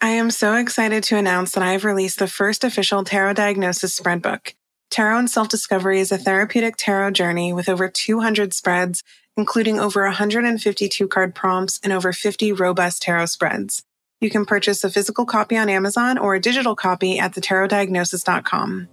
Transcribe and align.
I 0.00 0.10
am 0.10 0.30
so 0.30 0.54
excited 0.54 1.02
to 1.04 1.16
announce 1.16 1.50
that 1.52 1.64
I 1.64 1.72
have 1.72 1.84
released 1.84 2.20
the 2.20 2.28
first 2.28 2.62
official 2.62 3.02
tarot 3.02 3.32
diagnosis 3.32 3.94
spread 3.94 4.22
book. 4.22 4.54
Tarot 4.90 5.18
and 5.18 5.30
Self 5.30 5.48
Discovery 5.48 5.98
is 5.98 6.12
a 6.12 6.18
therapeutic 6.18 6.76
tarot 6.76 7.10
journey 7.10 7.52
with 7.52 7.68
over 7.68 7.88
200 7.88 8.54
spreads, 8.54 9.02
including 9.36 9.80
over 9.80 10.04
152 10.04 11.08
card 11.08 11.34
prompts 11.34 11.80
and 11.82 11.92
over 11.92 12.12
50 12.12 12.52
robust 12.52 13.02
tarot 13.02 13.26
spreads. 13.26 13.82
You 14.20 14.30
can 14.30 14.46
purchase 14.46 14.84
a 14.84 14.90
physical 14.90 15.26
copy 15.26 15.56
on 15.56 15.68
Amazon 15.68 16.16
or 16.16 16.36
a 16.36 16.40
digital 16.40 16.76
copy 16.76 17.18
at 17.18 17.32
thetarotdiagnosis.com. 17.34 18.88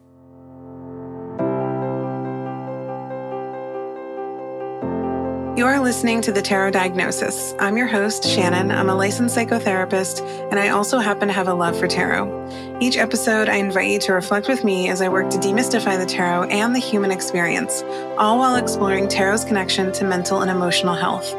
You 5.55 5.65
are 5.67 5.79
listening 5.79 6.19
to 6.23 6.33
the 6.33 6.41
Tarot 6.41 6.71
Diagnosis. 6.71 7.55
I'm 7.59 7.77
your 7.77 7.87
host, 7.87 8.25
Shannon. 8.25 8.71
I'm 8.71 8.89
a 8.89 8.95
licensed 8.95 9.37
psychotherapist, 9.37 10.19
and 10.51 10.59
I 10.59 10.67
also 10.67 10.99
happen 10.99 11.29
to 11.29 11.33
have 11.33 11.47
a 11.47 11.53
love 11.53 11.79
for 11.79 11.87
tarot. 11.87 12.77
Each 12.81 12.97
episode, 12.97 13.47
I 13.47 13.55
invite 13.55 13.89
you 13.89 13.99
to 13.99 14.11
reflect 14.11 14.49
with 14.49 14.65
me 14.65 14.89
as 14.89 15.01
I 15.01 15.07
work 15.07 15.29
to 15.29 15.37
demystify 15.37 15.97
the 15.97 16.05
tarot 16.05 16.49
and 16.49 16.75
the 16.75 16.79
human 16.79 17.09
experience, 17.09 17.83
all 18.17 18.37
while 18.37 18.57
exploring 18.57 19.07
tarot's 19.07 19.45
connection 19.45 19.93
to 19.93 20.03
mental 20.03 20.41
and 20.41 20.51
emotional 20.51 20.93
health. 20.93 21.33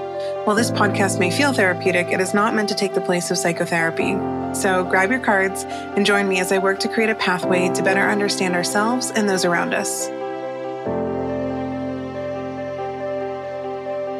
While 0.46 0.56
this 0.56 0.70
podcast 0.70 1.18
may 1.20 1.30
feel 1.30 1.52
therapeutic, 1.52 2.06
it 2.06 2.18
is 2.22 2.32
not 2.32 2.54
meant 2.54 2.70
to 2.70 2.74
take 2.74 2.94
the 2.94 3.02
place 3.02 3.30
of 3.30 3.36
psychotherapy. 3.36 4.14
So 4.54 4.82
grab 4.82 5.10
your 5.10 5.20
cards 5.20 5.64
and 5.64 6.06
join 6.06 6.26
me 6.26 6.40
as 6.40 6.52
I 6.52 6.56
work 6.56 6.80
to 6.80 6.88
create 6.88 7.10
a 7.10 7.14
pathway 7.16 7.68
to 7.74 7.82
better 7.82 8.08
understand 8.08 8.54
ourselves 8.54 9.10
and 9.10 9.28
those 9.28 9.44
around 9.44 9.74
us. 9.74 10.08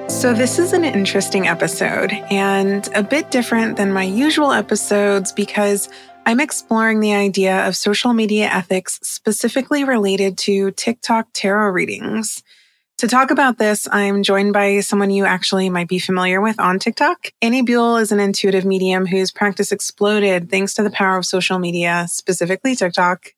So, 0.09 0.33
this 0.33 0.59
is 0.59 0.73
an 0.73 0.84
interesting 0.84 1.48
episode 1.48 2.12
and 2.12 2.88
a 2.95 3.02
bit 3.02 3.30
different 3.30 3.77
than 3.77 3.92
my 3.92 4.05
usual 4.05 4.52
episodes 4.52 5.32
because 5.32 5.88
I'm 6.24 6.41
exploring 6.41 7.01
the 7.01 7.12
idea 7.12 7.66
of 7.66 7.77
social 7.77 8.12
media 8.12 8.46
ethics 8.46 8.98
specifically 9.02 9.85
related 9.85 10.38
to 10.38 10.71
TikTok 10.71 11.29
tarot 11.32 11.71
readings. 11.71 12.43
To 12.98 13.09
talk 13.09 13.30
about 13.30 13.59
this, 13.59 13.87
I'm 13.93 14.23
joined 14.23 14.54
by 14.54 14.80
someone 14.80 15.10
you 15.10 15.26
actually 15.26 15.68
might 15.68 15.88
be 15.88 15.98
familiar 15.98 16.41
with 16.41 16.59
on 16.59 16.79
TikTok. 16.79 17.30
Annie 17.43 17.63
Buell 17.63 17.98
is 17.98 18.10
an 18.10 18.20
intuitive 18.20 18.65
medium 18.65 19.07
whose 19.07 19.30
practice 19.30 19.70
exploded 19.70 20.51
thanks 20.51 20.73
to 20.74 20.82
the 20.82 20.91
power 20.91 21.18
of 21.18 21.26
social 21.26 21.59
media, 21.59 22.07
specifically 22.09 22.74
TikTok 22.74 23.32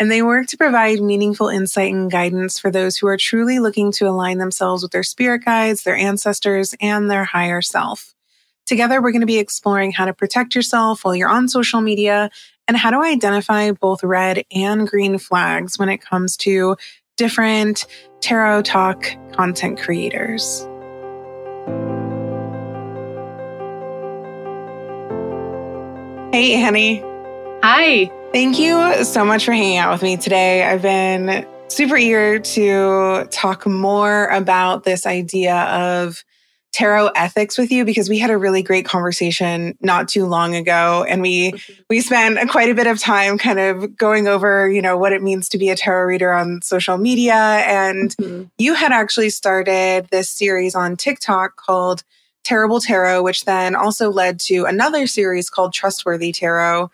and 0.00 0.10
they 0.10 0.22
work 0.22 0.46
to 0.48 0.56
provide 0.56 1.00
meaningful 1.00 1.48
insight 1.48 1.92
and 1.92 2.10
guidance 2.10 2.58
for 2.58 2.70
those 2.70 2.96
who 2.96 3.06
are 3.06 3.16
truly 3.16 3.58
looking 3.58 3.92
to 3.92 4.08
align 4.08 4.38
themselves 4.38 4.82
with 4.82 4.92
their 4.92 5.02
spirit 5.02 5.44
guides, 5.44 5.84
their 5.84 5.96
ancestors, 5.96 6.74
and 6.80 7.10
their 7.10 7.24
higher 7.24 7.62
self. 7.62 8.14
Together, 8.66 9.00
we're 9.00 9.12
going 9.12 9.20
to 9.20 9.26
be 9.26 9.38
exploring 9.38 9.92
how 9.92 10.04
to 10.06 10.14
protect 10.14 10.54
yourself 10.54 11.04
while 11.04 11.14
you're 11.14 11.28
on 11.28 11.48
social 11.48 11.80
media 11.80 12.30
and 12.66 12.76
how 12.76 12.90
to 12.90 12.98
identify 12.98 13.70
both 13.72 14.02
red 14.02 14.44
and 14.50 14.88
green 14.88 15.18
flags 15.18 15.78
when 15.78 15.88
it 15.88 15.98
comes 15.98 16.36
to 16.38 16.76
different 17.16 17.86
TarotTok 18.20 19.32
content 19.32 19.78
creators. 19.78 20.66
Hey, 26.32 26.54
Annie. 26.54 27.13
Hi. 27.66 28.10
Thank 28.30 28.58
you 28.58 29.06
so 29.06 29.24
much 29.24 29.46
for 29.46 29.52
hanging 29.52 29.78
out 29.78 29.90
with 29.90 30.02
me 30.02 30.18
today. 30.18 30.64
I've 30.64 30.82
been 30.82 31.46
super 31.68 31.96
eager 31.96 32.38
to 32.38 33.26
talk 33.30 33.66
more 33.66 34.26
about 34.26 34.84
this 34.84 35.06
idea 35.06 35.56
of 35.56 36.22
tarot 36.72 37.12
ethics 37.16 37.56
with 37.56 37.72
you 37.72 37.86
because 37.86 38.10
we 38.10 38.18
had 38.18 38.28
a 38.28 38.36
really 38.36 38.62
great 38.62 38.84
conversation 38.84 39.78
not 39.80 40.10
too 40.10 40.26
long 40.26 40.54
ago 40.54 41.06
and 41.08 41.22
we 41.22 41.52
mm-hmm. 41.52 41.82
we 41.88 42.02
spent 42.02 42.50
quite 42.50 42.68
a 42.68 42.74
bit 42.74 42.86
of 42.86 43.00
time 43.00 43.38
kind 43.38 43.58
of 43.58 43.96
going 43.96 44.28
over 44.28 44.68
you 44.68 44.82
know 44.82 44.98
what 44.98 45.14
it 45.14 45.22
means 45.22 45.48
to 45.48 45.56
be 45.56 45.70
a 45.70 45.76
tarot 45.76 46.04
reader 46.04 46.32
on 46.34 46.60
social 46.60 46.98
media 46.98 47.32
and 47.32 48.14
mm-hmm. 48.16 48.42
you 48.58 48.74
had 48.74 48.92
actually 48.92 49.30
started 49.30 50.06
this 50.10 50.28
series 50.28 50.74
on 50.74 50.98
TikTok 50.98 51.56
called 51.56 52.02
Terrible 52.42 52.80
Tarot 52.80 53.22
which 53.22 53.46
then 53.46 53.74
also 53.74 54.10
led 54.10 54.38
to 54.40 54.66
another 54.66 55.06
series 55.06 55.48
called 55.48 55.72
Trustworthy 55.72 56.30
Tarot 56.30 56.90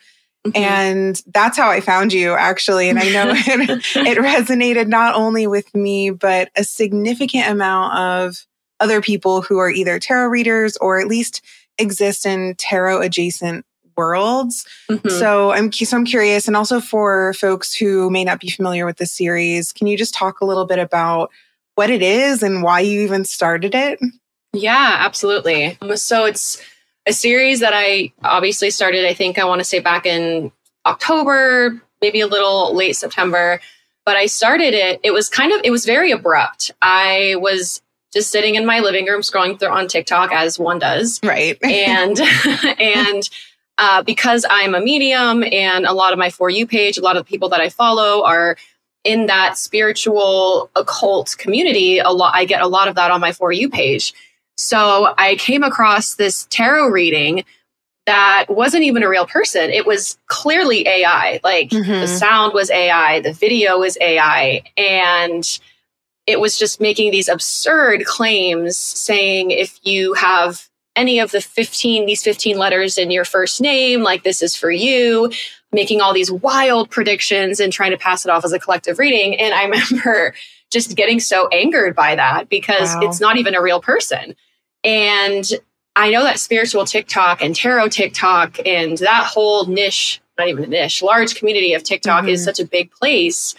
Mm-hmm. 0.46 0.56
And 0.56 1.22
that's 1.26 1.56
how 1.56 1.68
I 1.68 1.80
found 1.80 2.12
you, 2.12 2.32
actually. 2.32 2.88
And 2.88 2.98
I 2.98 3.10
know 3.10 3.30
it, 3.34 3.70
it 3.96 4.18
resonated 4.18 4.88
not 4.88 5.14
only 5.14 5.46
with 5.46 5.74
me, 5.74 6.10
but 6.10 6.50
a 6.56 6.64
significant 6.64 7.48
amount 7.48 7.98
of 7.98 8.46
other 8.80 9.02
people 9.02 9.42
who 9.42 9.58
are 9.58 9.70
either 9.70 9.98
tarot 9.98 10.28
readers 10.28 10.76
or 10.78 10.98
at 10.98 11.06
least 11.06 11.42
exist 11.78 12.24
in 12.24 12.54
tarot 12.56 13.02
adjacent 13.02 13.66
worlds. 13.96 14.66
Mm-hmm. 14.90 15.08
So 15.08 15.52
I'm 15.52 15.70
so 15.72 15.96
I'm 15.96 16.06
curious, 16.06 16.46
and 16.48 16.56
also 16.56 16.80
for 16.80 17.34
folks 17.34 17.74
who 17.74 18.08
may 18.10 18.24
not 18.24 18.40
be 18.40 18.48
familiar 18.48 18.86
with 18.86 18.96
the 18.96 19.06
series, 19.06 19.72
can 19.72 19.86
you 19.86 19.98
just 19.98 20.14
talk 20.14 20.40
a 20.40 20.46
little 20.46 20.64
bit 20.64 20.78
about 20.78 21.30
what 21.74 21.90
it 21.90 22.02
is 22.02 22.42
and 22.42 22.62
why 22.62 22.80
you 22.80 23.02
even 23.02 23.24
started 23.24 23.74
it? 23.74 24.00
Yeah, 24.52 24.96
absolutely. 25.00 25.78
So 25.96 26.24
it's 26.24 26.60
a 27.06 27.12
series 27.12 27.60
that 27.60 27.72
I 27.74 28.12
obviously 28.22 28.70
started, 28.70 29.06
I 29.06 29.14
think 29.14 29.38
I 29.38 29.44
want 29.44 29.60
to 29.60 29.64
say 29.64 29.80
back 29.80 30.06
in 30.06 30.52
October, 30.86 31.80
maybe 32.00 32.20
a 32.20 32.26
little 32.26 32.74
late 32.74 32.96
September. 32.96 33.60
But 34.04 34.16
I 34.16 34.26
started 34.26 34.74
it, 34.74 35.00
it 35.02 35.12
was 35.12 35.28
kind 35.28 35.52
of, 35.52 35.60
it 35.64 35.70
was 35.70 35.84
very 35.84 36.10
abrupt. 36.10 36.70
I 36.82 37.36
was 37.38 37.82
just 38.12 38.30
sitting 38.30 38.54
in 38.54 38.66
my 38.66 38.80
living 38.80 39.06
room 39.06 39.20
scrolling 39.20 39.58
through 39.58 39.68
on 39.68 39.88
TikTok 39.88 40.32
as 40.32 40.58
one 40.58 40.78
does. 40.78 41.20
Right. 41.22 41.58
and, 41.62 42.18
and, 42.80 43.28
uh, 43.78 44.02
because 44.02 44.44
I'm 44.50 44.74
a 44.74 44.80
medium 44.80 45.42
and 45.42 45.86
a 45.86 45.92
lot 45.92 46.12
of 46.12 46.18
my 46.18 46.28
For 46.28 46.50
You 46.50 46.66
page, 46.66 46.98
a 46.98 47.02
lot 47.02 47.16
of 47.16 47.24
the 47.24 47.28
people 47.28 47.48
that 47.48 47.60
I 47.60 47.70
follow 47.70 48.24
are 48.24 48.56
in 49.04 49.26
that 49.26 49.56
spiritual 49.56 50.70
occult 50.76 51.34
community. 51.38 51.98
A 51.98 52.10
lot, 52.10 52.34
I 52.34 52.44
get 52.44 52.60
a 52.60 52.66
lot 52.66 52.88
of 52.88 52.94
that 52.96 53.10
on 53.10 53.20
my 53.20 53.32
For 53.32 53.52
You 53.52 53.70
page. 53.70 54.12
So 54.60 55.14
I 55.16 55.36
came 55.36 55.62
across 55.62 56.16
this 56.16 56.46
tarot 56.50 56.88
reading 56.88 57.44
that 58.06 58.46
wasn't 58.48 58.84
even 58.84 59.02
a 59.02 59.08
real 59.08 59.26
person. 59.26 59.70
It 59.70 59.86
was 59.86 60.18
clearly 60.26 60.86
AI. 60.86 61.40
Like 61.42 61.70
mm-hmm. 61.70 61.90
the 61.90 62.06
sound 62.06 62.52
was 62.52 62.70
AI, 62.70 63.20
the 63.20 63.32
video 63.32 63.78
was 63.78 63.96
AI. 64.00 64.62
And 64.76 65.46
it 66.26 66.40
was 66.40 66.58
just 66.58 66.80
making 66.80 67.10
these 67.10 67.28
absurd 67.28 68.04
claims 68.04 68.76
saying 68.76 69.50
if 69.50 69.78
you 69.82 70.12
have 70.14 70.68
any 70.96 71.20
of 71.20 71.30
the 71.30 71.40
15 71.40 72.04
these 72.04 72.22
15 72.22 72.58
letters 72.58 72.98
in 72.98 73.10
your 73.10 73.24
first 73.24 73.60
name 73.60 74.02
like 74.02 74.24
this 74.24 74.42
is 74.42 74.56
for 74.56 74.72
you 74.72 75.30
making 75.72 76.00
all 76.00 76.12
these 76.12 76.32
wild 76.32 76.90
predictions 76.90 77.60
and 77.60 77.72
trying 77.72 77.92
to 77.92 77.96
pass 77.96 78.24
it 78.24 78.30
off 78.30 78.44
as 78.44 78.52
a 78.52 78.58
collective 78.58 78.98
reading 78.98 79.38
and 79.38 79.54
i 79.54 79.62
remember 79.92 80.34
just 80.68 80.96
getting 80.96 81.20
so 81.20 81.46
angered 81.48 81.94
by 81.94 82.16
that 82.16 82.48
because 82.48 82.92
wow. 82.96 83.00
it's 83.02 83.20
not 83.20 83.36
even 83.36 83.54
a 83.54 83.62
real 83.62 83.80
person 83.80 84.34
and 84.84 85.44
I 85.96 86.10
know 86.10 86.22
that 86.22 86.38
spiritual 86.38 86.84
TikTok 86.84 87.42
and 87.42 87.54
tarot 87.54 87.88
TikTok 87.88 88.58
and 88.64 88.96
that 88.98 89.24
whole 89.24 89.66
niche, 89.66 90.20
not 90.38 90.48
even 90.48 90.64
a 90.64 90.66
niche, 90.66 91.02
large 91.02 91.34
community 91.34 91.74
of 91.74 91.82
TikTok 91.82 92.22
mm-hmm. 92.22 92.30
is 92.30 92.44
such 92.44 92.60
a 92.60 92.64
big 92.64 92.90
place. 92.92 93.54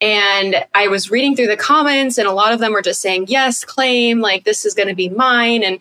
And 0.00 0.56
I 0.74 0.88
was 0.88 1.10
reading 1.10 1.36
through 1.36 1.48
the 1.48 1.56
comments, 1.56 2.16
and 2.16 2.26
a 2.26 2.32
lot 2.32 2.52
of 2.52 2.58
them 2.58 2.72
were 2.72 2.82
just 2.82 3.00
saying, 3.00 3.26
Yes, 3.28 3.64
claim, 3.64 4.20
like 4.20 4.44
this 4.44 4.64
is 4.64 4.74
going 4.74 4.88
to 4.88 4.94
be 4.94 5.10
mine. 5.10 5.62
And 5.62 5.78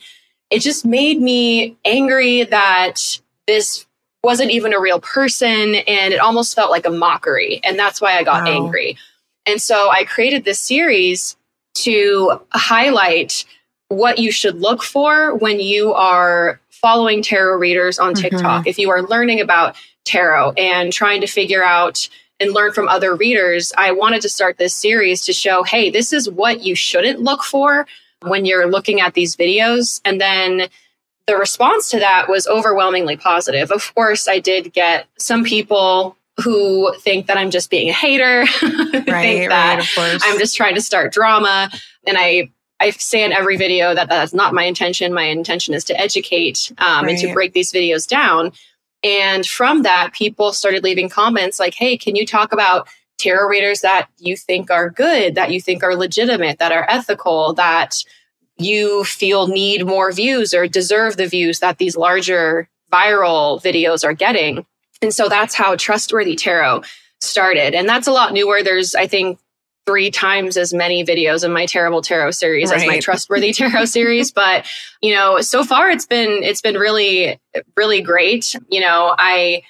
it 0.50 0.60
just 0.60 0.86
made 0.86 1.22
me 1.22 1.78
angry 1.86 2.44
that 2.44 3.20
this 3.48 3.86
wasn't 4.24 4.52
even 4.52 4.74
a 4.74 4.80
real 4.80 5.00
person. 5.00 5.76
And 5.76 6.14
it 6.14 6.20
almost 6.20 6.54
felt 6.54 6.70
like 6.70 6.86
a 6.86 6.92
mockery. 6.92 7.62
And 7.64 7.80
that's 7.80 8.02
why 8.02 8.18
I 8.18 8.24
got 8.24 8.44
wow. 8.44 8.52
angry. 8.52 8.98
And 9.46 9.62
so 9.62 9.90
I 9.90 10.04
created 10.04 10.44
this 10.44 10.60
series 10.60 11.38
to 11.76 12.42
highlight 12.52 13.46
what 13.90 14.20
you 14.20 14.32
should 14.32 14.62
look 14.62 14.84
for 14.84 15.36
when 15.36 15.60
you 15.60 15.94
are 15.94 16.60
following 16.70 17.22
tarot 17.22 17.58
readers 17.58 18.00
on 18.00 18.14
mm-hmm. 18.14 18.22
TikTok. 18.22 18.62
Mm-hmm. 18.62 18.68
If 18.68 18.80
you 18.80 18.90
are 18.92 19.04
learning 19.04 19.42
about 19.42 19.76
tarot 20.06 20.54
and 20.54 20.94
trying 20.94 21.22
to 21.22 21.28
figure 21.28 21.64
out 21.64 22.08
and 22.40 22.54
learn 22.54 22.72
from 22.72 22.88
other 22.88 23.16
readers, 23.16 23.74
I 23.78 23.92
wanted 23.92 24.22
to 24.22 24.30
start 24.30 24.58
this 24.58 24.74
series 24.74 25.22
to 25.26 25.34
show 25.34 25.64
hey, 25.64 25.90
this 25.90 26.14
is 26.14 26.30
what 26.30 26.62
you 26.62 26.76
shouldn't 26.76 27.20
look 27.20 27.44
for 27.44 27.86
when 28.22 28.46
you're 28.46 28.70
looking 28.70 29.02
at 29.02 29.14
these 29.14 29.36
videos. 29.36 30.00
And 30.06 30.22
then 30.22 30.70
the 31.28 31.36
response 31.36 31.90
to 31.92 32.00
that 32.00 32.30
was 32.30 32.48
overwhelmingly 32.48 33.18
positive. 33.18 33.72
Of 33.72 33.94
course, 33.94 34.28
I 34.28 34.40
did 34.40 34.74
get 34.74 35.08
some 35.18 35.44
people 35.44 36.16
who 36.44 36.94
think 37.00 37.28
that 37.28 37.38
I'm 37.38 37.52
just 37.52 37.70
being 37.70 37.90
a 37.90 37.94
hater, 37.94 38.40
right, 38.64 39.04
think 39.04 39.50
that 39.50 39.98
right, 39.98 40.20
I'm 40.24 40.40
just 40.40 40.56
trying 40.56 40.76
to 40.76 40.82
start 40.82 41.12
drama. 41.12 41.70
And 42.08 42.18
I 42.18 42.50
I 42.80 42.92
say 42.92 43.24
in 43.24 43.32
every 43.32 43.58
video 43.58 43.94
that 43.94 44.10
that's 44.10 44.34
not 44.34 44.54
my 44.54 44.64
intention. 44.64 45.14
My 45.14 45.24
intention 45.24 45.74
is 45.74 45.84
to 45.86 46.00
educate 46.00 46.72
um, 46.78 47.06
right. 47.06 47.12
and 47.12 47.20
to 47.20 47.34
break 47.34 47.54
these 47.54 47.72
videos 47.72 48.08
down. 48.08 48.52
And 49.04 49.46
from 49.46 49.84
that, 49.84 50.12
people 50.14 50.54
started 50.54 50.84
leaving 50.84 51.10
comments 51.10 51.60
like, 51.60 51.74
hey, 51.74 51.98
can 51.98 52.16
you 52.16 52.26
talk 52.26 52.52
about 52.52 52.88
tarot 53.18 53.48
readers 53.48 53.82
that 53.82 54.08
you 54.18 54.36
think 54.38 54.72
are 54.72 54.90
good, 54.90 55.36
that 55.36 55.52
you 55.52 55.62
think 55.62 55.84
are 55.84 55.96
legitimate, 55.96 56.60
that 56.60 56.72
are 56.72 56.86
ethical, 56.90 57.54
that 57.54 57.96
you 58.58 59.04
feel 59.04 59.48
need 59.48 59.86
more 59.86 60.12
views 60.12 60.54
or 60.54 60.68
deserve 60.68 61.18
the 61.18 61.28
views 61.28 61.60
that 61.60 61.78
these 61.78 61.96
larger 61.96 62.70
viral 62.92 63.62
videos 63.64 64.04
are 64.04 64.14
getting. 64.14 64.66
And 65.02 65.14
so 65.14 65.30
that's 65.30 65.56
how 65.56 65.76
Trustworthy 65.76 66.36
Tarot 66.36 66.84
started. 67.22 67.74
And 67.74 67.88
that's 67.88 68.08
a 68.08 68.12
lot 68.12 68.34
newer. 68.34 68.64
There's, 68.64 68.96
I 68.96 69.08
think, 69.08 69.40
three 69.86 70.12
times 70.12 70.56
as 70.56 70.74
many 70.74 71.04
videos 71.04 71.44
in 71.44 71.52
my 71.52 71.66
terrible 71.66 72.02
tarot 72.02 72.32
series 72.32 72.70
right. 72.70 72.82
as 72.82 72.88
my 72.88 73.00
trustworthy 73.00 73.52
tarot 73.52 73.86
series 73.86 74.32
but 74.32 74.68
you 75.02 75.14
know 75.14 75.42
so 75.42 75.64
far 75.64 75.90
it's 75.90 76.06
been 76.06 76.44
it's 76.44 76.62
been 76.62 76.76
really 76.76 77.40
really 77.76 78.02
great 78.02 78.56
you 78.70 78.80
know 78.80 79.16
i 79.18 79.64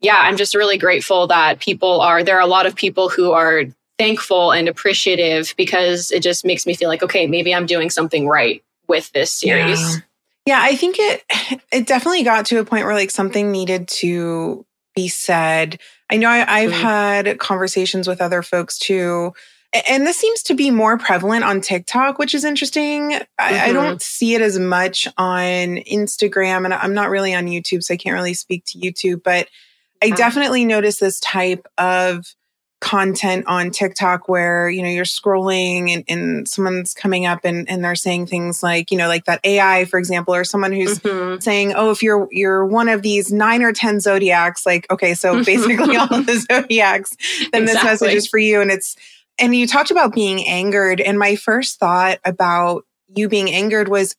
yeah 0.00 0.18
i'm 0.18 0.36
just 0.36 0.54
really 0.54 0.78
grateful 0.78 1.26
that 1.26 1.58
people 1.58 2.00
are 2.00 2.22
there 2.22 2.36
are 2.36 2.42
a 2.42 2.46
lot 2.46 2.66
of 2.66 2.76
people 2.76 3.08
who 3.08 3.32
are 3.32 3.64
thankful 3.98 4.52
and 4.52 4.68
appreciative 4.68 5.54
because 5.56 6.10
it 6.10 6.22
just 6.22 6.44
makes 6.44 6.66
me 6.66 6.74
feel 6.74 6.88
like 6.88 7.02
okay 7.02 7.26
maybe 7.26 7.54
i'm 7.54 7.66
doing 7.66 7.90
something 7.90 8.28
right 8.28 8.62
with 8.86 9.10
this 9.12 9.32
series 9.32 9.80
yeah. 9.80 10.00
yeah 10.46 10.60
i 10.62 10.76
think 10.76 10.96
it 10.98 11.24
it 11.72 11.86
definitely 11.86 12.22
got 12.22 12.46
to 12.46 12.58
a 12.58 12.64
point 12.64 12.84
where 12.84 12.94
like 12.94 13.10
something 13.10 13.50
needed 13.50 13.88
to 13.88 14.64
be 14.94 15.08
said 15.08 15.80
i 16.10 16.16
know 16.16 16.28
I, 16.28 16.60
have 16.60 16.70
mm-hmm. 16.70 16.80
had 16.80 17.38
conversations 17.38 18.06
with 18.06 18.20
other 18.20 18.42
folks 18.42 18.78
too 18.78 19.32
and 19.88 20.06
this 20.06 20.16
seems 20.16 20.42
to 20.44 20.54
be 20.54 20.70
more 20.70 20.96
prevalent 20.98 21.44
on 21.44 21.60
TikTok, 21.60 22.18
which 22.18 22.34
is 22.34 22.44
interesting. 22.44 23.10
Mm-hmm. 23.10 23.24
I, 23.38 23.64
I, 23.66 23.72
don't 23.72 23.94
mm-hmm. 23.94 23.98
see 23.98 24.34
it 24.34 24.40
as 24.40 24.58
much 24.58 25.08
on 25.18 25.76
Instagram, 25.76 26.64
and 26.64 26.72
I'm 26.72 26.94
not 26.94 27.10
really 27.10 27.34
on 27.34 27.46
YouTube, 27.46 27.82
so 27.82 27.94
I 27.94 27.96
can't 27.96 28.14
really 28.14 28.34
speak 28.34 28.64
to 28.66 28.78
YouTube. 28.78 29.22
But 29.22 29.48
I 30.02 30.10
definitely 30.10 30.64
notice 30.64 30.98
this 30.98 31.18
type 31.20 31.66
of 31.78 32.26
content 32.84 33.46
on 33.46 33.70
TikTok 33.70 34.28
where, 34.28 34.68
you 34.68 34.82
know, 34.82 34.90
you're 34.90 35.06
scrolling 35.06 35.90
and, 35.90 36.04
and 36.06 36.46
someone's 36.46 36.92
coming 36.92 37.24
up 37.24 37.40
and, 37.42 37.68
and 37.70 37.82
they're 37.82 37.94
saying 37.94 38.26
things 38.26 38.62
like, 38.62 38.90
you 38.90 38.98
know, 38.98 39.08
like 39.08 39.24
that 39.24 39.40
AI, 39.42 39.86
for 39.86 39.98
example, 39.98 40.34
or 40.34 40.44
someone 40.44 40.70
who's 40.70 40.98
mm-hmm. 40.98 41.40
saying, 41.40 41.72
oh, 41.74 41.90
if 41.90 42.02
you're 42.02 42.28
you're 42.30 42.66
one 42.66 42.90
of 42.90 43.00
these 43.00 43.32
nine 43.32 43.62
or 43.62 43.72
ten 43.72 44.00
zodiacs, 44.00 44.66
like, 44.66 44.86
okay, 44.90 45.14
so 45.14 45.42
basically 45.46 45.96
all 45.96 46.12
of 46.12 46.26
the 46.26 46.38
zodiacs, 46.38 47.16
then 47.52 47.62
exactly. 47.62 47.64
this 47.64 47.84
message 47.84 48.14
is 48.14 48.26
for 48.28 48.38
you. 48.38 48.60
And 48.60 48.70
it's 48.70 48.96
and 49.38 49.54
you 49.54 49.66
talked 49.66 49.90
about 49.90 50.14
being 50.14 50.46
angered. 50.46 51.00
And 51.00 51.18
my 51.18 51.36
first 51.36 51.78
thought 51.78 52.18
about 52.24 52.84
you 53.08 53.28
being 53.28 53.50
angered 53.50 53.88
was 53.88 54.14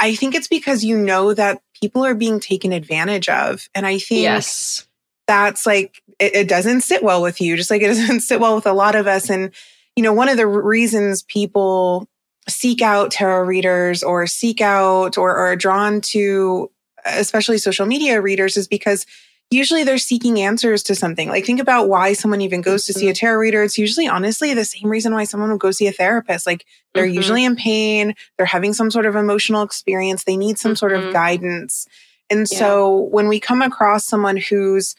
I 0.00 0.14
think 0.14 0.34
it's 0.34 0.48
because 0.48 0.84
you 0.84 0.98
know 0.98 1.34
that 1.34 1.60
people 1.80 2.04
are 2.04 2.14
being 2.14 2.40
taken 2.40 2.72
advantage 2.72 3.28
of. 3.28 3.68
And 3.74 3.86
I 3.86 3.98
think 3.98 4.22
yes. 4.22 4.86
that's 5.26 5.66
like, 5.66 6.02
it, 6.18 6.34
it 6.34 6.48
doesn't 6.48 6.80
sit 6.80 7.02
well 7.02 7.22
with 7.22 7.40
you, 7.40 7.56
just 7.56 7.70
like 7.70 7.82
it 7.82 7.88
doesn't 7.94 8.20
sit 8.20 8.40
well 8.40 8.54
with 8.54 8.66
a 8.66 8.72
lot 8.72 8.96
of 8.96 9.06
us. 9.06 9.30
And, 9.30 9.50
you 9.96 10.02
know, 10.02 10.12
one 10.12 10.28
of 10.28 10.36
the 10.36 10.46
reasons 10.46 11.22
people 11.22 12.08
seek 12.48 12.82
out 12.82 13.10
tarot 13.10 13.44
readers 13.44 14.02
or 14.02 14.26
seek 14.26 14.60
out 14.60 15.16
or, 15.16 15.30
or 15.30 15.46
are 15.46 15.56
drawn 15.56 16.00
to, 16.00 16.70
especially 17.06 17.58
social 17.58 17.86
media 17.86 18.20
readers, 18.20 18.56
is 18.56 18.66
because 18.66 19.06
usually 19.50 19.84
they're 19.84 19.98
seeking 19.98 20.40
answers 20.40 20.82
to 20.84 20.94
something. 20.94 21.28
Like 21.28 21.44
think 21.44 21.60
about 21.60 21.88
why 21.88 22.12
someone 22.12 22.40
even 22.40 22.60
goes 22.60 22.86
to 22.86 22.92
see 22.92 23.08
a 23.08 23.12
mm-hmm. 23.12 23.26
tarot 23.26 23.38
reader. 23.38 23.62
It's 23.62 23.78
usually 23.78 24.08
honestly 24.08 24.54
the 24.54 24.64
same 24.64 24.88
reason 24.88 25.14
why 25.14 25.24
someone 25.24 25.50
would 25.50 25.60
go 25.60 25.70
see 25.70 25.86
a 25.86 25.92
therapist. 25.92 26.46
Like 26.46 26.64
they're 26.92 27.04
mm-hmm. 27.04 27.14
usually 27.14 27.44
in 27.44 27.56
pain, 27.56 28.14
they're 28.36 28.46
having 28.46 28.72
some 28.72 28.90
sort 28.90 29.06
of 29.06 29.16
emotional 29.16 29.62
experience, 29.62 30.24
they 30.24 30.36
need 30.36 30.58
some 30.58 30.72
mm-hmm. 30.72 30.76
sort 30.76 30.92
of 30.92 31.02
mm-hmm. 31.02 31.12
guidance. 31.12 31.86
And 32.30 32.46
yeah. 32.50 32.58
so 32.58 33.00
when 33.10 33.28
we 33.28 33.38
come 33.38 33.62
across 33.62 34.04
someone 34.04 34.36
who's 34.36 34.94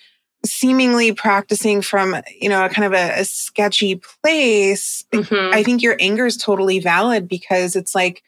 seemingly 0.46 1.12
practicing 1.12 1.82
from, 1.82 2.16
you 2.40 2.50
know, 2.50 2.64
a 2.64 2.70
kind 2.70 2.86
of 2.86 2.94
a, 2.94 3.22
a 3.22 3.26
sketchy 3.26 3.96
place, 4.24 5.04
mm-hmm. 5.12 5.54
I 5.54 5.64
think 5.64 5.82
your 5.82 5.98
anger 6.00 6.26
is 6.26 6.38
totally 6.38 6.80
valid 6.80 7.28
because 7.28 7.76
it's 7.76 7.96
like, 7.96 8.22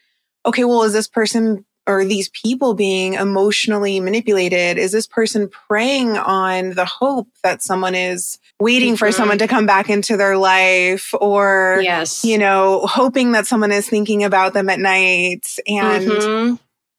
okay, 0.46 0.64
well, 0.64 0.84
is 0.84 0.94
this 0.94 1.08
person 1.08 1.64
or 1.88 2.04
these 2.04 2.30
people 2.30 2.74
being 2.74 3.14
emotionally 3.14 4.00
manipulated? 4.00 4.78
Is 4.78 4.92
this 4.92 5.08
person 5.08 5.48
preying 5.48 6.18
on 6.18 6.72
the 6.72 6.86
hope 6.86 7.30
that 7.44 7.64
someone 7.64 7.96
is 7.96 8.38
waiting 8.60 8.94
mm-hmm. 8.94 8.98
for 8.98 9.12
someone 9.12 9.38
to 9.38 9.48
come 9.48 9.66
back 9.66 9.90
into 9.90 10.18
their 10.18 10.38
life 10.38 11.14
or, 11.20 11.80
yes. 11.82 12.26
you 12.26 12.38
know, 12.38 12.82
hoping 12.86 13.32
that 13.32 13.48
someone 13.48 13.72
is 13.72 13.88
thinking 13.90 14.24
about 14.24 14.54
them 14.54 14.70
at 14.70 14.80
night? 14.80 15.56
And 15.66 16.08
mm-hmm. 16.08 16.56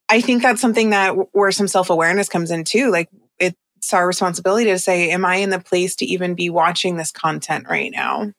I 0.08 0.22
think 0.22 0.42
that's 0.42 0.60
something 0.60 0.90
that 0.90 1.14
where 1.34 1.52
some 1.52 1.68
self 1.68 1.90
awareness 1.90 2.28
comes 2.28 2.50
in 2.50 2.64
too. 2.64 2.90
Like 2.90 3.10
it's 3.38 3.92
our 3.92 4.06
responsibility 4.06 4.70
to 4.70 4.78
say, 4.78 5.10
am 5.10 5.24
I 5.24 5.36
in 5.36 5.50
the 5.50 5.60
place 5.60 5.94
to 5.96 6.06
even 6.06 6.34
be 6.34 6.50
watching 6.50 6.96
this 6.96 7.12
content 7.12 7.66
right 7.68 7.92
now? 7.92 8.32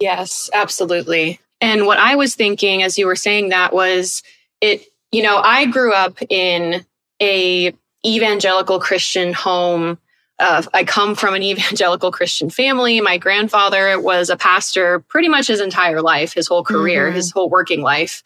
Yes, 0.00 0.48
absolutely. 0.54 1.40
And 1.60 1.86
what 1.86 1.98
I 1.98 2.16
was 2.16 2.34
thinking 2.34 2.82
as 2.82 2.98
you 2.98 3.06
were 3.06 3.16
saying 3.16 3.50
that 3.50 3.74
was 3.74 4.22
it 4.62 4.86
you 5.12 5.22
know, 5.22 5.38
I 5.38 5.66
grew 5.66 5.92
up 5.92 6.18
in 6.28 6.84
a 7.20 7.74
evangelical 8.04 8.78
Christian 8.80 9.32
home. 9.32 9.98
Uh, 10.38 10.62
I 10.72 10.84
come 10.84 11.14
from 11.14 11.34
an 11.34 11.42
evangelical 11.42 12.10
Christian 12.10 12.50
family. 12.50 13.00
My 13.00 13.18
grandfather 13.18 14.00
was 14.00 14.30
a 14.30 14.36
pastor 14.36 15.00
pretty 15.00 15.28
much 15.28 15.48
his 15.48 15.60
entire 15.60 16.00
life, 16.00 16.32
his 16.32 16.48
whole 16.48 16.64
career, 16.64 17.06
mm-hmm. 17.06 17.16
his 17.16 17.30
whole 17.30 17.50
working 17.50 17.82
life. 17.82 18.22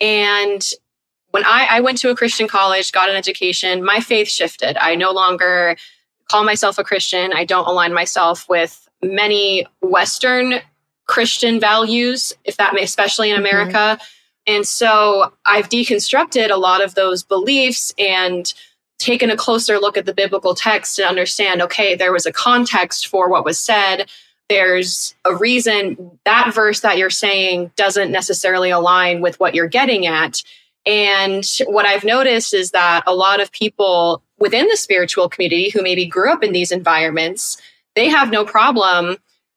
And 0.00 0.62
when 1.30 1.44
I, 1.44 1.66
I 1.70 1.80
went 1.80 1.98
to 1.98 2.10
a 2.10 2.16
Christian 2.16 2.48
college, 2.48 2.92
got 2.92 3.08
an 3.08 3.16
education, 3.16 3.84
my 3.84 4.00
faith 4.00 4.28
shifted. 4.28 4.76
I 4.78 4.94
no 4.94 5.12
longer 5.12 5.76
call 6.30 6.44
myself 6.44 6.78
a 6.78 6.84
Christian. 6.84 7.32
I 7.32 7.44
don't 7.44 7.66
align 7.66 7.94
myself 7.94 8.48
with 8.48 8.88
many 9.02 9.66
Western 9.80 10.60
Christian 11.06 11.60
values, 11.60 12.32
if 12.44 12.56
that 12.56 12.74
may, 12.74 12.82
especially 12.82 13.30
in 13.30 13.36
mm-hmm. 13.36 13.42
And 14.46 14.66
so 14.66 15.32
I've 15.44 15.68
deconstructed 15.68 16.50
a 16.50 16.56
lot 16.56 16.82
of 16.82 16.94
those 16.94 17.22
beliefs 17.22 17.92
and 17.98 18.52
taken 18.98 19.30
a 19.30 19.36
closer 19.36 19.78
look 19.78 19.96
at 19.96 20.06
the 20.06 20.14
biblical 20.14 20.54
text 20.54 20.96
to 20.96 21.06
understand 21.06 21.60
okay, 21.62 21.94
there 21.94 22.12
was 22.12 22.26
a 22.26 22.32
context 22.32 23.06
for 23.08 23.28
what 23.28 23.44
was 23.44 23.60
said. 23.60 24.08
There's 24.48 25.14
a 25.24 25.34
reason 25.34 26.18
that 26.24 26.54
verse 26.54 26.80
that 26.80 26.98
you're 26.98 27.10
saying 27.10 27.72
doesn't 27.76 28.12
necessarily 28.12 28.70
align 28.70 29.20
with 29.20 29.38
what 29.40 29.54
you're 29.54 29.66
getting 29.66 30.06
at. 30.06 30.42
And 30.86 31.44
what 31.66 31.84
I've 31.84 32.04
noticed 32.04 32.54
is 32.54 32.70
that 32.70 33.02
a 33.06 33.14
lot 33.14 33.40
of 33.40 33.50
people 33.50 34.22
within 34.38 34.66
the 34.68 34.76
spiritual 34.76 35.28
community 35.28 35.70
who 35.70 35.82
maybe 35.82 36.06
grew 36.06 36.32
up 36.32 36.44
in 36.44 36.52
these 36.52 36.70
environments, 36.70 37.60
they 37.96 38.08
have 38.08 38.30
no 38.30 38.44
problem 38.44 39.16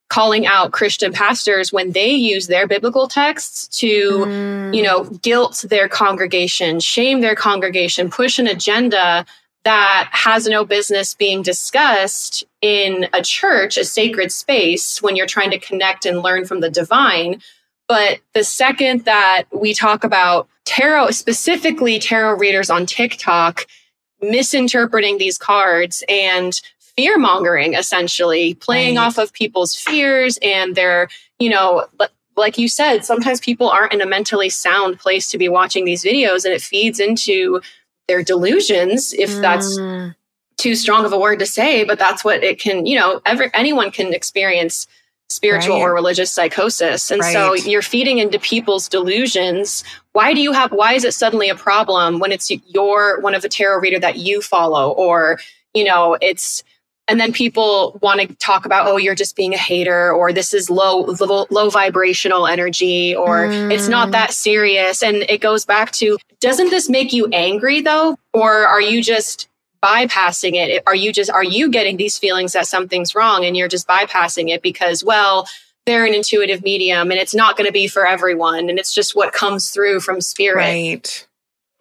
calling 0.10 0.48
out 0.48 0.72
Christian 0.72 1.14
pastors 1.14 1.72
when 1.72 1.92
they 1.92 2.10
use 2.10 2.48
their 2.48 2.68
biblical 2.68 3.08
texts 3.08 3.68
to, 3.80 4.26
mm. 4.26 4.76
you 4.76 4.82
know, 4.82 5.04
guilt 5.22 5.64
their 5.70 5.88
congregation, 5.88 6.80
shame 6.80 7.22
their 7.22 7.36
congregation, 7.36 8.10
push 8.10 8.40
an 8.40 8.48
agenda 8.48 9.26
that 9.66 10.10
has 10.12 10.48
no 10.48 10.66
business 10.66 11.14
being 11.14 11.44
discussed 11.44 12.44
in 12.62 13.08
a 13.14 13.22
church, 13.22 13.78
a 13.78 13.86
sacred 13.86 14.32
space, 14.32 15.02
when 15.02 15.16
you're 15.16 15.28
trying 15.28 15.52
to 15.52 15.60
connect 15.60 16.06
and 16.06 16.24
learn 16.24 16.46
from 16.46 16.62
the 16.62 16.70
divine. 16.70 17.42
But 17.88 18.20
the 18.34 18.44
second 18.44 19.06
that 19.06 19.44
we 19.52 19.74
talk 19.74 20.04
about 20.04 20.48
tarot, 20.66 21.12
specifically 21.12 22.00
tarot 22.00 22.38
readers 22.38 22.70
on 22.70 22.86
TikTok, 22.86 23.66
misinterpreting 24.22 25.18
these 25.18 25.38
cards 25.38 26.04
and 26.10 26.60
fear 27.00 27.18
mongering 27.18 27.76
essentially 27.76 28.56
playing 28.56 28.98
right. 28.98 29.06
off 29.06 29.18
of 29.18 29.32
people's 29.32 29.74
fears 29.74 30.38
and 30.42 30.76
their 30.76 31.08
you 31.40 31.50
know 31.50 31.86
like 32.36 32.58
you 32.58 32.68
said 32.68 33.06
sometimes 33.06 33.40
people 33.40 33.70
aren't 33.70 33.94
in 33.94 34.02
a 34.02 34.06
mentally 34.06 34.50
sound 34.50 35.00
place 35.00 35.30
to 35.30 35.38
be 35.38 35.48
watching 35.48 35.86
these 35.86 36.04
videos 36.04 36.44
and 36.44 36.54
it 36.54 36.62
feeds 36.62 37.00
into 37.00 37.62
their 38.10 38.22
delusions 38.22 39.14
if 39.14 39.30
mm. 39.30 39.42
that's 39.42 39.78
too 40.58 40.76
strong 40.76 41.06
of 41.06 41.14
a 41.14 41.18
word 41.18 41.40
to 41.40 41.46
say 41.46 41.86
but 41.86 41.98
that's 41.98 42.26
what 42.26 42.44
it 42.44 42.60
can 42.60 42.86
you 42.86 43.00
know 43.00 43.22
every 43.26 43.50
anyone 43.54 43.92
can 43.92 44.14
experience 44.14 44.86
spiritual 45.30 45.76
right. 45.76 45.84
or 45.84 45.94
religious 45.94 46.34
psychosis 46.34 47.12
and 47.12 47.22
right. 47.22 47.32
so 47.32 47.54
you're 47.54 47.82
feeding 47.82 48.18
into 48.18 48.38
people's 48.40 48.90
delusions 48.90 49.86
why 50.12 50.34
do 50.34 50.42
you 50.42 50.52
have 50.52 50.70
why 50.74 50.96
is 50.96 51.06
it 51.06 51.14
suddenly 51.14 51.48
a 51.48 51.56
problem 51.56 52.20
when 52.20 52.34
it's 52.34 52.52
your 52.68 53.22
one 53.22 53.34
of 53.34 53.42
the 53.42 53.48
tarot 53.48 53.80
reader 53.80 54.00
that 54.00 54.18
you 54.18 54.42
follow 54.42 54.92
or 54.92 55.40
you 55.74 55.86
know 55.86 56.18
it's 56.20 56.62
and 57.10 57.20
then 57.20 57.34
people 57.34 57.98
want 58.02 58.22
to 58.22 58.28
talk 58.36 58.66
about 58.66 58.88
oh 58.88 58.98
you're 58.98 59.16
just 59.16 59.36
being 59.36 59.54
a 59.54 59.58
hater 59.58 60.12
or 60.14 60.32
this 60.32 60.54
is 60.54 60.70
low 60.70 61.06
low, 61.20 61.46
low 61.50 61.70
vibrational 61.70 62.48
energy 62.48 63.16
or 63.16 63.48
mm. 63.48 63.74
it's 63.74 63.88
not 63.88 64.10
mm. 64.10 64.12
that 64.12 64.32
serious 64.32 65.04
and 65.04 65.18
it 65.28 65.42
goes 65.42 65.66
back 65.66 65.92
to 65.92 66.18
doesn't 66.40 66.70
this 66.70 66.90
make 66.90 67.12
you 67.12 67.28
angry 67.34 67.82
though 67.82 68.16
or 68.34 68.68
are 68.68 68.82
you 68.82 69.02
just 69.02 69.48
bypassing 69.84 70.54
it 70.54 70.84
are 70.86 70.96
you 70.96 71.12
just 71.12 71.30
are 71.30 71.44
you 71.44 71.70
getting 71.70 71.98
these 71.98 72.18
feelings 72.18 72.54
that 72.54 72.68
something's 72.68 73.16
wrong 73.16 73.44
and 73.44 73.58
you're 73.58 73.68
just 73.68 73.88
bypassing 73.88 74.50
it 74.50 74.62
because 74.62 75.04
well 75.04 75.48
they're 75.86 76.06
an 76.06 76.14
intuitive 76.14 76.62
medium 76.62 77.10
and 77.10 77.20
it's 77.20 77.34
not 77.34 77.58
going 77.58 77.66
to 77.66 77.72
be 77.74 77.88
for 77.88 78.06
everyone 78.06 78.70
and 78.70 78.78
it's 78.78 78.94
just 78.94 79.16
what 79.16 79.34
comes 79.34 79.72
through 79.72 80.00
from 80.00 80.22
spirit 80.22 80.58
right 80.58 81.28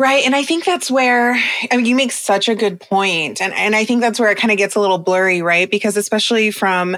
Right. 0.01 0.25
And 0.25 0.37
I 0.37 0.45
think 0.45 0.65
that's 0.65 0.91
where 0.91 1.33
I 1.71 1.77
mean 1.77 1.85
you 1.85 1.97
make 1.97 2.13
such 2.13 2.49
a 2.49 2.55
good 2.55 2.81
point. 2.81 3.43
And 3.43 3.53
and 3.53 3.75
I 3.75 3.85
think 3.85 4.01
that's 4.01 4.21
where 4.21 4.31
it 4.31 4.39
kind 4.39 4.53
of 4.53 4.59
gets 4.59 4.77
a 4.77 4.81
little 4.81 4.99
blurry, 4.99 5.43
right? 5.43 5.69
Because 5.69 5.97
especially 5.97 6.53
from 6.53 6.97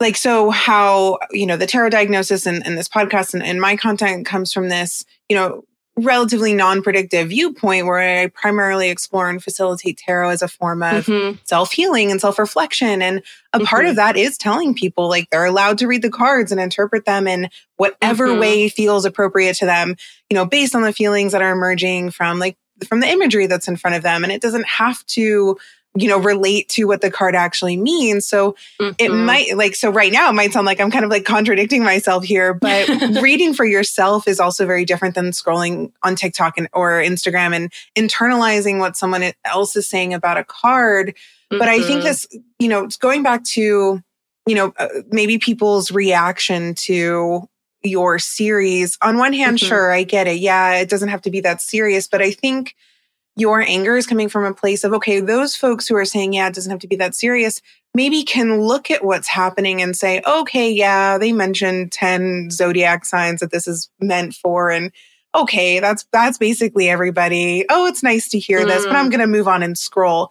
like 0.00 0.16
so 0.16 0.48
how, 0.48 1.18
you 1.30 1.44
know, 1.44 1.58
the 1.58 1.66
tarot 1.66 1.90
diagnosis 1.90 2.46
and, 2.46 2.64
and 2.66 2.78
this 2.78 2.88
podcast 2.88 3.34
and, 3.34 3.42
and 3.42 3.60
my 3.60 3.76
content 3.76 4.24
comes 4.24 4.54
from 4.54 4.70
this, 4.70 5.04
you 5.28 5.36
know, 5.36 5.64
relatively 6.02 6.54
non-predictive 6.54 7.28
viewpoint 7.28 7.86
where 7.86 7.98
I 7.98 8.26
primarily 8.28 8.90
explore 8.90 9.28
and 9.28 9.42
facilitate 9.42 9.98
tarot 9.98 10.30
as 10.30 10.42
a 10.42 10.48
form 10.48 10.82
of 10.82 11.06
mm-hmm. 11.06 11.36
self-healing 11.44 12.10
and 12.10 12.20
self-reflection. 12.20 13.02
And 13.02 13.22
a 13.52 13.58
mm-hmm. 13.58 13.66
part 13.66 13.84
of 13.84 13.90
mm-hmm. 13.90 13.96
that 13.96 14.16
is 14.16 14.38
telling 14.38 14.74
people 14.74 15.08
like 15.08 15.28
they're 15.30 15.44
allowed 15.44 15.78
to 15.78 15.86
read 15.86 16.02
the 16.02 16.10
cards 16.10 16.52
and 16.52 16.60
interpret 16.60 17.04
them 17.04 17.26
in 17.26 17.48
whatever 17.76 18.28
mm-hmm. 18.28 18.40
way 18.40 18.68
feels 18.68 19.04
appropriate 19.04 19.56
to 19.56 19.66
them, 19.66 19.96
you 20.28 20.34
know, 20.34 20.44
based 20.44 20.74
on 20.74 20.82
the 20.82 20.92
feelings 20.92 21.32
that 21.32 21.42
are 21.42 21.52
emerging 21.52 22.10
from 22.10 22.38
like 22.38 22.56
from 22.86 23.00
the 23.00 23.08
imagery 23.08 23.46
that's 23.46 23.68
in 23.68 23.76
front 23.76 23.96
of 23.96 24.02
them. 24.02 24.24
And 24.24 24.32
it 24.32 24.40
doesn't 24.40 24.66
have 24.66 25.04
to 25.06 25.58
you 25.94 26.08
know, 26.08 26.18
relate 26.18 26.68
to 26.68 26.84
what 26.84 27.00
the 27.00 27.10
card 27.10 27.34
actually 27.34 27.76
means. 27.76 28.24
So 28.24 28.52
mm-hmm. 28.80 28.92
it 28.98 29.10
might 29.10 29.56
like, 29.56 29.74
so 29.74 29.90
right 29.90 30.12
now 30.12 30.30
it 30.30 30.34
might 30.34 30.52
sound 30.52 30.66
like 30.66 30.80
I'm 30.80 30.90
kind 30.90 31.04
of 31.04 31.10
like 31.10 31.24
contradicting 31.24 31.82
myself 31.82 32.22
here, 32.22 32.54
but 32.54 32.88
reading 33.22 33.54
for 33.54 33.64
yourself 33.64 34.28
is 34.28 34.38
also 34.38 34.66
very 34.66 34.84
different 34.84 35.16
than 35.16 35.32
scrolling 35.32 35.92
on 36.02 36.14
TikTok 36.14 36.58
and, 36.58 36.68
or 36.72 37.02
Instagram 37.02 37.54
and 37.56 37.72
internalizing 37.96 38.78
what 38.78 38.96
someone 38.96 39.32
else 39.44 39.74
is 39.74 39.88
saying 39.88 40.14
about 40.14 40.36
a 40.36 40.44
card. 40.44 41.08
Mm-hmm. 41.08 41.58
But 41.58 41.68
I 41.68 41.78
think 41.78 41.98
mm-hmm. 41.98 42.04
this, 42.04 42.26
you 42.60 42.68
know, 42.68 42.84
it's 42.84 42.96
going 42.96 43.24
back 43.24 43.42
to, 43.44 44.00
you 44.46 44.54
know, 44.54 44.72
uh, 44.78 44.88
maybe 45.10 45.38
people's 45.38 45.90
reaction 45.90 46.74
to 46.74 47.48
your 47.82 48.20
series. 48.20 48.96
On 49.02 49.18
one 49.18 49.32
hand, 49.32 49.58
mm-hmm. 49.58 49.66
sure, 49.66 49.92
I 49.92 50.04
get 50.04 50.28
it. 50.28 50.38
Yeah, 50.38 50.76
it 50.76 50.88
doesn't 50.88 51.08
have 51.08 51.22
to 51.22 51.30
be 51.30 51.40
that 51.40 51.60
serious, 51.60 52.06
but 52.06 52.22
I 52.22 52.30
think 52.30 52.76
your 53.36 53.60
anger 53.60 53.96
is 53.96 54.06
coming 54.06 54.28
from 54.28 54.44
a 54.44 54.54
place 54.54 54.84
of, 54.84 54.92
okay, 54.94 55.20
those 55.20 55.56
folks 55.56 55.88
who 55.88 55.96
are 55.96 56.04
saying, 56.04 56.32
yeah, 56.32 56.48
it 56.48 56.54
doesn't 56.54 56.70
have 56.70 56.80
to 56.80 56.88
be 56.88 56.96
that 56.96 57.14
serious, 57.14 57.60
maybe 57.94 58.22
can 58.22 58.60
look 58.62 58.90
at 58.90 59.04
what's 59.04 59.28
happening 59.28 59.80
and 59.80 59.96
say, 59.96 60.22
okay, 60.26 60.70
yeah, 60.70 61.18
they 61.18 61.32
mentioned 61.32 61.92
10 61.92 62.50
zodiac 62.50 63.04
signs 63.04 63.40
that 63.40 63.50
this 63.50 63.66
is 63.66 63.88
meant 64.00 64.34
for. 64.34 64.70
And 64.70 64.92
okay, 65.34 65.80
that's, 65.80 66.06
that's 66.12 66.38
basically 66.38 66.88
everybody. 66.88 67.64
Oh, 67.70 67.86
it's 67.86 68.02
nice 68.02 68.28
to 68.30 68.38
hear 68.38 68.60
mm. 68.60 68.66
this, 68.66 68.84
but 68.84 68.96
I'm 68.96 69.06
mm. 69.06 69.10
going 69.10 69.20
to 69.20 69.26
move 69.26 69.48
on 69.48 69.62
and 69.62 69.78
scroll 69.78 70.30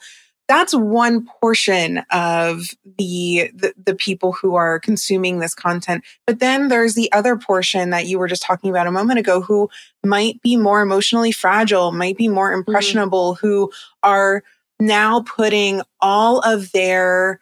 that's 0.49 0.73
one 0.73 1.27
portion 1.39 1.99
of 2.11 2.71
the, 2.97 3.51
the, 3.53 3.71
the 3.85 3.95
people 3.95 4.33
who 4.33 4.55
are 4.55 4.79
consuming 4.79 5.39
this 5.39 5.55
content 5.55 6.03
but 6.27 6.39
then 6.39 6.67
there's 6.67 6.95
the 6.95 7.09
other 7.13 7.37
portion 7.37 7.91
that 7.91 8.07
you 8.07 8.19
were 8.19 8.27
just 8.27 8.41
talking 8.41 8.69
about 8.69 8.87
a 8.87 8.91
moment 8.91 9.19
ago 9.19 9.39
who 9.39 9.69
might 10.03 10.41
be 10.41 10.57
more 10.57 10.81
emotionally 10.81 11.31
fragile 11.31 11.93
might 11.93 12.17
be 12.17 12.27
more 12.27 12.49
mm-hmm. 12.49 12.59
impressionable 12.59 13.35
mm-hmm. 13.35 13.47
who 13.47 13.71
are 14.03 14.43
now 14.81 15.21
putting 15.21 15.81
all 16.01 16.39
of 16.39 16.71
their 16.71 17.39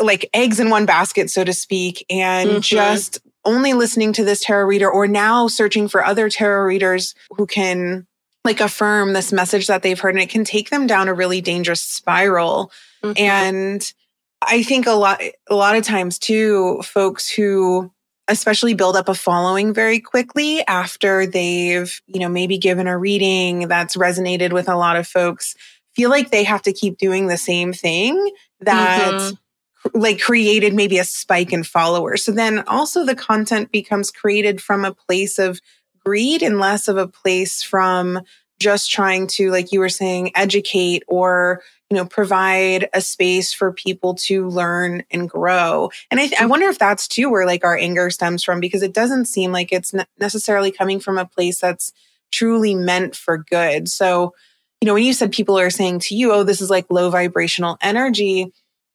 like 0.00 0.28
eggs 0.34 0.58
in 0.58 0.70
one 0.70 0.86
basket 0.86 1.30
so 1.30 1.44
to 1.44 1.52
speak 1.52 2.04
and 2.10 2.48
mm-hmm. 2.48 2.60
just 2.60 3.18
only 3.44 3.74
listening 3.74 4.12
to 4.12 4.24
this 4.24 4.42
tarot 4.42 4.66
reader 4.66 4.90
or 4.90 5.06
now 5.06 5.46
searching 5.46 5.88
for 5.88 6.04
other 6.04 6.28
tarot 6.28 6.64
readers 6.64 7.14
who 7.36 7.46
can 7.46 8.06
like 8.46 8.60
affirm 8.60 9.12
this 9.12 9.32
message 9.32 9.66
that 9.66 9.82
they've 9.82 10.00
heard 10.00 10.14
and 10.14 10.22
it 10.22 10.30
can 10.30 10.44
take 10.44 10.70
them 10.70 10.86
down 10.86 11.08
a 11.08 11.14
really 11.14 11.40
dangerous 11.40 11.80
spiral 11.80 12.72
mm-hmm. 13.02 13.12
and 13.18 13.92
i 14.40 14.62
think 14.62 14.86
a 14.86 14.92
lot 14.92 15.20
a 15.50 15.54
lot 15.54 15.76
of 15.76 15.84
times 15.84 16.18
too 16.18 16.80
folks 16.82 17.28
who 17.28 17.90
especially 18.28 18.74
build 18.74 18.96
up 18.96 19.08
a 19.08 19.14
following 19.14 19.72
very 19.72 20.00
quickly 20.00 20.66
after 20.66 21.26
they've 21.26 22.00
you 22.06 22.20
know 22.20 22.28
maybe 22.28 22.56
given 22.56 22.86
a 22.86 22.96
reading 22.96 23.68
that's 23.68 23.96
resonated 23.96 24.52
with 24.52 24.68
a 24.68 24.76
lot 24.76 24.96
of 24.96 25.06
folks 25.06 25.54
feel 25.94 26.10
like 26.10 26.30
they 26.30 26.44
have 26.44 26.62
to 26.62 26.72
keep 26.72 26.98
doing 26.98 27.26
the 27.26 27.36
same 27.36 27.72
thing 27.72 28.30
that 28.60 29.12
mm-hmm. 29.12 29.98
like 29.98 30.20
created 30.20 30.74
maybe 30.74 30.98
a 30.98 31.04
spike 31.04 31.52
in 31.52 31.62
followers 31.62 32.24
so 32.24 32.32
then 32.32 32.60
also 32.66 33.04
the 33.04 33.14
content 33.14 33.70
becomes 33.70 34.10
created 34.10 34.60
from 34.60 34.84
a 34.84 34.94
place 34.94 35.38
of 35.38 35.60
greed 36.06 36.40
and 36.40 36.60
less 36.60 36.86
of 36.86 36.96
a 36.96 37.08
place 37.08 37.64
from 37.64 38.20
just 38.60 38.90
trying 38.90 39.26
to, 39.26 39.50
like 39.50 39.72
you 39.72 39.80
were 39.80 39.88
saying, 39.88 40.30
educate 40.36 41.02
or 41.08 41.62
you 41.90 41.96
know 41.96 42.04
provide 42.04 42.88
a 42.94 43.00
space 43.00 43.52
for 43.52 43.72
people 43.72 44.14
to 44.14 44.48
learn 44.48 45.04
and 45.12 45.30
grow 45.30 45.88
and 46.10 46.18
I, 46.18 46.26
th- 46.26 46.32
I 46.32 46.42
mm-hmm. 46.42 46.50
wonder 46.50 46.66
if 46.66 46.80
that's 46.80 47.06
too 47.06 47.30
where 47.30 47.46
like 47.46 47.64
our 47.64 47.76
anger 47.76 48.10
stems 48.10 48.42
from 48.42 48.58
because 48.58 48.82
it 48.82 48.92
doesn't 48.92 49.26
seem 49.26 49.52
like 49.52 49.72
it's 49.72 49.94
necessarily 50.18 50.72
coming 50.72 50.98
from 50.98 51.16
a 51.16 51.26
place 51.26 51.60
that's 51.60 51.92
truly 52.32 52.74
meant 52.74 53.14
for 53.14 53.38
good 53.38 53.88
so 53.88 54.34
you 54.80 54.86
know 54.86 54.94
when 54.94 55.04
you 55.04 55.12
said 55.12 55.30
people 55.30 55.56
are 55.56 55.70
saying 55.70 56.00
to 56.00 56.16
you 56.16 56.32
oh 56.32 56.42
this 56.42 56.60
is 56.60 56.70
like 56.70 56.86
low 56.90 57.08
vibrational 57.08 57.78
energy 57.80 58.52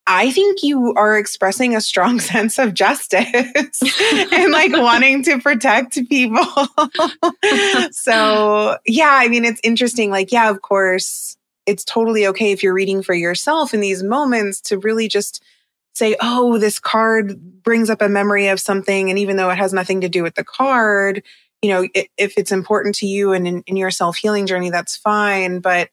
I 0.08 0.32
think 0.32 0.64
you 0.64 0.94
are 0.96 1.18
expressing 1.18 1.76
a 1.76 1.82
strong 1.82 2.20
sense 2.32 2.58
of 2.60 2.74
justice 2.74 3.24
and 4.32 4.52
like 4.52 4.72
wanting 4.74 5.24
to 5.24 5.40
protect 5.40 5.98
people. 6.10 6.46
so, 7.92 8.78
yeah, 8.86 9.12
I 9.12 9.28
mean, 9.28 9.46
it's 9.46 9.62
interesting. 9.64 10.10
Like, 10.10 10.32
yeah, 10.32 10.50
of 10.50 10.62
course, 10.62 11.38
it's 11.66 11.86
totally 11.86 12.26
okay 12.28 12.52
if 12.52 12.64
you're 12.64 12.74
reading 12.74 13.04
for 13.04 13.14
yourself 13.14 13.74
in 13.74 13.82
these 13.82 14.04
moments 14.04 14.60
to 14.62 14.80
really 14.80 15.08
just 15.08 15.44
say, 15.94 16.16
oh, 16.22 16.58
this 16.58 16.80
card 16.80 17.64
brings 17.64 17.90
up 17.90 18.02
a 18.02 18.10
memory 18.10 18.48
of 18.48 18.60
something. 18.60 19.10
And 19.10 19.20
even 19.20 19.38
though 19.38 19.50
it 19.50 19.58
has 19.58 19.74
nothing 19.74 20.02
to 20.02 20.10
do 20.10 20.24
with 20.24 20.36
the 20.36 20.44
card, 20.44 21.24
you 21.62 21.70
know, 21.70 21.88
if 21.94 22.34
it's 22.38 22.52
important 22.52 22.96
to 22.96 23.06
you 23.06 23.34
and 23.34 23.48
in, 23.48 23.64
in 23.68 23.76
your 23.76 23.92
self 23.92 24.18
healing 24.18 24.48
journey, 24.48 24.72
that's 24.72 24.98
fine. 24.98 25.60
But 25.60 25.90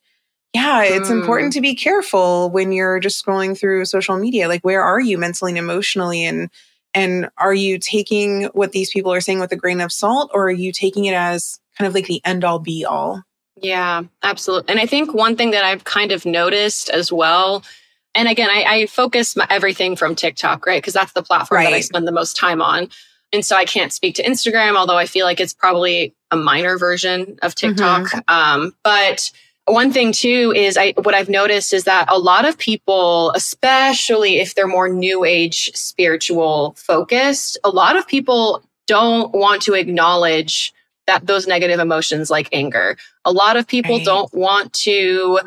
yeah, 0.54 0.82
it's 0.82 1.08
mm. 1.08 1.20
important 1.20 1.52
to 1.54 1.60
be 1.60 1.74
careful 1.74 2.50
when 2.50 2.72
you're 2.72 3.00
just 3.00 3.24
scrolling 3.24 3.58
through 3.58 3.84
social 3.84 4.16
media. 4.16 4.48
Like, 4.48 4.62
where 4.62 4.82
are 4.82 5.00
you 5.00 5.18
mentally 5.18 5.52
and 5.52 5.58
emotionally? 5.58 6.24
And 6.24 6.50
and 6.94 7.28
are 7.36 7.54
you 7.54 7.78
taking 7.78 8.44
what 8.54 8.72
these 8.72 8.90
people 8.90 9.12
are 9.12 9.20
saying 9.20 9.40
with 9.40 9.52
a 9.52 9.56
grain 9.56 9.80
of 9.80 9.92
salt, 9.92 10.30
or 10.32 10.46
are 10.46 10.50
you 10.50 10.72
taking 10.72 11.04
it 11.04 11.14
as 11.14 11.60
kind 11.76 11.86
of 11.86 11.94
like 11.94 12.06
the 12.06 12.22
end 12.24 12.44
all 12.44 12.58
be 12.58 12.84
all? 12.84 13.22
Yeah, 13.60 14.02
absolutely. 14.22 14.70
And 14.70 14.80
I 14.80 14.86
think 14.86 15.12
one 15.12 15.36
thing 15.36 15.50
that 15.50 15.64
I've 15.64 15.84
kind 15.84 16.12
of 16.12 16.24
noticed 16.24 16.88
as 16.90 17.12
well, 17.12 17.62
and 18.14 18.28
again, 18.28 18.48
I, 18.50 18.64
I 18.64 18.86
focus 18.86 19.36
my, 19.36 19.46
everything 19.50 19.96
from 19.96 20.14
TikTok, 20.14 20.64
right? 20.64 20.80
Because 20.80 20.94
that's 20.94 21.12
the 21.12 21.22
platform 21.22 21.58
right. 21.58 21.64
that 21.70 21.74
I 21.74 21.80
spend 21.80 22.06
the 22.06 22.12
most 22.12 22.36
time 22.36 22.62
on. 22.62 22.88
And 23.32 23.44
so 23.44 23.56
I 23.56 23.64
can't 23.64 23.92
speak 23.92 24.14
to 24.14 24.22
Instagram, 24.22 24.76
although 24.76 24.96
I 24.96 25.06
feel 25.06 25.26
like 25.26 25.40
it's 25.40 25.52
probably 25.52 26.14
a 26.30 26.36
minor 26.36 26.78
version 26.78 27.38
of 27.42 27.54
TikTok. 27.54 28.04
Mm-hmm. 28.04 28.18
Um, 28.28 28.74
but 28.82 29.30
one 29.68 29.92
thing 29.92 30.12
too 30.12 30.52
is 30.54 30.76
I 30.76 30.92
what 31.02 31.14
I've 31.14 31.28
noticed 31.28 31.72
is 31.72 31.84
that 31.84 32.06
a 32.08 32.18
lot 32.18 32.46
of 32.46 32.58
people, 32.58 33.32
especially 33.34 34.40
if 34.40 34.54
they're 34.54 34.66
more 34.66 34.88
new 34.88 35.24
age 35.24 35.70
spiritual 35.74 36.74
focused, 36.76 37.58
a 37.64 37.70
lot 37.70 37.96
of 37.96 38.06
people 38.06 38.62
don't 38.86 39.32
want 39.32 39.62
to 39.62 39.74
acknowledge 39.74 40.72
that 41.06 41.26
those 41.26 41.46
negative 41.46 41.80
emotions 41.80 42.30
like 42.30 42.48
anger. 42.52 42.96
A 43.24 43.32
lot 43.32 43.56
of 43.56 43.66
people 43.66 43.96
right. 43.96 44.04
don't 44.04 44.32
want 44.34 44.72
to 44.74 45.40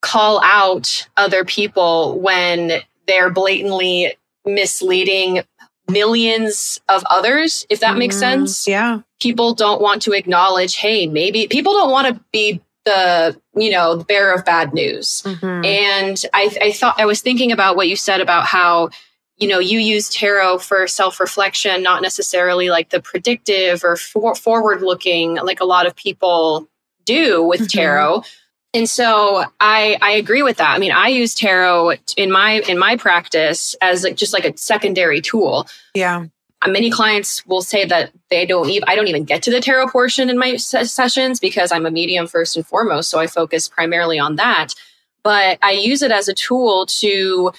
call 0.00 0.42
out 0.42 1.08
other 1.16 1.44
people 1.44 2.18
when 2.20 2.80
they're 3.06 3.30
blatantly 3.30 4.14
misleading 4.44 5.42
millions 5.88 6.80
of 6.88 7.04
others, 7.10 7.66
if 7.68 7.80
that 7.80 7.90
mm-hmm. 7.90 7.98
makes 7.98 8.18
sense. 8.18 8.66
Yeah. 8.66 9.00
People 9.20 9.54
don't 9.54 9.80
want 9.80 10.02
to 10.02 10.12
acknowledge, 10.12 10.76
hey, 10.76 11.06
maybe 11.06 11.46
people 11.48 11.72
don't 11.72 11.90
want 11.90 12.08
to 12.08 12.24
be 12.32 12.60
the 12.84 13.40
you 13.54 13.70
know 13.70 13.96
the 13.96 14.04
bearer 14.04 14.32
of 14.32 14.44
bad 14.44 14.72
news. 14.72 15.22
Mm-hmm. 15.24 15.64
and 15.64 16.24
I, 16.34 16.56
I 16.60 16.72
thought 16.72 16.98
i 16.98 17.06
was 17.06 17.20
thinking 17.20 17.52
about 17.52 17.76
what 17.76 17.88
you 17.88 17.96
said 17.96 18.20
about 18.20 18.44
how 18.46 18.90
you 19.36 19.48
know 19.48 19.58
you 19.58 19.78
use 19.78 20.08
tarot 20.08 20.58
for 20.58 20.86
self-reflection 20.86 21.82
not 21.82 22.02
necessarily 22.02 22.70
like 22.70 22.90
the 22.90 23.00
predictive 23.00 23.84
or 23.84 23.96
for- 23.96 24.34
forward 24.34 24.82
looking 24.82 25.36
like 25.36 25.60
a 25.60 25.64
lot 25.64 25.86
of 25.86 25.94
people 25.96 26.68
do 27.04 27.42
with 27.42 27.60
mm-hmm. 27.62 27.78
tarot. 27.78 28.22
And 28.74 28.88
so 28.88 29.44
i 29.60 29.98
i 30.00 30.12
agree 30.12 30.42
with 30.42 30.56
that. 30.56 30.74
I 30.74 30.78
mean 30.78 30.92
i 30.92 31.08
use 31.08 31.34
tarot 31.34 31.94
in 32.16 32.30
my 32.30 32.60
in 32.68 32.78
my 32.78 32.96
practice 32.96 33.74
as 33.80 34.02
like 34.04 34.16
just 34.16 34.32
like 34.32 34.44
a 34.44 34.56
secondary 34.56 35.20
tool. 35.20 35.66
Yeah 35.94 36.26
many 36.66 36.90
clients 36.90 37.44
will 37.46 37.62
say 37.62 37.84
that 37.84 38.12
they 38.30 38.46
don't 38.46 38.70
even 38.70 38.88
i 38.88 38.94
don't 38.94 39.08
even 39.08 39.24
get 39.24 39.42
to 39.42 39.50
the 39.50 39.60
tarot 39.60 39.88
portion 39.88 40.30
in 40.30 40.38
my 40.38 40.56
sessions 40.56 41.40
because 41.40 41.72
i'm 41.72 41.86
a 41.86 41.90
medium 41.90 42.26
first 42.26 42.56
and 42.56 42.66
foremost 42.66 43.10
so 43.10 43.18
i 43.18 43.26
focus 43.26 43.68
primarily 43.68 44.18
on 44.18 44.36
that 44.36 44.68
but 45.22 45.58
i 45.62 45.70
use 45.70 46.02
it 46.02 46.10
as 46.10 46.28
a 46.28 46.34
tool 46.34 46.86
to 46.86 47.52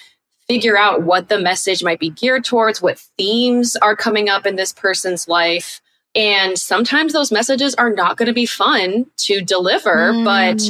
figure 0.46 0.76
out 0.76 1.02
what 1.02 1.28
the 1.28 1.38
message 1.38 1.82
might 1.82 1.98
be 1.98 2.10
geared 2.10 2.44
towards 2.44 2.82
what 2.82 2.98
themes 3.16 3.76
are 3.76 3.96
coming 3.96 4.28
up 4.28 4.46
in 4.46 4.56
this 4.56 4.72
person's 4.72 5.28
life 5.28 5.80
and 6.14 6.58
sometimes 6.58 7.12
those 7.12 7.32
messages 7.32 7.74
are 7.74 7.90
not 7.90 8.16
going 8.16 8.26
to 8.26 8.32
be 8.32 8.46
fun 8.46 9.06
to 9.16 9.40
deliver 9.40 10.12
mm. 10.12 10.24
but 10.24 10.62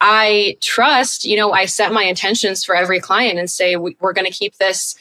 i 0.00 0.56
trust 0.60 1.24
you 1.24 1.36
know 1.36 1.52
i 1.52 1.64
set 1.64 1.92
my 1.92 2.04
intentions 2.04 2.64
for 2.64 2.74
every 2.74 3.00
client 3.00 3.38
and 3.38 3.50
say 3.50 3.76
we're 3.76 4.12
going 4.12 4.26
to 4.26 4.30
keep 4.30 4.56
this 4.56 4.96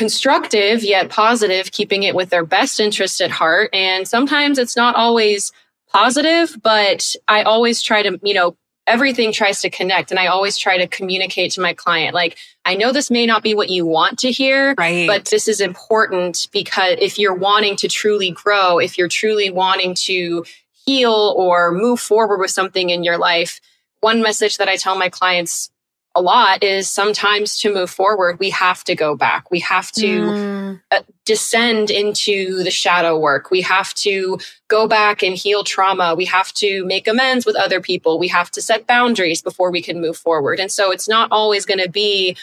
constructive 0.00 0.82
yet 0.82 1.10
positive, 1.10 1.72
keeping 1.72 2.04
it 2.04 2.14
with 2.14 2.30
their 2.30 2.42
best 2.42 2.80
interest 2.80 3.20
at 3.20 3.30
heart. 3.30 3.68
And 3.74 4.08
sometimes 4.08 4.56
it's 4.56 4.74
not 4.74 4.94
always 4.96 5.52
positive, 5.92 6.56
but 6.62 7.14
I 7.28 7.42
always 7.42 7.82
try 7.82 8.02
to, 8.02 8.18
you 8.22 8.32
know, 8.32 8.56
everything 8.86 9.30
tries 9.30 9.60
to 9.60 9.68
connect 9.68 10.10
and 10.10 10.18
I 10.18 10.28
always 10.28 10.56
try 10.56 10.78
to 10.78 10.86
communicate 10.86 11.52
to 11.52 11.60
my 11.60 11.74
client 11.74 12.14
like 12.14 12.38
I 12.64 12.74
know 12.74 12.92
this 12.92 13.10
may 13.10 13.26
not 13.26 13.42
be 13.42 13.54
what 13.54 13.68
you 13.68 13.84
want 13.86 14.18
to 14.20 14.32
hear 14.32 14.74
right. 14.78 15.06
but 15.06 15.26
this 15.26 15.46
is 15.46 15.60
important 15.60 16.48
because 16.50 16.96
if 16.98 17.16
you're 17.18 17.34
wanting 17.34 17.76
to 17.76 17.88
truly 17.88 18.32
grow 18.32 18.78
if 18.78 18.96
you're 18.98 19.06
truly 19.06 19.50
wanting 19.50 19.94
to 20.06 20.44
heal 20.86 21.34
or 21.36 21.70
move 21.72 22.00
forward 22.00 22.38
with 22.38 22.50
something 22.50 22.90
in 22.90 23.04
your 23.04 23.18
life, 23.18 23.60
one 24.00 24.22
message 24.22 24.56
that 24.56 24.68
I 24.68 24.76
tell 24.76 24.96
my 24.96 25.08
clients 25.08 25.70
a 26.14 26.20
lot 26.20 26.64
is 26.64 26.90
sometimes 26.90 27.58
to 27.60 27.72
move 27.72 27.88
forward, 27.88 28.40
we 28.40 28.50
have 28.50 28.82
to 28.84 28.96
go 28.96 29.14
back. 29.14 29.50
We 29.50 29.60
have 29.60 29.92
to 29.92 30.06
mm. 30.06 30.80
uh, 30.90 31.02
descend 31.24 31.90
into 31.90 32.64
the 32.64 32.70
shadow 32.70 33.18
work. 33.18 33.50
We 33.50 33.60
have 33.62 33.94
to 33.94 34.38
go 34.68 34.88
back 34.88 35.22
and 35.22 35.36
heal 35.36 35.62
trauma. 35.62 36.16
We 36.16 36.24
have 36.24 36.52
to 36.54 36.84
make 36.84 37.06
amends 37.06 37.46
with 37.46 37.54
other 37.54 37.80
people. 37.80 38.18
We 38.18 38.28
have 38.28 38.50
to 38.52 38.62
set 38.62 38.88
boundaries 38.88 39.40
before 39.40 39.70
we 39.70 39.82
can 39.82 40.00
move 40.00 40.16
forward. 40.16 40.58
And 40.58 40.72
so 40.72 40.90
it's 40.90 41.08
not 41.08 41.30
always 41.30 41.64
going 41.64 41.80
to 41.80 41.90
be 41.90 42.36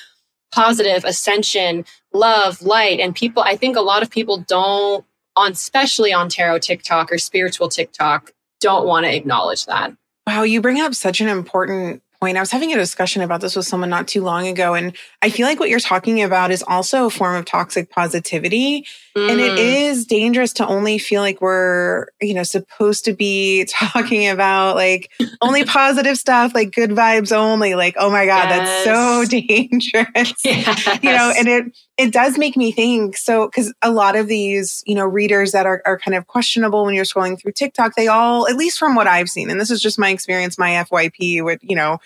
positive 0.53 1.03
ascension, 1.03 1.83
love, 2.13 2.61
light. 2.61 3.01
And 3.01 3.13
people, 3.13 3.43
I 3.43 3.57
think 3.57 3.75
a 3.75 3.81
lot 3.81 4.01
of 4.01 4.09
people 4.09 4.37
don't, 4.37 5.05
on 5.35 5.51
especially 5.51 6.13
on 6.13 6.29
tarot 6.29 6.59
TikTok 6.59 7.11
or 7.11 7.17
spiritual 7.17 7.67
TikTok, 7.67 8.31
don't 8.61 8.87
want 8.87 9.05
to 9.05 9.13
acknowledge 9.13 9.65
that. 9.65 9.93
Wow, 10.25 10.43
you 10.43 10.61
bring 10.61 10.79
up 10.79 10.95
such 10.95 11.21
an 11.21 11.27
important 11.27 12.01
point. 12.19 12.37
I 12.37 12.39
was 12.39 12.51
having 12.51 12.73
a 12.73 12.77
discussion 12.77 13.21
about 13.21 13.41
this 13.41 13.55
with 13.55 13.65
someone 13.65 13.89
not 13.89 14.07
too 14.07 14.23
long 14.23 14.47
ago. 14.47 14.73
And 14.73 14.95
I 15.27 15.29
feel 15.29 15.45
like 15.45 15.59
what 15.59 15.69
you're 15.69 15.81
talking 15.81 16.23
about 16.23 16.51
is 16.51 16.63
also 16.65 17.07
a 17.07 17.09
form 17.09 17.35
of 17.35 17.43
toxic 17.43 17.89
positivity. 17.89 18.87
Mm. 19.17 19.29
And 19.29 19.39
it 19.41 19.59
mm. 19.59 20.07
dangerous 20.07 20.53
to 20.53 20.65
only 20.65 20.97
feel 20.97 21.21
like 21.21 21.41
we're, 21.41 22.05
you 22.21 22.33
know, 22.33 22.43
supposed 22.43 23.03
to 23.03 23.13
be 23.13 23.65
talking 23.69 24.29
about 24.29 24.77
like 24.77 25.11
only 25.41 25.65
positive 25.65 26.17
stuff, 26.17 26.55
like 26.55 26.71
good 26.71 26.91
vibes 26.91 27.35
only. 27.35 27.75
Like, 27.75 27.95
oh 27.99 28.09
my 28.09 28.25
God, 28.25 28.47
yes. 28.47 28.85
that's 28.85 28.85
so 28.85 29.25
dangerous. 29.47 30.45
Yes. 30.45 31.03
You 31.03 31.11
know, 31.11 31.33
and 31.37 31.49
it 31.49 31.77
it 31.97 32.13
does 32.13 32.37
make 32.37 32.55
me 32.55 32.71
think 32.71 33.17
so 33.17 33.47
because 33.47 33.73
a 33.81 33.91
lot 33.91 34.15
of 34.15 34.27
these, 34.27 34.81
you 34.85 34.95
know, 34.95 35.05
readers 35.05 35.51
that 35.51 35.65
are, 35.65 35.81
are 35.85 35.99
kind 35.99 36.15
of 36.15 36.25
questionable 36.27 36.85
when 36.85 36.95
you're 36.95 37.03
scrolling 37.03 37.37
through 37.37 37.51
TikTok, 37.51 37.95
they 37.95 38.07
all, 38.07 38.47
at 38.47 38.55
least 38.55 38.79
from 38.79 38.95
what 38.95 39.07
I've 39.07 39.29
seen, 39.29 39.49
and 39.49 39.59
this 39.59 39.71
is 39.71 39.81
just 39.81 39.99
my 39.99 40.09
experience, 40.09 40.57
my 40.57 40.85
FYP 40.89 41.43
with, 41.43 41.59
you 41.63 41.75
know, 41.75 41.97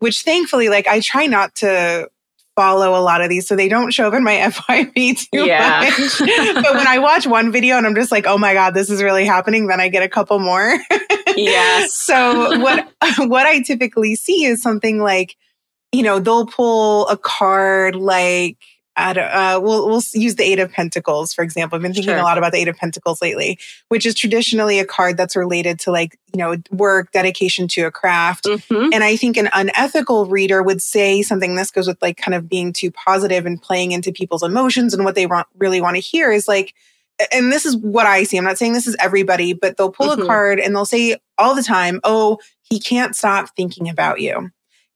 which 0.00 0.22
thankfully, 0.22 0.68
like 0.68 0.88
I 0.88 0.98
try 0.98 1.26
not 1.26 1.54
to 1.56 2.08
follow 2.56 2.98
a 2.98 3.02
lot 3.02 3.20
of 3.20 3.28
these 3.28 3.46
so 3.46 3.54
they 3.54 3.68
don't 3.68 3.92
show 3.92 4.08
up 4.08 4.14
in 4.14 4.24
my 4.24 4.32
FYP 4.50 5.28
too 5.30 5.46
yeah. 5.46 5.80
much. 5.80 6.18
but 6.64 6.74
when 6.74 6.86
I 6.88 6.98
watch 6.98 7.26
one 7.26 7.52
video 7.52 7.76
and 7.76 7.86
I'm 7.86 7.94
just 7.94 8.10
like, 8.10 8.26
oh 8.26 8.38
my 8.38 8.54
God, 8.54 8.74
this 8.74 8.90
is 8.90 9.02
really 9.02 9.26
happening, 9.26 9.66
then 9.68 9.80
I 9.80 9.88
get 9.88 10.02
a 10.02 10.08
couple 10.08 10.38
more. 10.38 10.78
yes. 11.36 11.92
So 12.06 12.60
what 12.60 12.88
what 13.18 13.46
I 13.46 13.60
typically 13.60 14.14
see 14.14 14.44
is 14.44 14.62
something 14.62 15.00
like, 15.00 15.36
you 15.92 16.02
know, 16.02 16.18
they'll 16.18 16.46
pull 16.46 17.06
a 17.08 17.16
card 17.16 17.94
like 17.94 18.58
uh, 18.96 19.60
we'll, 19.62 19.86
we'll 19.86 20.02
use 20.14 20.36
the 20.36 20.44
Eight 20.44 20.58
of 20.58 20.72
Pentacles, 20.72 21.34
for 21.34 21.42
example. 21.42 21.76
I've 21.76 21.82
been 21.82 21.92
thinking 21.92 22.12
sure. 22.12 22.18
a 22.18 22.22
lot 22.22 22.38
about 22.38 22.52
the 22.52 22.58
Eight 22.58 22.68
of 22.68 22.76
Pentacles 22.76 23.20
lately, 23.20 23.58
which 23.88 24.06
is 24.06 24.14
traditionally 24.14 24.78
a 24.78 24.86
card 24.86 25.16
that's 25.16 25.36
related 25.36 25.78
to 25.80 25.90
like, 25.90 26.18
you 26.32 26.38
know, 26.38 26.56
work, 26.70 27.12
dedication 27.12 27.68
to 27.68 27.82
a 27.82 27.90
craft. 27.90 28.44
Mm-hmm. 28.44 28.92
And 28.92 29.04
I 29.04 29.16
think 29.16 29.36
an 29.36 29.50
unethical 29.52 30.26
reader 30.26 30.62
would 30.62 30.80
say 30.80 31.22
something, 31.22 31.56
this 31.56 31.70
goes 31.70 31.86
with 31.86 32.00
like 32.00 32.16
kind 32.16 32.34
of 32.34 32.48
being 32.48 32.72
too 32.72 32.90
positive 32.90 33.44
and 33.44 33.60
playing 33.60 33.92
into 33.92 34.12
people's 34.12 34.42
emotions 34.42 34.94
and 34.94 35.04
what 35.04 35.14
they 35.14 35.26
want, 35.26 35.46
really 35.58 35.80
want 35.80 35.96
to 35.96 36.00
hear 36.00 36.32
is 36.32 36.48
like, 36.48 36.74
and 37.32 37.52
this 37.52 37.66
is 37.66 37.76
what 37.76 38.06
I 38.06 38.24
see. 38.24 38.36
I'm 38.36 38.44
not 38.44 38.58
saying 38.58 38.72
this 38.72 38.86
is 38.86 38.96
everybody, 38.98 39.52
but 39.52 39.76
they'll 39.76 39.92
pull 39.92 40.08
mm-hmm. 40.08 40.22
a 40.22 40.26
card 40.26 40.60
and 40.60 40.74
they'll 40.74 40.84
say 40.84 41.16
all 41.38 41.54
the 41.54 41.62
time, 41.62 42.00
oh, 42.04 42.38
he 42.62 42.80
can't 42.80 43.14
stop 43.14 43.54
thinking 43.56 43.88
about 43.88 44.20
you. 44.20 44.50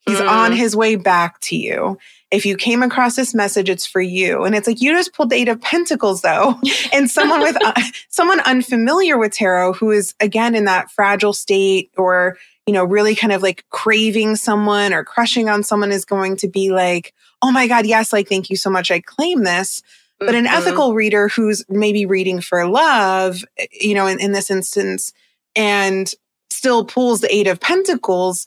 He's 0.07 0.19
mm. 0.19 0.29
on 0.29 0.53
his 0.53 0.75
way 0.75 0.97
back 0.97 1.41
to 1.41 1.57
you 1.57 1.99
if 2.31 2.47
you 2.47 2.57
came 2.57 2.83
across 2.83 3.17
this 3.17 3.35
message, 3.35 3.69
it's 3.69 3.87
for 3.87 4.01
you. 4.01 4.45
And 4.45 4.55
it's 4.55 4.69
like, 4.69 4.81
you 4.81 4.93
just 4.93 5.13
pulled 5.13 5.31
the 5.31 5.37
eight 5.37 5.49
of 5.49 5.61
pentacles 5.61 6.23
though. 6.23 6.59
and 6.93 7.11
someone 7.11 7.41
with, 7.41 7.57
uh, 7.63 7.73
someone 8.09 8.41
unfamiliar 8.41 9.19
with 9.19 9.33
tarot 9.33 9.75
who 9.75 9.91
is 9.91 10.15
again 10.21 10.55
in 10.55 10.67
that 10.67 10.91
fragile 10.91 11.33
state 11.33 11.91
or, 11.97 12.39
you 12.67 12.73
know, 12.73 12.85
really 12.85 13.17
kind 13.17 13.33
of 13.33 13.43
like 13.43 13.65
craving 13.71 14.37
someone 14.37 14.93
or 14.93 15.05
crushing 15.05 15.49
on 15.49 15.63
someone 15.63 15.91
is 15.91 16.05
going 16.05 16.37
to 16.37 16.49
be 16.49 16.71
like, 16.71 17.15
oh 17.43 17.51
my 17.51 17.67
God, 17.67 17.87
yes, 17.87 18.13
like, 18.13 18.29
thank 18.29 18.51
you 18.51 18.57
so 18.57 18.71
much. 18.71 18.91
I 18.91 19.01
claim 19.01 19.43
this. 19.43 19.83
But 20.21 20.35
an 20.35 20.45
mm-hmm. 20.45 20.55
ethical 20.55 20.95
reader 20.95 21.29
who's 21.29 21.65
maybe 21.69 22.05
reading 22.05 22.43
for 22.43 22.67
love, 22.67 23.43
you 23.73 23.95
know, 23.95 24.07
in, 24.07 24.21
in 24.21 24.33
this 24.33 24.51
instance, 24.51 25.15
and 25.57 26.13
still 26.51 26.85
pulls 26.85 27.23
the 27.23 27.35
eight 27.35 27.47
of 27.47 27.59
pentacles 27.59 28.47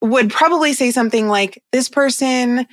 would 0.00 0.30
probably 0.30 0.72
say 0.72 0.90
something 0.90 1.28
like, 1.28 1.62
this 1.72 1.88
person 1.88 2.66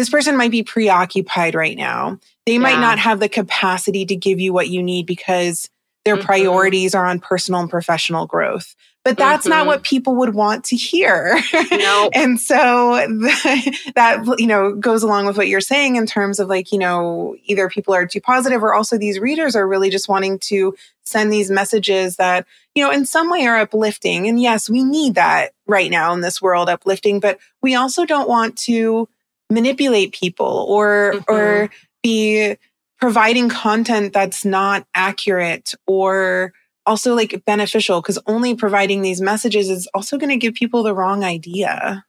this 0.00 0.08
person 0.08 0.34
might 0.34 0.50
be 0.50 0.62
preoccupied 0.62 1.54
right 1.54 1.76
now. 1.76 2.18
They 2.46 2.54
yeah. 2.54 2.60
might 2.60 2.80
not 2.80 2.98
have 2.98 3.20
the 3.20 3.28
capacity 3.28 4.06
to 4.06 4.16
give 4.16 4.40
you 4.40 4.50
what 4.50 4.70
you 4.70 4.82
need 4.82 5.04
because 5.04 5.68
their 6.06 6.16
mm-hmm. 6.16 6.24
priorities 6.24 6.94
are 6.94 7.04
on 7.04 7.20
personal 7.20 7.60
and 7.60 7.68
professional 7.68 8.26
growth. 8.26 8.74
But 9.04 9.18
that's 9.18 9.42
mm-hmm. 9.42 9.50
not 9.50 9.66
what 9.66 9.82
people 9.82 10.16
would 10.16 10.34
want 10.34 10.64
to 10.66 10.76
hear. 10.76 11.38
Nope. 11.70 12.12
and 12.14 12.40
so 12.40 12.94
the, 13.08 13.78
that, 13.94 14.24
you 14.38 14.46
know, 14.46 14.72
goes 14.74 15.02
along 15.02 15.26
with 15.26 15.36
what 15.36 15.48
you're 15.48 15.60
saying 15.60 15.96
in 15.96 16.06
terms 16.06 16.40
of 16.40 16.48
like, 16.48 16.72
you 16.72 16.78
know, 16.78 17.36
either 17.44 17.68
people 17.68 17.92
are 17.92 18.06
too 18.06 18.22
positive 18.22 18.62
or 18.62 18.72
also 18.72 18.96
these 18.96 19.18
readers 19.18 19.54
are 19.54 19.68
really 19.68 19.90
just 19.90 20.08
wanting 20.08 20.38
to 20.38 20.74
send 21.04 21.30
these 21.30 21.50
messages 21.50 22.16
that, 22.16 22.46
you 22.74 22.82
know, 22.82 22.90
in 22.90 23.04
some 23.04 23.28
way 23.28 23.46
are 23.46 23.58
uplifting. 23.58 24.26
And 24.26 24.40
yes, 24.40 24.70
we 24.70 24.82
need 24.82 25.16
that 25.16 25.50
right 25.66 25.90
now 25.90 26.14
in 26.14 26.22
this 26.22 26.40
world, 26.40 26.70
uplifting, 26.70 27.20
but 27.20 27.38
we 27.60 27.74
also 27.74 28.06
don't 28.06 28.30
want 28.30 28.56
to 28.60 29.06
manipulate 29.50 30.12
people 30.12 30.66
or 30.68 31.14
mm-hmm. 31.14 31.32
or 31.32 31.70
be 32.02 32.56
providing 33.00 33.48
content 33.48 34.12
that's 34.12 34.44
not 34.44 34.86
accurate 34.94 35.74
or 35.86 36.52
also 36.86 37.14
like 37.14 37.42
beneficial 37.44 38.00
because 38.00 38.18
only 38.26 38.54
providing 38.54 39.02
these 39.02 39.20
messages 39.20 39.68
is 39.68 39.88
also 39.94 40.18
going 40.18 40.30
to 40.30 40.36
give 40.36 40.54
people 40.54 40.82
the 40.82 40.94
wrong 40.94 41.24
idea. 41.24 42.04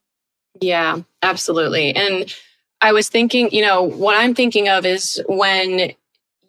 Yeah, 0.60 1.00
absolutely. 1.22 1.96
And 1.96 2.34
I 2.82 2.92
was 2.94 3.10
thinking, 3.10 3.50
you 3.52 3.62
know, 3.62 3.84
what 3.84 4.18
I'm 4.18 4.34
thinking 4.34 4.68
of 4.68 4.86
is 4.86 5.22
when 5.28 5.94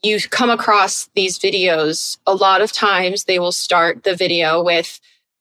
you 0.03 0.19
come 0.31 0.51
across 0.51 1.09
these 1.15 1.39
videos, 1.39 2.19
a 2.27 2.35
lot 2.35 2.61
of 2.61 2.73
times 2.73 3.25
they 3.25 3.39
will 3.39 3.53
start 3.53 4.03
the 4.03 4.17
video 4.17 4.63
with 4.63 4.99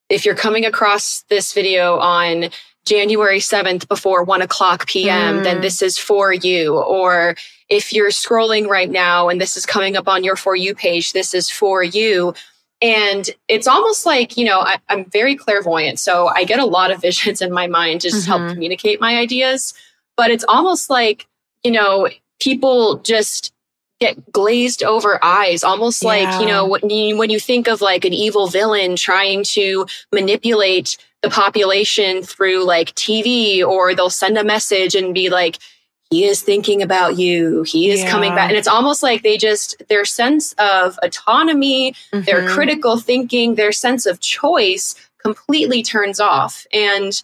if 0.10 0.26
you're 0.26 0.36
coming 0.36 0.66
across 0.66 1.24
this 1.30 1.54
video 1.54 1.98
on 1.98 2.50
January 2.86 3.40
7th 3.40 3.88
before 3.88 4.24
1 4.24 4.42
o'clock 4.42 4.88
PM, 4.88 5.40
mm. 5.40 5.44
then 5.44 5.62
this 5.62 5.82
is 5.82 5.98
for 5.98 6.34
you. 6.34 6.78
Or 6.78 7.36
if 7.70 7.94
you're 7.94 8.10
scrolling 8.10 8.68
right 8.68 8.90
now 8.90 9.30
and 9.30 9.40
this 9.40 9.56
is 9.56 9.66
coming 9.66 9.96
up 9.96 10.08
on 10.08 10.24
your 10.24 10.36
For 10.36 10.56
You 10.56 10.74
page, 10.74 11.14
this 11.14 11.34
is 11.34 11.50
for 11.50 11.84
you. 11.84 12.34
And 12.82 13.30
it's 13.48 13.68
almost 13.68 14.06
like, 14.06 14.36
you 14.38 14.46
know, 14.46 14.60
I, 14.62 14.80
am 14.90 15.06
very 15.06 15.36
clairvoyant. 15.36 16.00
So 16.00 16.28
I 16.28 16.44
get 16.44 16.60
a 16.60 16.66
lot 16.66 16.92
of 16.92 17.02
visions 17.02 17.42
in 17.42 17.52
my 17.52 17.68
mind 17.68 18.02
to 18.02 18.10
just 18.10 18.28
mm-hmm. 18.28 18.44
help 18.44 18.54
communicate 18.54 19.00
my 19.00 19.18
ideas. 19.18 19.74
But 20.18 20.32
it's 20.32 20.46
almost 20.48 20.90
like, 20.90 21.28
you 21.64 21.72
know, 21.72 22.10
people 22.40 22.98
just 22.98 23.54
get 24.00 24.32
glazed 24.32 24.82
over 24.82 25.24
eyes 25.24 25.64
almost 25.64 26.02
yeah. 26.02 26.08
like 26.08 26.42
you 26.42 26.48
know 26.48 26.66
when 26.66 26.90
you, 26.90 27.16
when 27.16 27.30
you 27.30 27.40
think 27.40 27.68
of 27.68 27.82
like 27.82 28.04
an 28.04 28.14
evil 28.14 28.48
villain 28.48 28.96
trying 28.96 29.44
to 29.44 29.86
manipulate 30.12 30.98
the 31.22 31.30
population 31.30 32.24
through 32.24 32.66
like 32.66 32.94
TV 32.96 33.64
or 33.64 33.94
they'll 33.94 34.10
send 34.10 34.38
a 34.38 34.44
message 34.44 34.96
and 34.96 35.14
be 35.14 35.30
like, 35.30 35.60
he 36.10 36.26
is 36.26 36.42
thinking 36.42 36.82
about 36.82 37.18
you. 37.18 37.64
He 37.64 37.90
is 37.90 38.02
yeah. 38.02 38.12
coming 38.12 38.36
back. 38.36 38.50
And 38.50 38.58
it's 38.58 38.68
almost 38.68 39.02
like 39.02 39.24
they 39.24 39.38
just, 39.38 39.82
their 39.88 40.04
sense 40.04 40.54
of 40.54 41.00
autonomy, 41.02 41.94
mm-hmm. 42.12 42.22
their 42.26 42.50
critical 42.50 42.98
thinking, 42.98 43.56
their 43.56 43.72
sense 43.72 44.06
of 44.06 44.20
choice 44.20 44.96
completely 45.24 45.84
turns 45.84 46.20
off. 46.20 46.68
And 46.74 47.22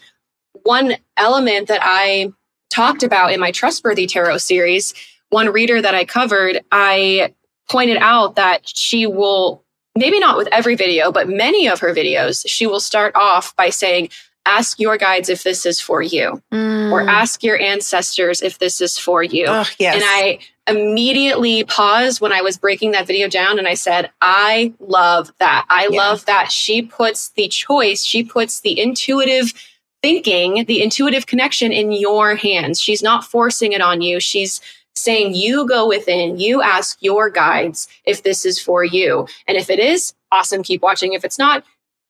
one 0.64 0.96
element 1.18 1.68
that 1.68 1.82
I 1.84 2.32
talked 2.70 3.04
about 3.04 3.34
in 3.34 3.40
my 3.40 3.52
Trustworthy 3.52 4.08
Tarot 4.08 4.38
series, 4.38 4.94
one 5.30 5.50
reader 5.52 5.82
that 5.82 5.96
I 5.96 6.06
covered, 6.06 6.64
I 6.72 7.34
pointed 7.70 7.98
out 7.98 8.36
that 8.36 8.62
she 8.66 9.06
will 9.06 9.64
maybe 9.98 10.20
not 10.20 10.38
with 10.38 10.48
every 10.52 10.76
video, 10.76 11.12
but 11.12 11.28
many 11.28 11.68
of 11.68 11.80
her 11.80 11.94
videos, 11.94 12.46
she 12.48 12.68
will 12.68 12.80
start 12.80 13.16
off 13.16 13.56
by 13.56 13.70
saying, 13.70 14.10
Ask 14.46 14.80
your 14.80 14.98
guides 14.98 15.28
if 15.28 15.44
this 15.44 15.66
is 15.66 15.82
for 15.82 16.02
you, 16.02 16.42
mm. 16.54 16.90
or 16.90 17.02
ask 17.02 17.44
your 17.44 17.60
ancestors 17.60 18.42
if 18.42 18.60
this 18.60 18.80
is 18.80 18.98
for 18.98 19.22
you. 19.22 19.46
Oh, 19.46 19.66
yes. 19.78 19.96
And 19.96 20.04
I 20.06 20.40
immediately 20.68 21.66
paused 21.66 22.22
when 22.22 22.32
I 22.32 22.42
was 22.42 22.58
breaking 22.58 22.92
that 22.92 23.08
video 23.08 23.28
down 23.28 23.60
and 23.60 23.68
I 23.68 23.74
said, 23.74 24.10
I 24.22 24.74
love 24.80 25.34
that. 25.40 25.66
I 25.70 25.90
yeah. 25.92 25.98
love 25.98 26.26
that 26.28 26.50
she 26.50 26.82
puts 26.82 27.30
the 27.32 27.50
choice, 27.50 28.06
she 28.06 28.24
puts 28.24 28.62
the 28.62 28.80
intuitive 28.80 29.54
thinking, 30.02 30.64
the 30.66 30.82
intuitive 30.82 31.26
connection 31.26 31.74
in 31.74 31.92
your 31.92 32.36
hands. 32.36 32.80
She's 32.80 33.04
not 33.04 33.26
forcing 33.26 33.74
it 33.74 33.82
on 33.82 34.02
you. 34.02 34.22
She's 34.22 34.62
saying 34.98 35.36
you 35.36 35.68
go 35.68 35.88
within, 35.88 36.40
you 36.40 36.62
ask 36.62 36.98
your 37.02 37.30
guides 37.30 37.88
if 38.06 38.24
this 38.24 38.46
is 38.46 38.60
for 38.60 38.84
you. 38.84 39.28
And 39.48 39.58
if 39.58 39.70
it 39.70 39.80
is, 39.80 40.14
awesome, 40.32 40.64
keep 40.64 40.82
watching. 40.82 41.14
If 41.14 41.24
it's 41.24 41.40
not, 41.40 41.64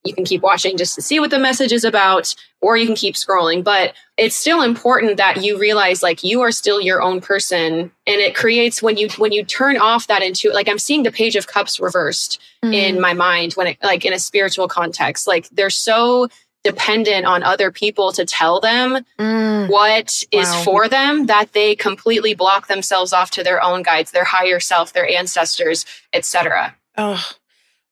you 0.03 0.13
can 0.13 0.25
keep 0.25 0.41
watching 0.41 0.77
just 0.77 0.95
to 0.95 1.01
see 1.01 1.19
what 1.19 1.31
the 1.31 1.39
message 1.39 1.73
is 1.73 1.83
about, 1.83 2.33
or 2.61 2.77
you 2.77 2.85
can 2.85 2.95
keep 2.95 3.15
scrolling. 3.15 3.63
But 3.63 3.93
it's 4.15 4.35
still 4.35 4.61
important 4.61 5.17
that 5.17 5.43
you 5.43 5.59
realize 5.59 6.01
like 6.01 6.23
you 6.23 6.41
are 6.41 6.51
still 6.51 6.79
your 6.79 7.01
own 7.01 7.19
person. 7.19 7.73
And 7.73 7.91
it 8.21 8.35
creates 8.35 8.81
when 8.81 8.97
you 8.97 9.09
when 9.17 9.31
you 9.31 9.43
turn 9.43 9.77
off 9.77 10.07
that 10.07 10.23
into 10.23 10.51
like 10.51 10.69
I'm 10.69 10.79
seeing 10.79 11.03
the 11.03 11.11
page 11.11 11.35
of 11.35 11.47
cups 11.47 11.79
reversed 11.79 12.39
mm. 12.63 12.73
in 12.73 13.01
my 13.01 13.13
mind 13.13 13.53
when 13.53 13.67
it 13.67 13.77
like 13.83 14.05
in 14.05 14.13
a 14.13 14.19
spiritual 14.19 14.67
context. 14.67 15.27
Like 15.27 15.49
they're 15.49 15.69
so 15.69 16.29
dependent 16.67 17.25
on 17.25 17.43
other 17.43 17.71
people 17.71 18.11
to 18.11 18.25
tell 18.25 18.59
them 18.59 19.05
mm. 19.17 19.69
what 19.69 20.21
is 20.33 20.49
wow. 20.49 20.61
for 20.65 20.89
them 20.89 21.27
that 21.27 21.53
they 21.53 21.73
completely 21.75 22.33
block 22.33 22.67
themselves 22.67 23.13
off 23.13 23.31
to 23.31 23.41
their 23.41 23.63
own 23.63 23.81
guides 23.83 24.11
their 24.11 24.25
higher 24.25 24.59
self 24.59 24.91
their 24.91 25.09
ancestors 25.09 25.85
etc 26.11 26.75
oh 26.97 27.25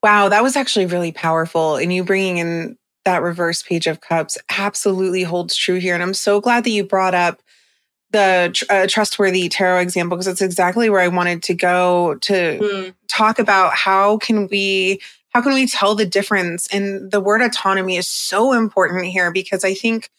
wow 0.03 0.27
that 0.27 0.43
was 0.43 0.57
actually 0.57 0.85
really 0.85 1.13
powerful 1.13 1.77
and 1.77 1.93
you 1.93 2.03
bringing 2.03 2.35
in 2.35 2.77
that 3.05 3.21
reverse 3.21 3.63
page 3.63 3.87
of 3.87 4.01
cups 4.01 4.37
absolutely 4.49 5.23
holds 5.23 5.55
true 5.55 5.79
here 5.79 5.93
and 5.93 6.03
i'm 6.03 6.13
so 6.13 6.41
glad 6.41 6.65
that 6.65 6.71
you 6.71 6.83
brought 6.83 7.13
up 7.13 7.41
the 8.11 8.65
uh, 8.69 8.87
trustworthy 8.89 9.47
tarot 9.47 9.79
example 9.79 10.17
because 10.17 10.27
it's 10.27 10.41
exactly 10.41 10.89
where 10.89 10.99
i 10.99 11.07
wanted 11.07 11.41
to 11.41 11.53
go 11.53 12.15
to 12.15 12.59
mm. 12.59 12.93
talk 13.07 13.39
about 13.39 13.73
how 13.73 14.17
can 14.17 14.49
we 14.49 14.99
how 15.35 15.41
can 15.41 15.53
we 15.53 15.67
tell 15.67 15.95
the 15.95 16.05
difference? 16.05 16.65
And 16.67 17.11
the 17.11 17.19
word 17.19 17.41
autonomy 17.41 17.97
is 17.97 18.07
so 18.07 18.53
important 18.53 19.03
here 19.07 19.33
because 19.33 19.65
I 19.65 19.73
think 19.73 20.09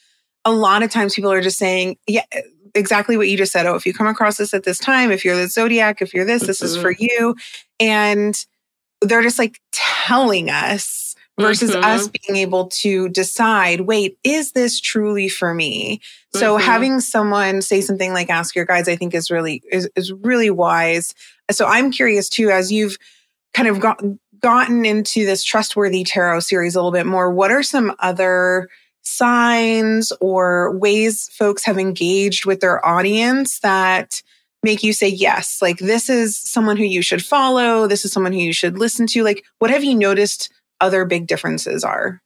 a 0.45 0.53
lot 0.53 0.83
of 0.83 0.91
times 0.91 1.15
people 1.15 1.33
are 1.33 1.41
just 1.41 1.57
saying, 1.57 1.97
yeah, 2.07 2.27
exactly 2.75 3.17
what 3.17 3.27
you 3.27 3.39
just 3.39 3.51
said. 3.51 3.65
Oh, 3.65 3.77
if 3.77 3.87
you 3.87 3.95
come 3.95 4.09
across 4.09 4.37
this 4.37 4.53
at 4.53 4.65
this 4.65 4.79
time, 4.79 5.11
if 5.11 5.25
you're 5.25 5.35
the 5.35 5.49
zodiac, 5.49 6.03
if 6.03 6.13
you're 6.13 6.27
this, 6.27 6.47
this 6.47 6.61
is 6.61 6.77
for 6.77 6.93
mm-hmm. 6.93 7.05
you. 7.09 7.35
And 7.81 8.37
they're 9.01 9.23
just 9.23 9.39
like 9.39 9.59
telling 9.73 10.51
us 10.51 11.15
versus 11.41 11.71
mm-hmm. 11.71 11.83
us 11.83 12.09
being 12.09 12.37
able 12.37 12.67
to 12.67 13.09
decide, 13.09 13.81
wait, 13.81 14.19
is 14.23 14.53
this 14.53 14.79
truly 14.79 15.31
for 15.31 15.55
me? 15.55 15.97
Mm-hmm. 15.97 16.41
So 16.41 16.59
having 16.59 17.01
someone 17.01 17.63
say 17.63 17.81
something 17.81 18.13
like 18.13 18.29
ask 18.29 18.55
your 18.55 18.67
guides, 18.67 18.87
I 18.87 18.97
think 18.97 19.15
is 19.15 19.31
really 19.31 19.63
is, 19.73 19.89
is 19.97 20.13
really 20.13 20.51
wise. 20.51 21.15
So 21.51 21.65
I'm 21.65 21.91
curious 21.91 22.29
too, 22.29 22.51
as 22.51 22.71
you've 22.71 22.99
kind 23.55 23.69
of 23.71 23.81
got, 23.81 24.03
gotten 24.47 24.85
into 24.85 25.27
this 25.27 25.43
trustworthy 25.43 26.05
tarot 26.05 26.39
series 26.39 26.77
a 26.77 26.79
little 26.79 26.93
bit 26.93 27.05
more, 27.05 27.33
what 27.33 27.51
are 27.51 27.65
some 27.65 27.93
other 27.99 28.69
signs 29.03 30.13
or 30.21 30.79
ways 30.79 31.29
folks 31.33 31.65
have 31.65 31.77
engaged 31.77 32.47
with 32.47 32.61
their 32.61 32.85
audience 32.87 33.59
that 33.59 34.23
make 34.63 34.85
you 34.85 34.93
say 34.93 35.09
yes 35.09 35.59
like 35.61 35.79
this 35.79 36.09
is 36.09 36.37
someone 36.37 36.77
who 36.77 36.85
you 36.85 37.03
should 37.03 37.25
follow. 37.25 37.89
This 37.89 38.05
is 38.05 38.13
someone 38.13 38.33
who 38.33 38.39
you 38.39 38.53
should 38.53 38.79
listen 38.79 39.09
to. 39.09 39.25
Like 39.25 39.45
what 39.59 39.73
have 39.73 39.83
you 39.83 39.97
noticed 39.97 40.53
other 40.81 41.05
big 41.05 41.27
differences 41.27 41.83
are? 41.83 42.23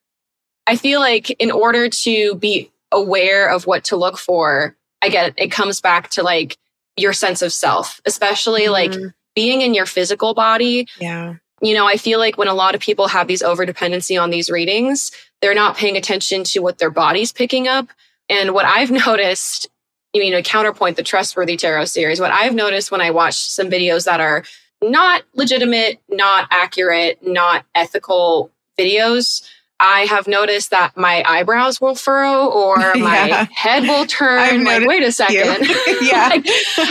I 0.67 0.77
feel 0.77 1.01
like 1.01 1.31
in 1.31 1.51
order 1.51 1.89
to 1.89 2.35
be 2.35 2.71
aware 2.93 3.49
of 3.49 3.67
what 3.67 3.85
to 3.85 3.97
look 3.97 4.19
for 4.19 4.77
i 5.01 5.09
get 5.09 5.29
it, 5.29 5.35
it 5.37 5.53
comes 5.53 5.81
back 5.81 6.11
to 6.11 6.23
like 6.23 6.57
your 6.97 7.13
sense 7.13 7.41
of 7.41 7.53
self 7.53 8.01
especially 8.05 8.63
mm-hmm. 8.63 9.05
like 9.05 9.13
being 9.35 9.61
in 9.61 9.75
your 9.75 9.87
physical 9.87 10.35
body 10.35 10.87
yeah 11.01 11.37
you 11.63 11.75
know, 11.75 11.87
I 11.87 11.97
feel 11.97 12.19
like 12.19 12.39
when 12.39 12.49
a 12.49 12.55
lot 12.55 12.75
of 12.75 12.81
people 12.81 13.09
have 13.09 13.27
these 13.27 13.43
over 13.43 13.67
dependency 13.67 14.17
on 14.17 14.31
these 14.31 14.51
readings, 14.51 15.13
they're 15.41 15.55
not 15.55 15.77
paying 15.77 15.97
attention 15.97 16.45
to 16.45 16.61
what 16.61 16.79
their 16.79 16.91
body's 16.91 17.33
picking 17.33 17.69
up. 17.69 17.89
And 18.29 18.53
what 18.53 18.65
I've 18.65 18.91
noticed, 19.07 19.69
you 20.15 20.31
know, 20.31 20.43
counterpoint 20.43 20.97
the 20.97 21.03
trustworthy 21.03 21.57
tarot 21.57 21.87
series, 21.87 22.21
what 22.21 22.33
I've 22.33 22.55
noticed 22.55 22.91
when 22.91 23.01
I 23.01 23.11
watch 23.11 23.35
some 23.35 23.69
videos 23.69 24.05
that 24.07 24.21
are 24.21 24.45
not 24.83 25.23
legitimate, 25.35 26.01
not 26.09 26.49
accurate, 26.51 27.19
not 27.23 27.67
ethical 27.75 28.51
videos, 28.79 29.43
I 29.81 30.07
have 30.07 30.29
noticed 30.29 30.71
that 30.71 30.97
my 30.97 31.25
eyebrows 31.27 31.81
will 31.81 31.95
furrow 31.95 32.47
or 32.47 32.77
my 32.97 33.27
yeah. 33.27 33.47
head 33.53 33.85
will 33.85 34.07
turn. 34.07 34.65
like, 34.65 34.87
wait 34.87 35.03
a 35.03 35.11
second. 35.11 35.67
yeah. 36.03 36.29
like, 36.29 36.47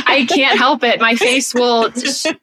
I 0.08 0.26
can't 0.28 0.58
help 0.58 0.84
it. 0.84 1.00
My 1.00 1.16
face 1.16 1.54
will 1.54 1.92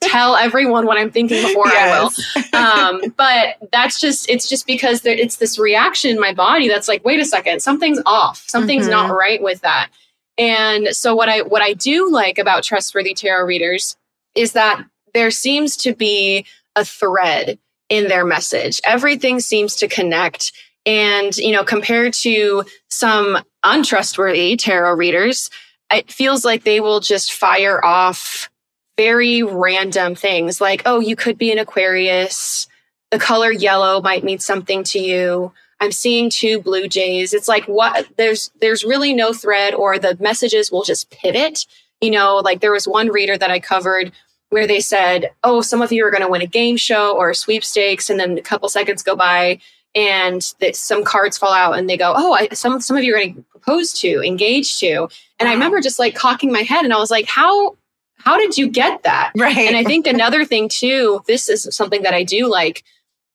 tell 0.00 0.36
everyone 0.36 0.86
what 0.86 0.98
I'm 0.98 1.10
thinking 1.10 1.42
before 1.42 1.66
yes. 1.66 2.20
I 2.36 2.40
will. 2.40 3.02
Um, 3.04 3.14
but 3.16 3.56
that's 3.72 4.00
just, 4.00 4.30
it's 4.30 4.48
just 4.48 4.66
because 4.66 5.02
there, 5.02 5.14
it's 5.14 5.36
this 5.36 5.58
reaction 5.58 6.12
in 6.12 6.20
my 6.20 6.32
body 6.32 6.68
that's 6.68 6.88
like, 6.88 7.04
wait 7.04 7.20
a 7.20 7.24
second, 7.24 7.60
something's 7.60 8.00
off. 8.06 8.44
Something's 8.46 8.84
mm-hmm. 8.84 9.08
not 9.08 9.16
right 9.16 9.42
with 9.42 9.60
that. 9.62 9.90
And 10.38 10.88
so 10.94 11.14
what 11.14 11.28
I, 11.28 11.42
what 11.42 11.62
I 11.62 11.72
do 11.72 12.10
like 12.10 12.38
about 12.38 12.62
trustworthy 12.62 13.14
tarot 13.14 13.46
readers 13.46 13.96
is 14.34 14.52
that 14.52 14.84
there 15.12 15.30
seems 15.30 15.76
to 15.78 15.94
be 15.94 16.46
a 16.76 16.84
thread 16.84 17.58
in 17.88 18.08
their 18.08 18.24
message. 18.24 18.80
Everything 18.84 19.40
seems 19.40 19.76
to 19.76 19.88
connect. 19.88 20.52
And, 20.84 21.36
you 21.36 21.52
know, 21.52 21.64
compared 21.64 22.12
to 22.14 22.64
some 22.88 23.38
untrustworthy 23.62 24.56
tarot 24.56 24.94
readers, 24.94 25.50
it 25.90 26.10
feels 26.10 26.44
like 26.44 26.64
they 26.64 26.80
will 26.80 27.00
just 27.00 27.32
fire 27.32 27.84
off 27.84 28.50
very 28.96 29.42
random 29.42 30.14
things 30.14 30.60
like, 30.60 30.82
oh, 30.86 31.00
you 31.00 31.16
could 31.16 31.36
be 31.36 31.52
an 31.52 31.58
Aquarius. 31.58 32.66
The 33.10 33.18
color 33.18 33.52
yellow 33.52 34.00
might 34.00 34.24
mean 34.24 34.38
something 34.38 34.82
to 34.84 34.98
you. 34.98 35.52
I'm 35.80 35.92
seeing 35.92 36.30
two 36.30 36.60
blue 36.60 36.88
jays. 36.88 37.34
It's 37.34 37.48
like 37.48 37.64
what 37.66 38.06
there's 38.16 38.50
there's 38.60 38.84
really 38.84 39.12
no 39.12 39.32
thread 39.32 39.74
or 39.74 39.98
the 39.98 40.16
messages 40.18 40.72
will 40.72 40.84
just 40.84 41.10
pivot. 41.10 41.66
You 42.00 42.10
know, 42.10 42.36
like 42.36 42.60
there 42.60 42.72
was 42.72 42.88
one 42.88 43.08
reader 43.08 43.36
that 43.36 43.50
I 43.50 43.60
covered 43.60 44.12
where 44.56 44.66
they 44.66 44.80
said, 44.80 45.30
"Oh, 45.44 45.60
some 45.60 45.82
of 45.82 45.92
you 45.92 46.02
are 46.06 46.10
going 46.10 46.22
to 46.22 46.28
win 46.28 46.40
a 46.40 46.46
game 46.46 46.78
show 46.78 47.14
or 47.14 47.34
sweepstakes," 47.34 48.08
and 48.08 48.18
then 48.18 48.38
a 48.38 48.40
couple 48.40 48.70
seconds 48.70 49.02
go 49.02 49.14
by 49.14 49.60
and 49.94 50.54
that 50.60 50.74
some 50.74 51.04
cards 51.04 51.36
fall 51.36 51.52
out, 51.52 51.78
and 51.78 51.90
they 51.90 51.98
go, 51.98 52.14
"Oh, 52.16 52.32
I, 52.32 52.48
some 52.54 52.80
some 52.80 52.96
of 52.96 53.04
you 53.04 53.14
are 53.14 53.18
going 53.18 53.34
to 53.34 53.42
propose 53.50 53.92
to, 54.00 54.22
engage 54.22 54.78
to," 54.78 55.10
and 55.38 55.46
wow. 55.46 55.50
I 55.50 55.52
remember 55.52 55.82
just 55.82 55.98
like 55.98 56.14
cocking 56.14 56.50
my 56.50 56.62
head, 56.62 56.86
and 56.86 56.94
I 56.94 56.96
was 56.96 57.10
like, 57.10 57.26
"How?" 57.26 57.76
How 58.16 58.38
did 58.38 58.56
you 58.56 58.66
get 58.70 59.02
that? 59.02 59.32
Right. 59.36 59.58
And 59.58 59.76
I 59.76 59.84
think 59.84 60.06
another 60.06 60.46
thing 60.46 60.70
too, 60.70 61.20
this 61.26 61.50
is 61.50 61.68
something 61.70 62.02
that 62.02 62.14
I 62.14 62.24
do 62.24 62.48
like 62.48 62.82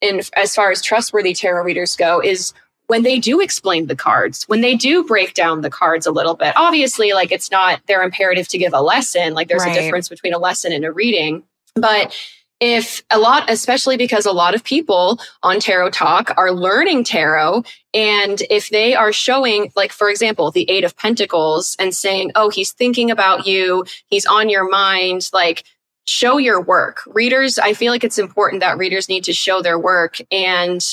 in 0.01 0.21
as 0.35 0.55
far 0.55 0.71
as 0.71 0.81
trustworthy 0.81 1.35
tarot 1.35 1.63
readers 1.63 1.95
go, 1.95 2.19
is 2.19 2.51
when 2.91 3.03
they 3.03 3.19
do 3.19 3.39
explain 3.39 3.87
the 3.87 3.95
cards, 3.95 4.43
when 4.49 4.59
they 4.59 4.75
do 4.75 5.01
break 5.05 5.33
down 5.33 5.61
the 5.61 5.69
cards 5.69 6.05
a 6.05 6.11
little 6.11 6.35
bit, 6.35 6.51
obviously, 6.57 7.13
like 7.13 7.31
it's 7.31 7.49
not 7.49 7.79
their 7.87 8.03
imperative 8.03 8.49
to 8.49 8.57
give 8.57 8.73
a 8.73 8.81
lesson. 8.81 9.33
Like 9.33 9.47
there's 9.47 9.63
right. 9.63 9.77
a 9.77 9.79
difference 9.79 10.09
between 10.09 10.33
a 10.33 10.37
lesson 10.37 10.73
and 10.73 10.83
a 10.83 10.91
reading. 10.91 11.41
But 11.73 12.13
if 12.59 13.01
a 13.09 13.17
lot, 13.17 13.49
especially 13.49 13.95
because 13.95 14.25
a 14.25 14.33
lot 14.33 14.55
of 14.55 14.65
people 14.65 15.21
on 15.41 15.59
TarotTok 15.59 16.33
are 16.35 16.51
learning 16.51 17.05
tarot, 17.05 17.63
and 17.93 18.43
if 18.49 18.67
they 18.71 18.93
are 18.93 19.13
showing, 19.13 19.71
like, 19.77 19.93
for 19.93 20.09
example, 20.09 20.51
the 20.51 20.69
Eight 20.69 20.83
of 20.83 20.97
Pentacles 20.97 21.77
and 21.79 21.95
saying, 21.95 22.33
oh, 22.35 22.49
he's 22.49 22.73
thinking 22.73 23.09
about 23.09 23.47
you, 23.47 23.85
he's 24.07 24.25
on 24.25 24.49
your 24.49 24.69
mind, 24.69 25.29
like, 25.31 25.63
show 26.07 26.37
your 26.37 26.59
work. 26.59 27.03
Readers, 27.07 27.57
I 27.57 27.71
feel 27.71 27.93
like 27.93 28.03
it's 28.03 28.19
important 28.19 28.59
that 28.59 28.77
readers 28.77 29.07
need 29.07 29.23
to 29.23 29.33
show 29.33 29.61
their 29.61 29.79
work. 29.79 30.17
And 30.29 30.85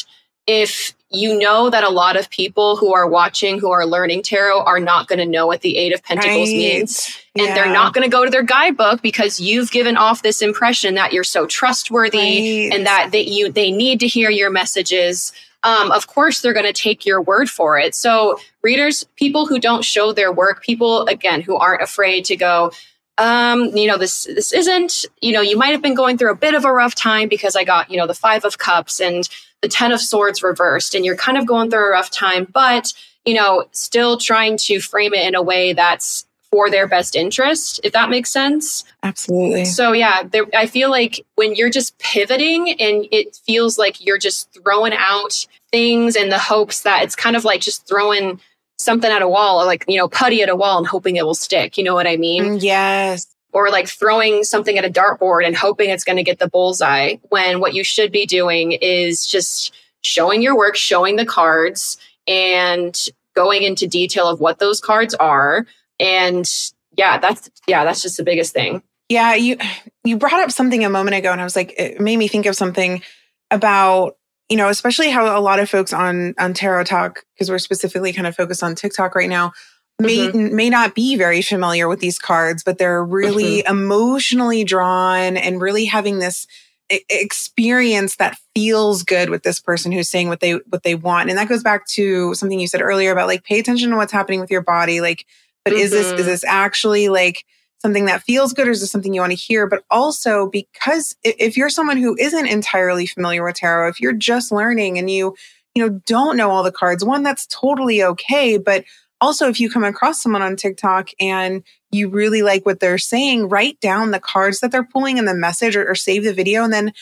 if 0.47 0.95
you 1.11 1.39
know 1.39 1.71
that 1.71 1.85
a 1.85 1.89
lot 1.89 2.17
of 2.17 2.29
people 2.29 2.77
who 2.77 2.93
are 2.93 3.09
watching, 3.09 3.59
who 3.59 3.71
are 3.71 3.87
learning 3.87 4.23
tarot, 4.23 4.63
are 4.63 4.81
not 4.81 5.09
going 5.09 5.19
to 5.19 5.25
know 5.25 5.47
what 5.47 5.63
the 5.63 5.77
Eight 5.77 5.95
of 5.95 6.03
Pentacles 6.03 6.49
right. 6.49 6.57
means. 6.57 7.19
And 7.35 7.47
yeah. 7.47 7.55
they're 7.55 7.73
not 7.73 7.95
going 7.95 8.05
to 8.05 8.11
go 8.11 8.25
to 8.25 8.31
their 8.31 8.43
guidebook 8.43 9.01
because 9.01 9.41
you've 9.41 9.71
given 9.71 9.97
off 9.97 10.23
this 10.23 10.43
impression 10.43 10.95
that 10.97 11.13
you're 11.13 11.25
so 11.25 11.47
trustworthy 11.47 12.69
right. 12.69 12.77
and 12.77 12.87
that 12.87 13.11
they, 13.11 13.23
you, 13.23 13.51
they 13.51 13.71
need 13.71 14.01
to 14.01 14.07
hear 14.07 14.29
your 14.29 14.51
messages. 14.51 15.33
Um, 15.63 15.91
of 15.93 16.09
course, 16.09 16.43
they're 16.43 16.53
going 16.53 16.67
to 16.67 16.73
take 16.75 17.07
your 17.07 17.23
word 17.23 17.49
for 17.49 17.79
it. 17.79 17.95
So, 17.95 18.39
readers, 18.63 19.05
people 19.17 19.47
who 19.47 19.59
don't 19.59 19.85
show 19.85 20.13
their 20.13 20.31
work, 20.31 20.63
people, 20.63 21.07
again, 21.07 21.41
who 21.41 21.57
aren't 21.57 21.83
afraid 21.83 22.27
to 22.27 22.37
go, 22.37 22.71
um, 23.19 23.65
you 23.77 23.89
know, 23.89 23.99
this 23.99 24.25
this 24.25 24.53
isn't, 24.53 25.05
you 25.21 25.33
know, 25.33 25.41
you 25.41 25.59
might 25.59 25.71
have 25.71 25.83
been 25.83 25.97
going 25.97 26.17
through 26.17 26.31
a 26.31 26.37
bit 26.37 26.55
of 26.55 26.65
a 26.65 26.73
rough 26.73 26.95
time 26.95 27.29
because 27.29 27.57
I 27.57 27.65
got, 27.65 27.91
you 27.91 27.97
know, 27.97 28.07
the 28.07 28.15
five 28.15 28.45
of 28.45 28.59
cups 28.59 29.01
and 29.01 29.29
the 29.63 29.69
10 29.69 29.93
of 29.93 30.01
swords 30.01 30.43
reversed 30.43 30.95
and 30.95 31.05
you're 31.05 31.17
kind 31.17 31.39
of 31.39 31.47
going 31.47 31.71
through 31.71 31.87
a 31.87 31.91
rough 31.91 32.11
time, 32.11 32.47
but, 32.53 32.93
you 33.25 33.35
know, 33.35 33.65
still 33.73 34.17
trying 34.17 34.57
to 34.57 34.81
frame 34.81 35.15
it 35.15 35.27
in 35.27 35.35
a 35.35 35.43
way 35.43 35.73
that's 35.73 36.27
for 36.51 36.71
their 36.71 36.87
best 36.87 37.15
interest, 37.15 37.79
if 37.85 37.93
that 37.93 38.09
makes 38.09 38.31
sense. 38.31 38.85
Absolutely. 39.03 39.67
So, 39.67 39.93
yeah, 39.93 40.23
there, 40.23 40.47
I 40.55 40.67
feel 40.67 40.91
like 40.91 41.25
when 41.35 41.55
you're 41.55 41.71
just 41.71 41.99
pivoting 41.99 42.71
and 42.81 43.07
it 43.13 43.37
feels 43.45 43.77
like 43.79 44.05
you're 44.05 44.19
just 44.19 44.51
throwing 44.55 44.95
out 44.95 45.47
things 45.73 46.17
in 46.17 46.31
the 46.31 46.39
hopes 46.39 46.83
that 46.83 47.03
it's 47.03 47.15
kind 47.15 47.37
of 47.37 47.45
like 47.45 47.61
just 47.61 47.87
throwing 47.87 48.41
something 48.79 49.11
at 49.11 49.21
a 49.21 49.29
wall, 49.29 49.65
like, 49.67 49.85
you 49.89 49.99
know, 49.99 50.09
putty 50.09 50.43
at 50.43 50.49
a 50.49 50.57
wall 50.57 50.79
and 50.79 50.87
hoping 50.87 51.17
it 51.17 51.27
will 51.27 51.35
stick. 51.35 51.77
You 51.77 51.85
know 51.85 51.95
what 51.95 52.07
I 52.07 52.17
mean? 52.17 52.45
Mm, 52.45 52.63
yes 52.63 53.27
or 53.53 53.71
like 53.71 53.89
throwing 53.89 54.45
something 54.45 54.79
at 54.79 54.85
a 54.85 54.91
dartboard 54.91 55.47
and 55.47 55.57
hoping 55.57 55.91
it's 55.91 56.05
going 56.05 56.17
to 56.17 56.23
get 56.23 56.39
the 56.39 56.49
bullseye 56.49 57.17
when 57.31 57.61
what 57.61 57.75
you 57.75 57.83
should 57.83 58.13
be 58.13 58.27
doing 58.27 58.73
is 58.73 59.27
just 59.27 59.75
showing 60.03 60.43
your 60.43 60.57
work, 60.57 60.77
showing 60.77 61.17
the 61.17 61.27
cards 61.27 61.97
and 62.27 63.07
going 63.35 63.63
into 63.63 63.87
detail 63.87 64.29
of 64.29 64.41
what 64.41 64.59
those 64.59 64.81
cards 64.81 65.15
are 65.15 65.67
and 66.01 66.49
yeah, 66.97 67.19
that's 67.19 67.51
yeah, 67.67 67.85
that's 67.85 68.03
just 68.03 68.17
the 68.17 68.25
biggest 68.25 68.53
thing. 68.53 68.83
Yeah, 69.09 69.35
you 69.35 69.57
you 70.05 70.17
brought 70.17 70.41
up 70.41 70.51
something 70.51 70.85
a 70.85 70.91
moment 70.91 71.17
ago 71.17 71.33
and 71.33 71.41
I 71.41 71.45
was 71.45 71.57
like 71.57 71.75
it 71.79 72.01
made 72.01 72.17
me 72.17 72.29
think 72.29 72.47
of 72.47 72.57
something 72.57 73.03
about 73.51 74.17
you 74.49 74.57
know, 74.57 74.69
especially 74.69 75.11
how 75.11 75.39
a 75.39 75.41
lot 75.41 75.61
of 75.61 75.71
folks 75.71 75.93
on 75.93 76.35
on 76.39 76.55
TarotTok, 76.55 77.19
because 77.35 77.51
we're 77.51 77.59
specifically 77.59 78.13
kind 78.13 78.27
of 78.27 78.35
focused 78.35 78.63
on 78.63 78.75
TikTok 78.75 79.15
right 79.15 79.29
now, 79.29 79.53
may 79.99 80.29
mm-hmm. 80.29 80.55
may 80.55 80.71
not 80.71 80.95
be 80.95 81.17
very 81.17 81.43
familiar 81.43 81.89
with 81.89 82.01
these 82.01 82.19
cards, 82.19 82.63
but 82.63 82.79
they're 82.79 83.05
really 83.05 83.63
mm-hmm. 83.63 83.77
emotionally 83.77 84.65
drawn 84.65 85.37
and 85.37 85.61
really 85.61 85.87
having 85.87 86.19
this 86.19 86.47
experience 86.91 88.17
that 88.17 88.39
feels 88.55 89.03
good 89.03 89.29
with 89.29 89.43
this 89.43 89.61
person 89.61 89.93
who's 89.93 90.09
saying 90.09 90.29
what 90.29 90.41
they 90.41 90.53
what 90.71 90.83
they 90.85 90.95
want 90.95 91.29
and 91.29 91.39
that 91.39 91.49
goes 91.49 91.63
back 91.63 91.87
to 91.87 92.35
something 92.35 92.59
you 92.59 92.67
said 92.67 92.81
earlier 92.81 93.13
about 93.13 93.27
like 93.27 93.45
pay 93.45 93.59
attention 93.59 93.91
to 93.91 93.97
what's 93.97 94.13
happening 94.13 94.41
with 94.41 94.51
your 94.51 94.63
body 94.63 95.03
like 95.03 95.27
but 95.65 95.75
mm-hmm. 95.75 95.83
is 95.83 95.91
this 95.91 96.07
is 96.07 96.13
mm-hmm. 96.15 96.25
this 96.25 96.45
actually 96.45 97.11
like 97.11 97.45
something 97.83 98.07
that 98.07 98.23
feels 98.23 98.55
good 98.55 98.67
or 98.67 98.71
is 98.71 98.81
this 98.81 98.91
something 98.91 99.13
you 99.13 99.21
want 99.21 99.33
to 99.33 99.37
hear 99.37 99.67
but 99.67 99.85
also 99.91 100.49
because 100.49 101.15
if 101.23 101.59
you're 101.59 101.69
someone 101.69 101.99
who 101.99 102.17
isn't 102.19 102.47
entirely 102.47 103.07
familiar 103.07 103.45
with 103.45 103.57
tarot 103.57 103.89
if 103.89 104.01
you're 104.01 104.15
just 104.15 104.51
learning 104.51 104.97
and 104.97 105.11
you 105.11 105.37
you 105.75 105.87
know 105.87 106.01
don't 106.07 106.39
know 106.39 106.51
all 106.51 106.63
the 106.63 106.73
cards 106.73 107.05
one 107.05 107.23
that's 107.23 107.47
totally 107.49 108.03
okay 108.03 108.57
but 108.57 108.83
also, 109.21 109.49
if 109.49 109.61
you 109.61 109.71
come 109.71 109.85
across 109.85 110.23
someone 110.23 110.43
on 110.43 110.57
TikTok 110.57 111.11
and 111.21 111.63
you 111.91 112.09
really 112.09 112.43
like 112.43 112.65
what 112.65 112.81
they're 112.81 112.99
saying, 112.99 113.49
write 113.49 113.81
down 113.81 114.11
the 114.11 114.21
cards 114.21 114.61
that 114.61 114.71
they're 114.71 114.85
pulling 114.85 115.19
and 115.19 115.27
the 115.27 115.35
message 115.35 115.77
or, 115.77 115.89
or 115.89 115.95
save 115.95 116.25
the 116.25 116.33
video 116.33 116.65
and 116.65 116.73
then 116.73 116.93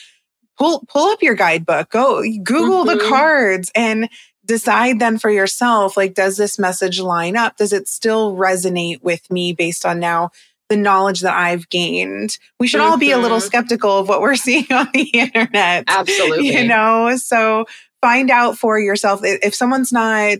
pull 0.58 0.84
pull 0.88 1.10
up 1.10 1.22
your 1.22 1.34
guidebook. 1.34 1.90
Go 1.90 2.22
Google 2.42 2.84
mm-hmm. 2.84 2.98
the 2.98 3.04
cards 3.08 3.70
and 3.74 4.08
decide 4.44 5.00
then 5.00 5.18
for 5.18 5.28
yourself 5.28 5.96
like 5.96 6.14
does 6.14 6.36
this 6.36 6.58
message 6.58 7.00
line 7.00 7.36
up? 7.36 7.56
Does 7.56 7.72
it 7.72 7.88
still 7.88 8.36
resonate 8.36 9.02
with 9.02 9.28
me 9.30 9.52
based 9.52 9.84
on 9.84 9.98
now 9.98 10.30
the 10.68 10.76
knowledge 10.76 11.20
that 11.20 11.36
I've 11.36 11.68
gained. 11.68 12.38
We 12.58 12.66
should 12.66 12.80
mm-hmm. 12.80 12.90
all 12.90 12.98
be 12.98 13.12
a 13.12 13.18
little 13.18 13.38
mm-hmm. 13.38 13.46
skeptical 13.46 13.98
of 13.98 14.08
what 14.08 14.20
we're 14.20 14.36
seeing 14.36 14.70
on 14.72 14.88
the 14.92 15.04
internet. 15.04 15.84
Absolutely. 15.86 16.56
You 16.56 16.66
know, 16.66 17.16
so 17.16 17.66
find 18.00 18.30
out 18.30 18.58
for 18.58 18.78
yourself 18.78 19.20
if 19.22 19.54
someone's 19.54 19.92
not 19.92 20.38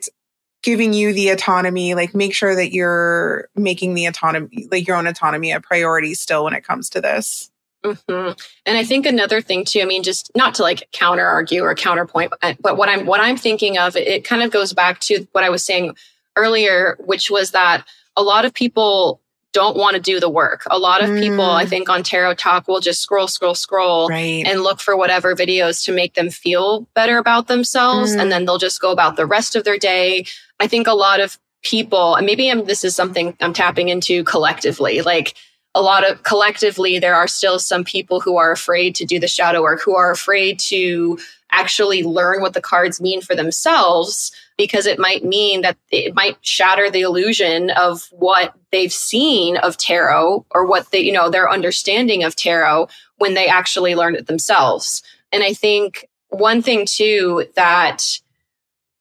giving 0.66 0.92
you 0.92 1.12
the 1.12 1.29
autonomy 1.29 1.94
like 1.94 2.12
make 2.12 2.35
sure 2.35 2.57
that 2.57 2.72
you're 2.72 3.48
making 3.55 3.94
the 3.94 4.05
autonomy 4.05 4.66
like 4.72 4.85
your 4.85 4.96
own 4.96 5.07
autonomy 5.07 5.52
a 5.52 5.61
priority 5.61 6.12
still 6.12 6.42
when 6.42 6.55
it 6.55 6.64
comes 6.64 6.90
to 6.90 7.00
this 7.00 7.52
mm-hmm. 7.85 8.33
and 8.66 8.76
i 8.76 8.83
think 8.83 9.07
another 9.07 9.40
thing 9.40 9.64
too 9.64 9.81
i 9.81 9.85
mean 9.85 10.02
just 10.02 10.29
not 10.35 10.57
to 10.57 10.62
like 10.62 10.88
counter 10.90 11.24
argue 11.24 11.62
or 11.62 11.72
counterpoint 11.76 12.33
but, 12.42 12.61
but 12.61 12.76
what 12.76 12.88
i'm 12.88 13.07
what 13.07 13.20
i'm 13.20 13.37
thinking 13.37 13.79
of 13.79 13.94
it 13.94 14.24
kind 14.24 14.42
of 14.42 14.50
goes 14.50 14.72
back 14.72 14.98
to 14.98 15.24
what 15.31 15.44
i 15.44 15.48
was 15.48 15.64
saying 15.64 15.94
earlier 16.35 16.96
which 16.98 17.31
was 17.31 17.52
that 17.52 17.87
a 18.16 18.22
lot 18.24 18.44
of 18.44 18.52
people 18.52 19.20
don't 19.53 19.77
want 19.77 19.95
to 19.95 20.01
do 20.01 20.21
the 20.21 20.29
work. 20.29 20.65
A 20.71 20.79
lot 20.79 21.03
of 21.03 21.11
mm. 21.11 21.21
people, 21.21 21.45
I 21.45 21.65
mm. 21.65 21.69
think, 21.69 21.89
on 21.89 22.03
TarotTok 22.03 22.69
will 22.69 22.81
just 22.81 23.01
scroll, 23.01 23.27
scroll, 23.27 23.55
scroll 23.55 24.09
right. 24.09 24.45
and 24.47 24.63
look 24.63 24.81
for 24.81 24.97
whatever 24.97 25.35
videos 25.35 25.85
to 25.85 25.93
make 25.93 26.15
them 26.15 26.31
feel 26.31 26.83
better 26.95 27.19
about 27.19 27.49
themselves. 27.49 28.15
Mm. 28.15 28.21
And 28.21 28.33
then 28.33 28.45
they'll 28.45 28.59
just 28.59 28.81
go 28.81 28.91
about 28.91 29.17
the 29.17 29.27
rest 29.27 29.57
of 29.57 29.65
their 29.65 29.79
day. 29.79 30.27
I 30.61 30.67
think 30.67 30.87
a 30.87 30.93
lot 30.93 31.21
of 31.21 31.39
people, 31.63 32.17
and 32.17 32.27
maybe 32.27 32.51
I'm, 32.51 32.67
this 32.67 32.85
is 32.85 32.95
something 32.95 33.37
I'm 33.41 33.53
tapping 33.53 33.89
into 33.89 34.25
collectively, 34.25 35.03
like 35.03 35.35
a 35.75 35.83
lot 35.83 36.09
of 36.09 36.23
collectively, 36.23 36.99
there 36.99 37.15
are 37.15 37.29
still 37.29 37.59
some 37.59 37.85
people 37.85 38.21
who 38.21 38.37
are 38.37 38.53
afraid 38.53 38.95
to 38.97 39.05
do 39.05 39.19
the 39.19 39.29
shadow 39.29 39.63
work, 39.63 39.81
who 39.81 39.95
are 39.95 40.11
afraid 40.11 40.59
to 40.61 41.19
actually 41.51 42.03
learn 42.03 42.41
what 42.41 42.55
the 42.55 42.61
cards 42.61 43.01
mean 43.01 43.21
for 43.21 43.35
themselves 43.35 44.33
because 44.57 44.87
it 44.87 44.99
might 44.99 45.25
mean 45.25 45.62
that 45.62 45.77
it 45.90 46.14
might 46.14 46.38
shatter 46.40 46.90
the 46.90 47.03
illusion 47.03 47.71
of 47.71 48.09
what 48.11 48.55
they've 48.73 48.92
seen 48.92 49.57
of 49.59 49.77
tarot 49.77 50.47
or 50.51 50.66
what 50.66 50.90
they, 50.90 51.01
you 51.01 51.12
know, 51.12 51.29
their 51.29 51.51
understanding 51.51 52.25
of 52.25 52.37
tarot 52.37 52.88
when 53.19 53.35
they 53.35 53.49
actually 53.49 53.95
learned 53.95 54.16
it 54.16 54.27
themselves. 54.27 55.03
And 55.33 55.42
I 55.42 55.53
think 55.53 56.09
one 56.29 56.62
thing 56.62 56.87
too 56.87 57.47
that 57.55 58.03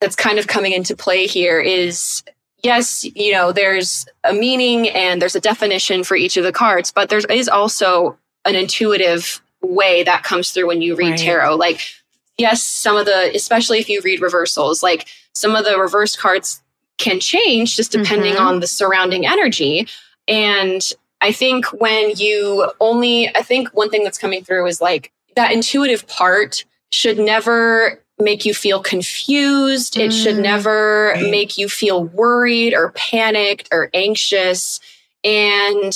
that's 0.02 0.16
kind 0.16 0.40
of 0.40 0.48
coming 0.48 0.74
into 0.74 0.96
play 0.96 1.26
here 1.26 1.60
is 1.60 2.24
yes, 2.66 3.06
you 3.16 3.32
know, 3.32 3.52
there's 3.52 4.06
a 4.24 4.34
meaning 4.34 4.90
and 4.90 5.22
there's 5.22 5.36
a 5.36 5.40
definition 5.42 6.04
for 6.04 6.18
each 6.18 6.36
of 6.36 6.44
the 6.44 6.52
cards, 6.52 6.92
but 6.92 7.10
there 7.10 7.20
is 7.30 7.48
also 7.48 8.18
an 8.44 8.56
intuitive 8.56 9.42
way 9.62 10.04
that 10.04 10.24
comes 10.24 10.52
through 10.52 10.68
when 10.68 10.82
you 10.82 10.96
read 10.96 11.12
right. 11.12 11.20
tarot. 11.20 11.56
Like, 11.56 11.82
yes, 12.38 12.62
some 12.64 12.98
of 12.98 13.06
the, 13.06 13.32
especially 13.36 13.80
if 13.80 13.88
you 13.88 14.02
read 14.04 14.22
reversals, 14.22 14.84
like 14.84 15.08
some 15.36 15.56
of 15.56 15.66
the 15.66 15.78
reverse 15.78 16.16
cards 16.16 16.62
can 16.98 17.20
change 17.20 17.76
just 17.76 17.92
depending 17.92 18.36
mm-hmm. 18.36 18.48
on 18.48 18.60
the 18.62 18.68
surrounding 18.68 19.28
energy. 19.28 19.88
And 20.28 20.82
I 21.22 21.32
think 21.32 21.66
when 21.74 22.12
you 22.18 22.72
only, 22.80 23.36
I 23.36 23.42
think 23.42 23.70
one 23.70 23.90
thing 23.90 24.04
that's 24.04 24.18
coming 24.18 24.44
through 24.44 24.66
is 24.68 24.82
like 24.82 25.12
that 25.36 25.52
intuitive 25.52 26.08
part 26.08 26.64
should 26.92 27.20
never 27.20 28.02
make 28.18 28.46
you 28.46 28.54
feel 28.54 28.82
confused. 28.82 29.98
It 29.98 30.14
should 30.14 30.38
mm, 30.38 30.44
never 30.44 31.16
make 31.30 31.58
you 31.58 31.68
feel 31.68 32.06
worried 32.06 32.74
or 32.74 32.92
panicked 32.92 33.68
or 33.72 33.90
anxious. 33.94 34.80
And 35.24 35.94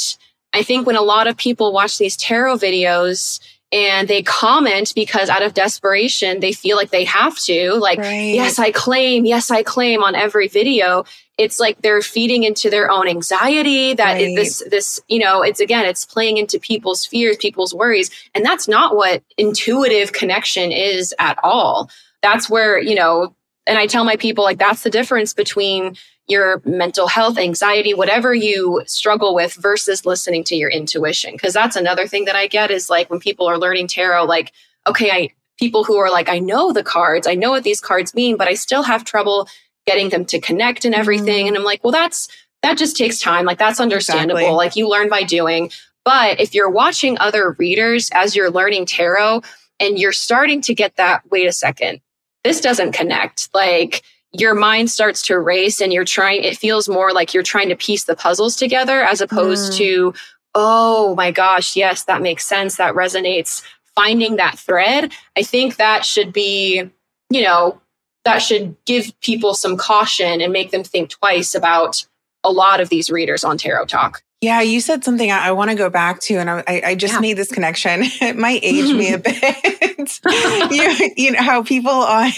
I 0.54 0.64
think 0.64 0.86
when 0.86 0.98
a 0.98 1.02
lot 1.02 1.28
of 1.28 1.38
people 1.38 1.72
watch 1.72 1.98
these 1.98 2.18
tarot 2.18 2.58
videos, 2.58 3.40
and 3.72 4.08
they 4.08 4.24
comment 4.24 4.94
because 4.96 5.30
out 5.30 5.44
of 5.44 5.54
desperation 5.54 6.40
they 6.40 6.52
feel 6.52 6.76
like 6.76 6.90
they 6.90 7.04
have 7.04 7.38
to 7.38 7.74
like 7.74 8.00
right. 8.00 8.34
yes 8.34 8.58
i 8.58 8.72
claim 8.72 9.26
yes 9.26 9.52
i 9.52 9.62
claim 9.62 10.04
on 10.04 10.16
every 10.16 10.48
video 10.48 11.04
it's 11.38 11.60
like 11.60 11.82
they're 11.82 12.02
feeding 12.02 12.44
into 12.44 12.70
their 12.70 12.90
own 12.90 13.08
anxiety 13.08 13.94
that 13.94 14.14
right. 14.14 14.36
this 14.36 14.64
this 14.70 15.00
you 15.08 15.20
know 15.20 15.42
it's 15.42 15.60
again 15.60 15.86
it's 15.86 16.06
playing 16.06 16.38
into 16.38 16.60
people's 16.60 17.06
fears 17.06 17.38
people's 17.38 17.74
worries 17.74 18.10
and 18.34 18.44
that's 18.44 18.68
not 18.68 18.96
what 18.96 19.24
intuitive 19.38 20.14
connection 20.14 20.72
is 20.72 21.14
at 21.20 21.38
all 21.44 21.90
that's 22.22 22.50
where 22.50 22.82
you 22.82 22.96
know 22.96 23.36
and 23.68 23.78
i 23.78 23.86
tell 23.86 24.04
my 24.04 24.16
people 24.16 24.44
like 24.44 24.58
that's 24.58 24.84
the 24.84 24.90
difference 24.90 25.34
between 25.34 25.96
your 26.30 26.62
mental 26.64 27.08
health, 27.08 27.38
anxiety, 27.38 27.94
whatever 27.94 28.34
you 28.34 28.84
struggle 28.86 29.34
with 29.34 29.56
versus 29.56 30.06
listening 30.06 30.44
to 30.46 30.56
your 30.56 30.70
intuition. 30.70 31.38
Cause 31.38 31.54
that's 31.54 31.76
another 31.76 32.08
thing 32.08 32.26
that 32.26 32.36
I 32.36 32.48
get 32.48 32.72
is 32.72 32.90
like 32.90 33.10
when 33.10 33.20
people 33.20 33.48
are 33.48 33.58
learning 33.58 33.88
tarot, 33.88 34.26
like, 34.26 34.54
okay, 34.88 35.10
I, 35.10 35.30
people 35.58 35.84
who 35.84 35.98
are 35.98 36.12
like, 36.12 36.30
I 36.30 36.40
know 36.40 36.72
the 36.72 36.84
cards, 36.84 37.28
I 37.28 37.36
know 37.36 37.50
what 37.50 37.64
these 37.64 37.82
cards 37.82 38.14
mean, 38.14 38.38
but 38.38 38.48
I 38.48 38.54
still 38.54 38.84
have 38.84 39.04
trouble 39.04 39.48
getting 39.88 40.10
them 40.10 40.24
to 40.26 40.40
connect 40.40 40.86
and 40.86 40.94
everything. 40.94 41.46
Mm. 41.46 41.48
And 41.50 41.58
I'm 41.58 41.64
like, 41.64 41.84
well, 41.84 41.92
that's, 41.92 42.28
that 42.62 42.78
just 42.78 42.96
takes 42.96 43.20
time. 43.20 43.46
Like 43.46 43.58
that's 43.58 43.80
understandable. 43.80 44.38
Exactly. 44.38 44.56
Like 44.56 44.76
you 44.76 44.88
learn 44.88 45.10
by 45.10 45.24
doing. 45.24 45.72
But 46.06 46.40
if 46.40 46.54
you're 46.54 46.70
watching 46.70 47.18
other 47.20 47.56
readers 47.58 48.10
as 48.14 48.36
you're 48.36 48.52
learning 48.52 48.86
tarot 48.86 49.42
and 49.80 49.98
you're 49.98 50.14
starting 50.14 50.62
to 50.62 50.76
get 50.76 50.96
that, 50.98 51.24
wait 51.32 51.48
a 51.48 51.52
second, 51.52 52.02
this 52.44 52.62
doesn't 52.62 52.94
connect. 52.94 53.50
Like, 53.54 54.04
your 54.32 54.54
mind 54.54 54.90
starts 54.92 55.22
to 55.24 55.40
race 55.40 55.82
and 55.82 55.92
you're 55.92 56.06
trying 56.06 56.44
it 56.44 56.58
feels 56.58 56.88
more 56.88 57.12
like 57.12 57.34
you're 57.34 57.44
trying 57.44 57.70
to 57.70 57.76
piece 57.76 58.04
the 58.04 58.16
puzzles 58.16 58.56
together 58.56 59.02
as 59.02 59.22
opposed 59.22 59.74
mm. 59.74 59.78
to 59.78 60.14
oh 60.56 61.16
my 61.16 61.32
gosh 61.32 61.76
yes 61.76 62.04
that 62.04 62.22
makes 62.22 62.46
sense. 62.46 62.78
That 62.78 62.96
resonates. 62.96 63.64
Finding 63.96 64.38
that 64.38 64.58
thread 64.58 65.12
i 65.36 65.44
think 65.44 65.76
that 65.76 66.06
should 66.06 66.32
be 66.32 66.90
you 67.30 67.42
know 67.42 67.82
that 68.24 68.38
should 68.40 68.76
give 68.86 69.12
people 69.20 69.54
some 69.54 69.76
caution 69.76 70.40
and 70.40 70.54
make 70.54 70.72
them 70.72 70.84
think 70.84 71.10
twice 71.10 71.54
about 71.54 72.06
a 72.44 72.52
lot 72.52 72.80
of 72.80 72.90
these 72.90 73.10
readers 73.10 73.44
on 73.44 73.58
TarotTok 73.58 74.22
yeah, 74.42 74.62
you 74.62 74.80
said 74.80 75.04
something 75.04 75.30
I, 75.30 75.48
I 75.48 75.52
want 75.52 75.70
to 75.70 75.76
go 75.76 75.90
back 75.90 76.22
to, 76.22 76.36
and 76.36 76.50
I, 76.50 76.64
I 76.68 76.96
just 76.96 77.16
yeah. 77.16 77.20
made 77.20 77.38
this 77.38 77.52
connection. 77.52 78.04
It 78.22 78.38
might 78.38 78.64
age 78.64 78.94
me 78.94 79.14
a 79.14 79.18
bit. 79.18 80.20
you, 80.72 81.12
you 81.18 81.32
know 81.32 81.42
how 81.42 81.64
people 81.64 81.92
on 81.92 82.32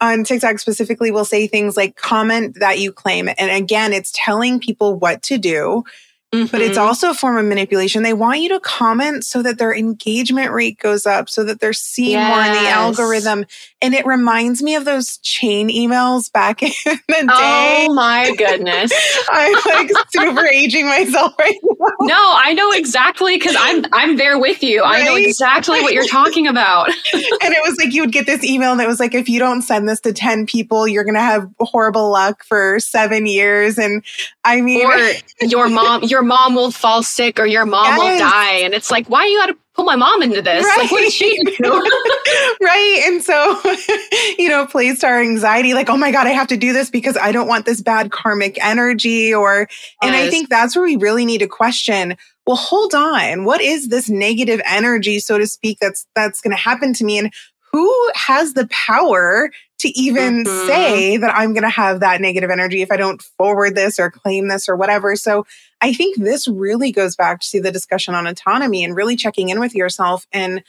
on 0.00 0.24
TikTok 0.24 0.58
specifically 0.58 1.10
will 1.10 1.24
say 1.24 1.46
things 1.46 1.76
like 1.76 1.96
"comment 1.96 2.58
that 2.60 2.78
you 2.78 2.92
claim," 2.92 3.28
and 3.28 3.50
again, 3.50 3.92
it's 3.92 4.12
telling 4.14 4.60
people 4.60 4.98
what 4.98 5.22
to 5.24 5.38
do 5.38 5.84
Mm-hmm. 6.32 6.50
But 6.50 6.60
it's 6.60 6.76
mm-hmm. 6.76 6.86
also 6.86 7.10
a 7.10 7.14
form 7.14 7.38
of 7.38 7.46
manipulation. 7.46 8.02
They 8.02 8.12
want 8.12 8.40
you 8.40 8.50
to 8.50 8.60
comment 8.60 9.24
so 9.24 9.42
that 9.42 9.56
their 9.56 9.74
engagement 9.74 10.52
rate 10.52 10.78
goes 10.78 11.06
up, 11.06 11.30
so 11.30 11.42
that 11.44 11.58
they're 11.58 11.72
seeing 11.72 12.12
yes. 12.12 12.34
more 12.34 12.44
in 12.44 12.62
the 12.62 12.68
algorithm. 12.68 13.46
And 13.80 13.94
it 13.94 14.04
reminds 14.06 14.60
me 14.60 14.74
of 14.74 14.84
those 14.84 15.18
chain 15.18 15.68
emails 15.68 16.32
back 16.32 16.62
in 16.64 16.70
the 16.84 17.28
oh 17.30 17.38
day. 17.38 17.86
Oh 17.88 17.94
my 17.94 18.34
goodness. 18.36 18.92
I'm 19.30 19.52
like 19.66 19.90
super 20.10 20.46
aging 20.46 20.86
myself 20.86 21.32
right 21.38 21.54
now. 21.62 21.86
No, 22.00 22.16
I 22.16 22.54
know 22.54 22.72
exactly 22.72 23.36
because 23.36 23.54
I'm 23.58 23.84
I'm 23.92 24.16
there 24.16 24.38
with 24.38 24.64
you. 24.64 24.82
Right? 24.82 25.02
I 25.02 25.04
know 25.04 25.14
exactly 25.14 25.80
what 25.80 25.92
you're 25.92 26.06
talking 26.06 26.48
about. 26.48 26.88
and 27.12 27.54
it 27.54 27.62
was 27.64 27.76
like 27.78 27.94
you 27.94 28.02
would 28.02 28.12
get 28.12 28.26
this 28.26 28.42
email 28.42 28.72
and 28.72 28.80
it 28.80 28.88
was 28.88 28.98
like, 28.98 29.14
if 29.14 29.28
you 29.28 29.38
don't 29.38 29.62
send 29.62 29.88
this 29.88 30.00
to 30.00 30.12
10 30.12 30.46
people, 30.46 30.88
you're 30.88 31.04
gonna 31.04 31.20
have 31.20 31.48
horrible 31.60 32.10
luck 32.10 32.44
for 32.44 32.80
seven 32.80 33.26
years. 33.26 33.78
And 33.78 34.04
I 34.44 34.60
mean 34.60 34.84
or 34.84 34.98
your 35.46 35.68
mom, 35.68 36.02
your 36.02 36.22
mom 36.22 36.56
will 36.56 36.72
fall 36.72 37.04
sick 37.04 37.38
or 37.38 37.46
your 37.46 37.64
mom 37.64 37.86
yes. 37.86 37.98
will 37.98 38.18
die. 38.18 38.54
And 38.64 38.74
it's 38.74 38.90
like, 38.90 39.08
why 39.08 39.24
you 39.26 39.38
got 39.38 39.46
to 39.46 39.56
put 39.78 39.86
my 39.86 39.96
mom 39.96 40.22
into 40.22 40.42
this? 40.42 40.64
Right. 40.64 40.78
Like, 40.78 40.90
what 40.90 41.00
did 41.00 41.12
she 41.12 41.40
do? 41.42 41.54
right. 42.60 43.02
And 43.06 43.22
so, 43.22 43.60
you 44.38 44.48
know, 44.48 44.66
plays 44.66 44.98
to 45.00 45.06
our 45.06 45.20
anxiety, 45.20 45.72
like, 45.72 45.88
oh 45.88 45.96
my 45.96 46.10
God, 46.10 46.26
I 46.26 46.30
have 46.30 46.48
to 46.48 46.56
do 46.56 46.72
this 46.72 46.90
because 46.90 47.16
I 47.16 47.32
don't 47.32 47.48
want 47.48 47.64
this 47.64 47.80
bad 47.80 48.10
karmic 48.10 48.62
energy. 48.62 49.32
Or, 49.32 49.68
yes. 49.70 49.88
and 50.02 50.16
I 50.16 50.28
think 50.30 50.48
that's 50.48 50.74
where 50.74 50.84
we 50.84 50.96
really 50.96 51.24
need 51.24 51.38
to 51.38 51.48
question 51.48 52.16
well 52.46 52.56
hold 52.56 52.94
on 52.94 53.44
what 53.44 53.60
is 53.60 53.88
this 53.88 54.08
negative 54.08 54.58
energy 54.64 55.20
so 55.20 55.36
to 55.36 55.46
speak 55.46 55.76
that's 55.82 56.06
that's 56.14 56.40
going 56.40 56.50
to 56.50 56.56
happen 56.56 56.94
to 56.94 57.04
me 57.04 57.18
and 57.18 57.30
who 57.72 58.10
has 58.14 58.54
the 58.54 58.66
power 58.68 59.50
to 59.78 59.88
even 59.90 60.44
Mhm. 60.44 60.66
say 60.66 61.16
that 61.18 61.34
I'm 61.36 61.52
going 61.52 61.62
to 61.62 61.68
have 61.68 62.00
that 62.00 62.20
negative 62.20 62.50
energy 62.50 62.82
if 62.82 62.90
I 62.90 62.96
don't 62.96 63.22
forward 63.36 63.74
this 63.74 63.98
or 63.98 64.10
claim 64.10 64.48
this 64.48 64.68
or 64.68 64.76
whatever. 64.76 65.14
So 65.14 65.46
I 65.80 65.92
think 65.92 66.16
this 66.16 66.48
really 66.48 66.90
goes 66.92 67.14
back 67.16 67.40
to 67.40 67.60
the 67.60 67.70
discussion 67.72 68.14
on 68.14 68.26
autonomy 68.26 68.82
and 68.84 68.96
really 68.96 69.16
checking 69.16 69.48
in 69.48 69.60
with 69.60 69.74
yourself 69.74 70.26
and 70.32 70.62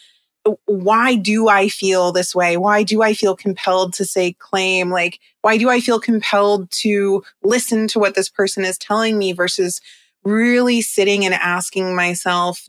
why 0.66 1.16
do 1.16 1.50
I 1.50 1.68
feel 1.68 2.12
this 2.12 2.34
way? 2.34 2.56
Why 2.58 2.84
do 2.84 3.02
I 3.04 3.14
feel 3.14 3.36
compelled 3.36 3.94
to 3.96 4.06
say 4.06 4.34
claim? 4.34 4.90
Like, 4.90 5.20
why 5.42 5.58
do 5.58 5.70
I 5.70 5.80
feel 5.82 6.00
compelled 6.00 6.72
to 6.72 7.24
listen 7.44 7.88
to 7.90 8.00
what 8.00 8.16
this 8.16 8.30
person 8.30 8.64
is 8.64 8.78
telling 8.78 9.18
me 9.18 9.34
versus 9.34 9.82
really 10.24 10.82
sitting 10.82 11.26
and 11.26 11.34
asking 11.34 11.94
myself, 11.96 12.68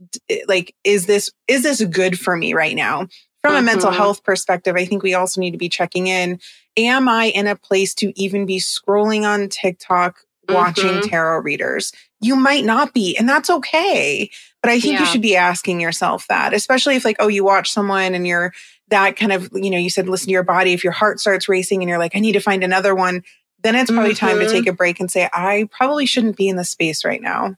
like, 0.48 0.74
is 0.85 1.07
this, 1.07 1.31
is 1.48 1.62
this 1.62 1.83
good 1.85 2.18
for 2.18 2.37
me 2.37 2.55
right 2.55 2.76
now? 2.76 3.07
From 3.40 3.55
a 3.55 3.62
mental 3.62 3.90
Mhm. 3.90 3.96
health 3.96 4.24
perspective, 4.24 4.76
I 4.76 4.85
think 4.85 5.03
we 5.03 5.14
also 5.14 5.40
need 5.40 5.53
to 5.53 5.57
be 5.59 5.68
checking 5.70 6.09
in. 6.09 6.40
Am 6.76 7.09
I 7.09 7.26
in 7.26 7.46
a 7.46 7.57
place 7.57 7.94
to 7.94 8.12
even 8.20 8.46
be 8.46 8.59
scrolling 8.59 9.22
on 9.22 9.48
TikTok, 9.48 10.24
watching 10.48 10.96
Mhm. 11.00 11.09
tarot 11.09 11.38
readers? 11.38 11.92
You 12.20 12.37
might 12.37 12.64
not 12.64 12.92
be, 12.92 13.16
and 13.16 13.28
that's 13.28 13.48
okay. 13.50 14.30
But 14.62 14.70
I 14.70 14.78
think 14.78 15.00
you 15.00 15.06
should 15.06 15.22
be 15.22 15.37
asking 15.37 15.80
yourself 15.80 16.26
that, 16.28 16.52
especially 16.52 16.94
if, 16.96 17.04
like, 17.04 17.16
oh, 17.18 17.28
you 17.28 17.42
watch 17.44 17.70
someone 17.72 18.14
and 18.14 18.26
you're 18.26 18.52
that 18.88 19.16
kind 19.16 19.33
of, 19.33 19.48
you 19.54 19.70
know, 19.70 19.78
you 19.78 19.88
said 19.88 20.09
listen 20.09 20.26
to 20.26 20.33
your 20.33 20.42
body. 20.42 20.72
If 20.74 20.85
your 20.85 20.92
heart 20.92 21.18
starts 21.20 21.48
racing 21.48 21.80
and 21.80 21.88
you're 21.88 21.98
like, 21.98 22.14
I 22.14 22.18
need 22.18 22.33
to 22.33 22.40
find 22.40 22.62
another 22.62 22.94
one, 22.94 23.22
then 23.62 23.74
it's 23.74 23.90
probably 23.90 24.14
time 24.14 24.38
to 24.40 24.46
Mhm. 24.46 24.50
take 24.50 24.66
a 24.66 24.72
break 24.72 25.00
and 25.00 25.11
say, 25.11 25.28
I 25.33 25.68
probably 25.70 26.04
shouldn't 26.06 26.37
be 26.37 26.48
in 26.48 26.56
this 26.56 26.70
space 26.70 27.04
right 27.04 27.22
now. 27.22 27.56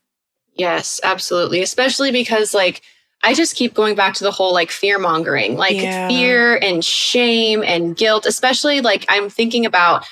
Yes, 0.54 1.00
absolutely. 1.02 1.62
Especially 1.62 2.12
because 2.12 2.54
like 2.54 2.82
I 3.24 3.34
just 3.34 3.54
keep 3.56 3.72
going 3.74 3.94
back 3.94 4.14
to 4.14 4.24
the 4.24 4.30
whole 4.32 4.52
like 4.52 4.70
fear 4.70 4.98
mongering, 4.98 5.56
like 5.56 5.76
Yeah. 5.76 6.08
fear 6.08 6.56
and 6.56 6.84
shame 6.84 7.62
and 7.64 7.96
guilt, 7.96 8.26
especially 8.26 8.80
like 8.80 9.06
I'm 9.08 9.28
thinking 9.30 9.64
about 9.64 10.04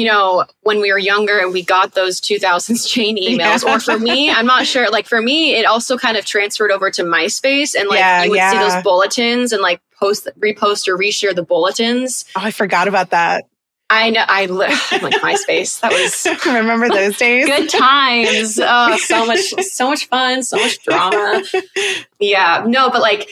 you 0.00 0.06
know, 0.06 0.44
when 0.62 0.80
we 0.80 0.92
were 0.92 0.98
younger 0.98 1.38
and 1.38 1.52
we 1.52 1.62
got 1.62 1.94
those 1.94 2.20
2000s 2.20 2.88
chain 2.88 3.16
emails, 3.22 3.64
Yeah. 3.64 3.74
or 3.74 3.80
for 3.80 3.98
me, 3.98 4.30
I'm 4.30 4.46
not 4.46 4.66
sure. 4.66 4.90
Like 4.90 5.06
for 5.06 5.20
me, 5.22 5.54
it 5.56 5.64
also 5.66 5.96
kind 5.98 6.16
of 6.16 6.24
transferred 6.24 6.70
over 6.70 6.90
to 6.92 7.02
MySpace 7.02 7.74
and 7.78 7.88
like 7.88 7.98
Yeah, 7.98 8.24
you 8.24 8.30
would 8.30 8.40
see 8.50 8.58
those 8.58 8.82
bulletins 8.82 9.52
and 9.52 9.62
like 9.62 9.80
post, 9.98 10.28
repost 10.40 10.88
or 10.88 10.96
reshare 10.98 11.34
the 11.34 11.42
bulletins. 11.42 12.24
Oh, 12.36 12.40
I 12.42 12.50
forgot 12.50 12.88
about 12.88 13.10
that. 13.10 13.44
I 13.88 14.10
know, 14.10 14.24
I 14.26 14.46
li- 14.46 14.66
I'm 14.90 15.00
like 15.10 15.14
MySpace. 15.22 15.78
That 15.80 15.92
was 15.92 16.26
Remember 16.46 16.88
those 16.88 17.16
days? 17.18 17.46
good 17.46 17.68
times. 17.68 18.58
Oh, 18.60 18.96
so 18.98 19.24
much, 19.26 19.40
so 19.40 19.88
much 19.88 20.06
fun, 20.08 20.42
so 20.42 20.56
much 20.56 20.82
drama. 20.82 21.42
Yeah, 22.18 22.64
no, 22.66 22.90
but 22.90 23.00
like 23.00 23.28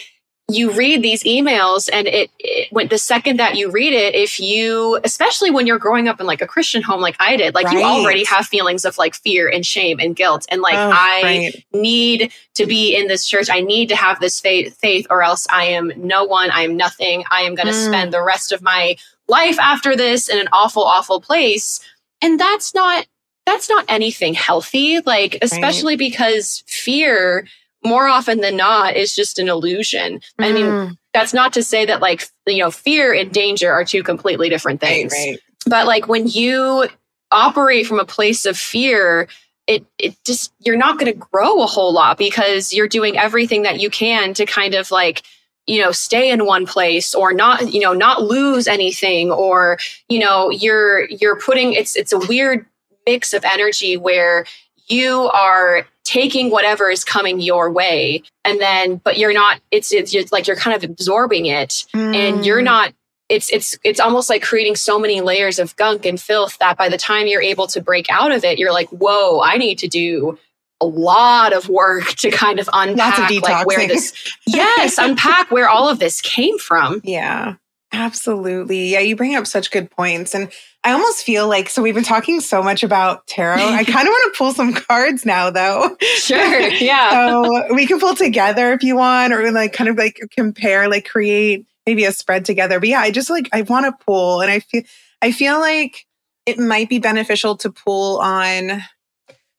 you 0.49 0.73
read 0.73 1.03
these 1.03 1.25
emails, 1.25 1.89
and 1.91 2.07
it, 2.07 2.31
it 2.39 2.69
when 2.71 2.89
the 2.89 2.99
second 2.99 3.39
that 3.39 3.57
you 3.57 3.71
read 3.71 3.95
it, 3.95 4.15
if 4.15 4.39
you, 4.39 5.01
especially 5.03 5.51
when 5.51 5.67
you're 5.67 5.79
growing 5.79 6.07
up 6.07 6.21
in 6.21 6.27
like 6.27 6.43
a 6.43 6.47
Christian 6.47 6.83
home, 6.83 7.01
like 7.01 7.17
I 7.19 7.37
did, 7.39 7.55
like 7.55 7.73
you 7.73 7.81
already 7.83 8.25
have 8.25 8.47
feelings 8.47 8.85
of 8.85 8.99
like 8.99 9.15
fear 9.15 9.49
and 9.49 9.65
shame 9.65 9.99
and 10.01 10.15
guilt, 10.15 10.45
and 10.51 10.61
like 10.61 10.79
Oh, 10.79 10.91
I 10.93 11.23
right. 11.25 11.65
need 11.73 12.31
to 12.55 12.67
be 12.67 12.95
in 12.95 13.09
this 13.09 13.27
church. 13.27 13.49
I 13.51 13.61
need 13.61 13.89
to 13.89 13.97
have 13.97 14.21
this 14.21 14.39
faith, 14.39 14.77
faith, 14.79 15.07
or 15.09 15.23
else 15.23 15.47
I 15.51 15.65
am 15.65 15.91
no 15.97 16.25
one. 16.25 16.51
I 16.51 16.61
am 16.63 16.77
nothing. 16.77 17.25
I 17.31 17.41
am 17.43 17.55
going 17.55 17.67
to 17.69 17.73
Mm. 17.73 17.87
spend 17.87 18.13
the 18.13 18.23
rest 18.23 18.53
of 18.53 18.61
my 18.63 18.97
life 19.29 19.59
after 19.59 19.97
this 19.97 20.29
in 20.29 20.39
an 20.39 20.49
awful, 20.53 20.83
awful 20.85 21.21
place. 21.23 21.81
And 22.21 22.39
that's 22.39 22.75
not 22.75 23.07
that's 23.47 23.69
not 23.71 23.85
anything 23.89 24.35
healthy. 24.35 25.01
Like 25.01 25.39
especially 25.43 25.97
because 25.97 26.63
fear, 26.67 27.47
more 27.85 28.07
often 28.07 28.41
than 28.41 28.57
not, 28.57 28.97
is 28.97 29.15
just 29.15 29.39
an 29.39 29.49
illusion. 29.49 30.21
I 30.39 30.53
mean, 30.53 30.67
Mm, 30.67 30.97
that's 31.15 31.33
not 31.33 31.53
to 31.55 31.63
say 31.63 31.87
that 31.87 32.01
like 32.01 32.29
you 32.47 32.59
know 32.59 32.71
fear 32.71 33.15
and 33.15 33.33
danger 33.33 33.73
are 33.73 33.85
two 33.85 34.03
completely 34.03 34.51
different 34.51 34.83
right, 34.83 34.89
things 34.89 35.13
right. 35.13 35.39
but 35.67 35.87
like 35.87 36.09
when 36.09 36.27
you 36.27 36.87
operate 37.31 37.87
from 37.87 38.01
a 38.01 38.05
place 38.05 38.45
of 38.45 38.59
fear 38.59 39.29
it 39.67 39.87
it 39.99 40.15
just 40.27 40.53
you're 40.61 40.77
not 40.77 40.99
going 40.99 41.11
to 41.11 41.27
grow 41.33 41.63
a 41.63 41.67
whole 41.67 41.95
lot 41.95 42.19
because 42.19 42.73
you're 42.73 42.89
doing 42.89 43.17
everything 43.17 43.63
that 43.63 43.81
you 43.81 43.89
can 43.89 44.35
to 44.35 44.45
kind 44.45 44.75
of 44.75 44.91
like 44.91 45.23
you 45.67 45.81
know 45.81 45.93
stay 45.93 46.31
in 46.31 46.45
one 46.45 46.67
place 46.67 47.15
or 47.15 47.33
not 47.33 47.73
you 47.73 47.81
know 47.81 47.95
not 47.95 48.23
lose 48.23 48.67
anything 48.67 49.31
or 49.31 49.79
you 50.09 50.19
know 50.19 50.51
you're 50.51 51.09
you're 51.09 51.39
putting 51.41 51.73
it's 51.73 51.97
it's 51.97 52.13
a 52.13 52.19
weird 52.19 52.67
mix 53.07 53.33
of 53.33 53.45
energy 53.45 53.97
where 53.97 54.45
you 54.89 55.23
are 55.33 55.87
taking 56.05 56.51
whatever 56.51 56.91
is 56.91 57.03
coming 57.05 57.41
your 57.41 57.71
way 57.73 58.23
and 58.45 58.61
then 58.61 58.97
but 59.05 59.17
you're 59.19 59.33
not 59.33 59.61
it's 59.71 59.93
it's 59.93 60.13
just 60.13 60.33
like 60.33 60.47
you're 60.47 60.57
kind 60.57 60.77
of 60.77 60.85
absorbing 60.89 61.47
it 61.47 61.85
and 61.95 62.45
you're 62.45 62.61
Mm. 62.61 62.65
not 62.65 62.93
it's 63.31 63.51
it's 63.51 63.79
it's 63.85 63.99
almost 64.01 64.29
like 64.29 64.43
creating 64.43 64.77
so 64.77 64.99
many 64.99 65.23
layers 65.23 65.59
of 65.59 65.75
gunk 65.77 66.05
and 66.05 66.21
filth 66.21 66.59
that 66.59 66.77
by 66.77 66.91
the 66.91 66.99
time 66.99 67.27
you're 67.27 67.41
able 67.41 67.67
to 67.69 67.81
break 67.81 68.07
out 68.11 68.33
of 68.33 68.45
it 68.45 68.59
you're 68.59 68.71
like 68.73 68.89
whoa 68.91 69.41
i 69.41 69.57
need 69.57 69.79
to 69.79 69.89
do 69.89 70.39
a 70.83 70.87
lot 70.87 71.55
of 71.55 71.71
work 71.71 72.05
to 72.17 72.31
kind 72.31 72.59
of 72.59 72.69
unpack 72.75 73.31
like 73.41 73.67
where 73.67 73.89
this 73.89 74.13
yes 74.47 74.99
unpack 74.99 75.51
where 75.51 75.71
all 75.71 75.89
of 75.89 75.99
this 75.99 76.21
came 76.21 76.59
from 76.59 77.01
Yeah, 77.05 77.55
absolutely. 77.93 78.89
Yeah, 78.89 79.01
you 79.01 79.17
bring 79.17 79.35
up 79.37 79.47
such 79.47 79.71
good 79.71 79.91
points. 79.91 80.35
And 80.35 80.51
I 80.85 80.93
almost 80.93 81.25
feel 81.25 81.49
like, 81.49 81.71
so 81.71 81.81
we've 81.83 81.95
been 81.95 82.05
talking 82.05 82.41
so 82.41 82.63
much 82.63 82.83
about 82.83 83.27
tarot. 83.27 83.73
I 83.73 83.85
kind 83.85 84.07
of 84.07 84.13
want 84.13 84.33
to 84.35 84.39
pull 84.39 84.53
some 84.53 84.75
cards 84.75 85.25
now, 85.25 85.51
though. 85.51 85.97
sure 86.17 86.61
yeah 86.81 87.11
So 87.11 87.75
we 87.75 87.87
can 87.87 87.99
pull 87.99 88.15
together 88.15 88.73
if 88.73 88.83
you 88.83 88.97
want, 88.97 89.33
or 89.33 89.51
like 89.51 89.73
kind 89.73 89.89
of 89.89 89.97
like 89.97 90.21
compare, 90.31 90.89
like 90.89 91.09
create 91.09 91.67
maybe 91.87 92.05
a 92.05 92.13
spread 92.13 92.45
together. 92.45 92.81
But 92.81 92.91
yeah, 92.91 93.01
I 93.01 93.11
just 93.11 93.31
like, 93.31 93.49
I 93.53 93.63
want 93.63 93.87
to 93.87 94.05
pull. 94.05 94.41
And 94.43 94.51
I 94.51 94.61
feel, 94.61 94.83
I 95.23 95.33
feel 95.33 95.59
like 95.59 96.07
it 96.47 96.59
might 96.59 96.89
be 96.91 96.99
beneficial 96.99 97.57
to 97.59 97.71
pull 97.71 98.19
on. 98.21 98.83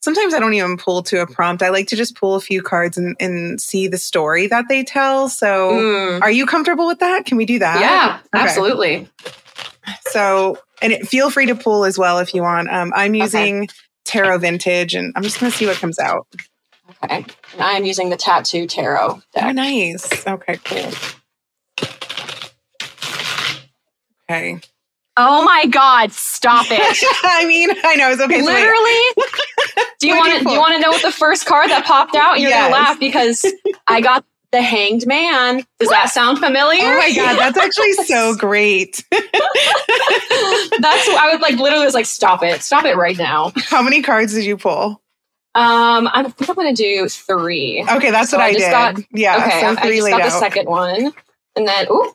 Sometimes 0.04 0.36
I 0.36 0.40
don't 0.40 0.54
even 0.54 0.78
pull 0.78 1.02
to 1.04 1.22
a 1.24 1.26
prompt. 1.28 1.64
I 1.64 1.70
like 1.70 1.88
to 1.88 1.96
just 1.96 2.16
pull 2.16 2.36
a 2.36 2.40
few 2.42 2.62
cards 2.62 2.96
and, 2.96 3.16
and 3.20 3.60
see 3.60 3.88
the 3.88 3.98
story 3.98 4.46
that 4.48 4.66
they 4.70 4.84
tell. 4.84 5.30
So 5.30 5.72
Mm. 5.72 6.22
are 6.22 6.30
you 6.30 6.46
comfortable 6.46 6.86
with 6.86 7.00
that? 7.00 7.26
Can 7.26 7.38
we 7.38 7.46
do 7.46 7.58
that? 7.58 7.80
yeah 7.82 8.20
Okay. 8.36 8.44
absolutely 8.48 9.10
So, 10.10 10.58
and 10.82 10.94
it, 10.94 11.08
feel 11.08 11.30
free 11.30 11.46
to 11.48 11.56
pull 11.56 11.86
as 11.86 11.98
well 11.98 12.20
if 12.20 12.34
you 12.34 12.42
want. 12.42 12.70
Um, 12.70 12.92
I'm 12.96 13.16
using 13.16 13.68
Tarot 14.06 14.38
Vintage, 14.40 14.96
and 14.96 15.12
I'm 15.16 15.24
just 15.24 15.40
going 15.40 15.52
to 15.52 15.58
see 15.58 15.66
what 15.66 15.78
comes 15.78 16.00
out. 16.00 16.28
okay 17.04 17.26
and 17.54 17.62
i 17.62 17.72
am 17.74 17.84
using 17.86 18.10
the 18.10 18.18
tattoo 18.18 18.68
tarot 18.68 19.22
Oh, 19.38 19.52
nice. 19.52 20.26
Okay, 20.28 20.58
cool. 20.64 20.92
Okay. 24.30 24.60
oh 25.18 25.44
my 25.44 25.66
god 25.68 26.12
stop 26.12 26.66
it 26.70 26.80
I 27.24 27.46
mean, 27.46 27.70
I 27.84 27.96
know 27.96 28.10
it's 28.12 28.22
okay. 28.22 28.40
so 28.40 28.46
literally 28.46 29.86
do 30.00 30.08
you 30.08 30.16
want 30.16 30.38
to 30.40 30.44
do 30.46 30.52
you 30.52 30.60
want 30.60 30.74
to 30.74 30.80
know 30.80 30.90
what 30.90 31.02
the 31.04 31.12
first 31.12 31.46
card 31.46 31.70
that 31.70 31.86
popped 31.86 32.16
out 32.16 32.40
you're 32.40 32.50
Yes. 32.50 32.64
gonna 32.64 32.74
laugh 32.74 33.00
because 33.00 33.46
i 33.88 34.02
got 34.02 34.26
the 34.56 34.62
hanged 34.62 35.06
man 35.06 35.64
does 35.80 35.90
that 35.90 36.10
sound 36.10 36.40
familiar 36.40 36.80
Oh 36.82 36.98
my 36.98 37.14
god, 37.14 37.38
that's 37.38 37.58
actually 37.58 37.92
so 38.06 38.36
great. 38.36 39.04
that's 39.12 41.08
i 41.10 41.30
would 41.32 41.42
like 41.42 41.56
literally 41.58 41.86
was 41.86 41.94
like 41.94 42.06
stop 42.06 42.42
it 42.44 42.62
stop 42.62 42.86
it 42.86 42.96
right 42.96 43.18
now 43.18 43.52
How 43.66 43.82
many 43.82 44.02
cards 44.02 44.34
did 44.34 44.46
you 44.46 44.58
pull? 44.58 45.02
um 45.56 46.10
i 46.14 46.24
think 46.24 46.50
i'm 46.50 46.56
gonna 46.56 46.74
do 46.74 47.08
three 47.10 47.84
Okay, 47.90 48.12
that's 48.12 48.32
So 48.32 48.38
what 48.38 48.44
I 48.46 48.48
I, 48.48 48.54
just 48.54 48.66
did. 48.66 48.72
got- 48.72 49.00
yeah, 49.12 49.38
okay 49.38 49.60
so 49.62 49.66
I, 49.68 49.70
I 49.70 49.96
just 49.96 50.10
got 50.10 50.24
the 50.24 50.30
second 50.32 50.68
one 50.68 51.12
and 51.56 51.68
then 51.68 51.88
ooh 51.92 52.14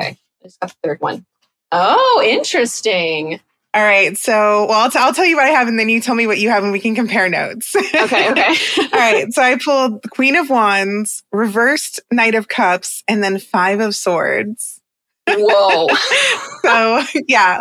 okay 0.00 0.16
i 0.18 0.44
just 0.44 0.60
got 0.60 0.70
the 0.70 0.76
third 0.82 1.00
one. 1.00 1.24
Oh, 1.72 2.22
interesting 2.26 3.38
All 3.72 3.82
right, 3.84 4.16
so 4.18 4.66
well, 4.68 4.80
I'll, 4.80 4.90
t- 4.90 4.98
I'll 4.98 5.14
tell 5.14 5.24
you 5.26 5.36
what 5.36 5.44
I 5.44 5.50
have, 5.50 5.68
and 5.68 5.78
then 5.78 5.88
you 5.88 6.00
tell 6.00 6.16
me 6.16 6.26
what 6.26 6.38
you 6.38 6.50
have, 6.50 6.64
and 6.64 6.72
we 6.72 6.80
can 6.80 6.96
compare 6.96 7.28
notes. 7.28 7.74
okay 7.94 8.30
okay 8.30 8.54
All 8.82 8.88
right, 8.98 9.32
so 9.32 9.42
I 9.42 9.56
pulled 9.64 10.10
Queen 10.10 10.34
of 10.36 10.50
Wands, 10.50 11.22
reversed 11.30 12.00
Knight 12.10 12.34
of 12.34 12.48
Cups, 12.48 13.04
and 13.06 13.22
then 13.22 13.38
Five 13.38 13.78
of 13.80 13.94
Swords. 13.94 14.80
whoa 15.28 15.86
So 16.62 17.02
yeah, 17.28 17.58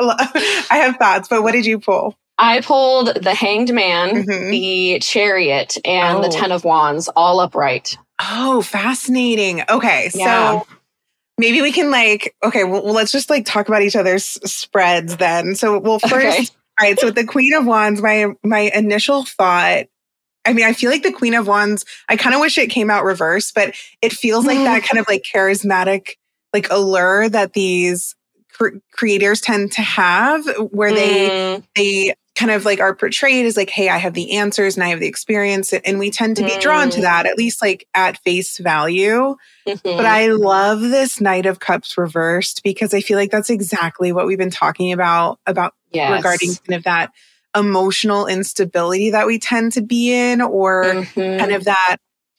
I 0.71 0.77
have 0.83 0.95
thoughts, 0.97 1.27
but 1.27 1.43
what 1.43 1.51
did 1.51 1.65
you 1.67 1.79
pull? 1.79 2.15
I 2.39 2.61
pulled 2.61 3.21
the 3.21 3.33
Hanged 3.35 3.73
Man, 3.73 4.23
Mhm. 4.25 4.49
the 4.49 4.99
Chariot, 5.01 5.77
and 5.85 6.23
the 6.23 6.29
Oh. 6.29 6.31
Ten 6.31 6.51
of 6.51 6.63
Wands 6.63 7.07
all 7.15 7.39
upright. 7.39 7.97
Oh, 8.21 8.61
fascinating. 8.61 9.61
Okay, 9.69 10.09
Yeah. 10.15 10.61
so 10.61 10.67
maybe 11.39 11.61
we 11.61 11.71
can 11.71 11.89
like 11.89 12.35
okay, 12.43 12.63
well, 12.65 12.83
let's 12.83 13.11
just 13.11 13.29
like 13.29 13.45
talk 13.45 13.67
about 13.67 13.81
each 13.81 13.95
other's 13.95 14.25
spreads 14.25 15.17
then. 15.17 15.55
So 15.55 15.79
well, 15.79 15.99
first, 15.99 16.13
Okay. 16.13 16.37
all 16.79 16.87
right. 16.87 16.99
So 16.99 17.07
with 17.07 17.15
the 17.15 17.25
Queen 17.25 17.53
of 17.53 17.65
Wands, 17.65 18.01
my 18.01 18.27
my 18.43 18.71
initial 18.75 19.23
thought. 19.25 19.85
I 20.45 20.53
mean, 20.53 20.65
I 20.65 20.73
feel 20.73 20.89
like 20.89 21.03
the 21.03 21.11
Queen 21.11 21.33
of 21.33 21.47
Wands. 21.47 21.85
I 22.07 22.15
kind 22.15 22.33
of 22.33 22.41
wish 22.41 22.57
it 22.57 22.67
came 22.67 22.89
out 22.89 23.03
reverse, 23.03 23.51
but 23.51 23.75
it 24.01 24.13
feels 24.13 24.45
like 24.45 24.57
Mm. 24.57 24.65
that 24.65 24.83
kind 24.83 24.99
of 24.99 25.05
like 25.07 25.23
charismatic, 25.23 26.11
like 26.53 26.67
allure 26.71 27.27
that 27.29 27.53
these 27.53 28.15
cr- 28.53 28.77
creators 28.93 29.41
tend 29.41 29.71
to 29.73 29.81
have, 29.81 30.45
where 30.71 30.93
they 30.93 31.29
Mm, 31.29 31.63
they 31.75 32.13
kind 32.39 32.51
of 32.51 32.63
like 32.63 32.79
are 32.79 32.95
portrayed 32.95 33.45
as 33.45 33.57
like, 33.57 33.69
hey, 33.69 33.89
I 33.89 33.97
have 33.97 34.13
the 34.13 34.37
answers 34.37 34.77
and 34.77 34.83
I 34.83 34.87
have 34.87 35.01
the 35.01 35.07
experience. 35.07 35.73
And 35.73 35.99
we 35.99 36.09
tend 36.09 36.37
to 36.37 36.45
be 36.45 36.57
drawn 36.59 36.89
to 36.91 37.01
that, 37.01 37.25
at 37.25 37.37
least 37.37 37.61
like 37.61 37.85
at 37.93 38.17
face 38.19 38.57
value. 38.59 39.35
Mm-hmm. 39.67 39.97
But 39.97 40.05
I 40.05 40.27
love 40.27 40.79
this 40.79 41.19
Knight 41.19 41.45
of 41.45 41.59
Cups 41.59 41.97
reversed 41.97 42.63
because 42.63 42.93
I 42.93 43.01
feel 43.01 43.17
like 43.17 43.29
that's 43.29 43.49
exactly 43.49 44.13
what 44.13 44.25
we've 44.25 44.37
been 44.37 44.49
talking 44.49 44.93
about, 44.93 45.39
about 45.45 45.73
yes. 45.91 46.11
regarding 46.15 46.55
kind 46.65 46.77
of 46.77 46.83
that 46.85 47.11
emotional 47.57 48.25
instability 48.25 49.09
that 49.09 49.27
we 49.27 49.37
tend 49.37 49.73
to 49.73 49.81
be 49.81 50.13
in, 50.13 50.39
or 50.39 50.85
mm-hmm. 50.85 51.39
kind 51.39 51.51
of 51.51 51.65
that 51.65 51.97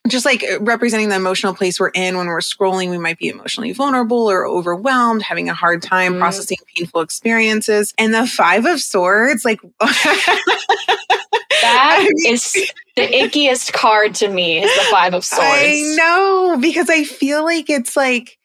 just 0.08 0.24
like 0.24 0.42
uh, 0.42 0.60
representing 0.60 1.08
the 1.08 1.16
emotional 1.16 1.54
place 1.54 1.78
we're 1.78 1.90
in 1.90 2.16
when 2.16 2.26
we're 2.26 2.40
scrolling, 2.40 2.90
we 2.90 2.98
might 2.98 3.18
be 3.18 3.28
emotionally 3.28 3.72
vulnerable 3.72 4.30
or 4.30 4.46
overwhelmed, 4.46 5.22
having 5.22 5.48
a 5.48 5.54
hard 5.54 5.82
time 5.82 6.14
mm. 6.14 6.18
processing 6.18 6.58
painful 6.74 7.00
experiences. 7.02 7.92
And 7.98 8.14
the 8.14 8.26
Five 8.26 8.64
of 8.64 8.80
Swords, 8.80 9.44
like 9.44 9.60
that 9.80 10.38
I 11.62 12.02
mean, 12.02 12.34
is 12.34 12.52
the 12.96 13.08
ickiest 13.08 13.72
card 13.72 14.14
to 14.16 14.28
me 14.28 14.62
is 14.62 14.74
the 14.74 14.90
Five 14.90 15.14
of 15.14 15.24
Swords. 15.24 15.44
I 15.46 15.94
know 15.96 16.58
because 16.60 16.88
I 16.88 17.04
feel 17.04 17.44
like 17.44 17.68
it's 17.68 17.96
like 17.96 18.38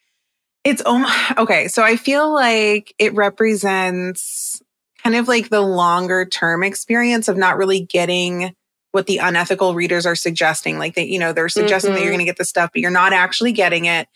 it's 0.65 0.81
oh 0.85 1.33
okay. 1.37 1.67
So 1.69 1.83
I 1.83 1.95
feel 1.95 2.33
like 2.33 2.93
it 2.99 3.13
represents 3.13 4.61
kind 5.03 5.15
of 5.15 5.27
like 5.27 5.49
the 5.49 5.61
longer 5.61 6.25
term 6.25 6.63
experience 6.63 7.27
of 7.27 7.37
not 7.37 7.57
really 7.57 7.81
getting 7.81 8.55
what 8.95 9.07
the 9.07 9.17
unethical 9.17 9.75
readers 9.75 10.05
are 10.05 10.15
suggesting. 10.15 10.79
Like 10.79 10.95
that, 10.95 11.09
you 11.09 11.19
know, 11.19 11.33
they're 11.33 11.49
suggesting 11.49 11.89
mm-hmm. 11.89 11.95
that 11.95 12.01
you're 12.01 12.13
mm-hmm. 12.13 12.19
going 12.19 12.25
to 12.25 12.29
get 12.29 12.37
the 12.37 12.45
stuff, 12.45 12.71
but 12.73 12.81
you're 12.81 12.89
not 12.89 13.11
actually 13.11 13.51
getting 13.51 13.85
it. 13.85 14.07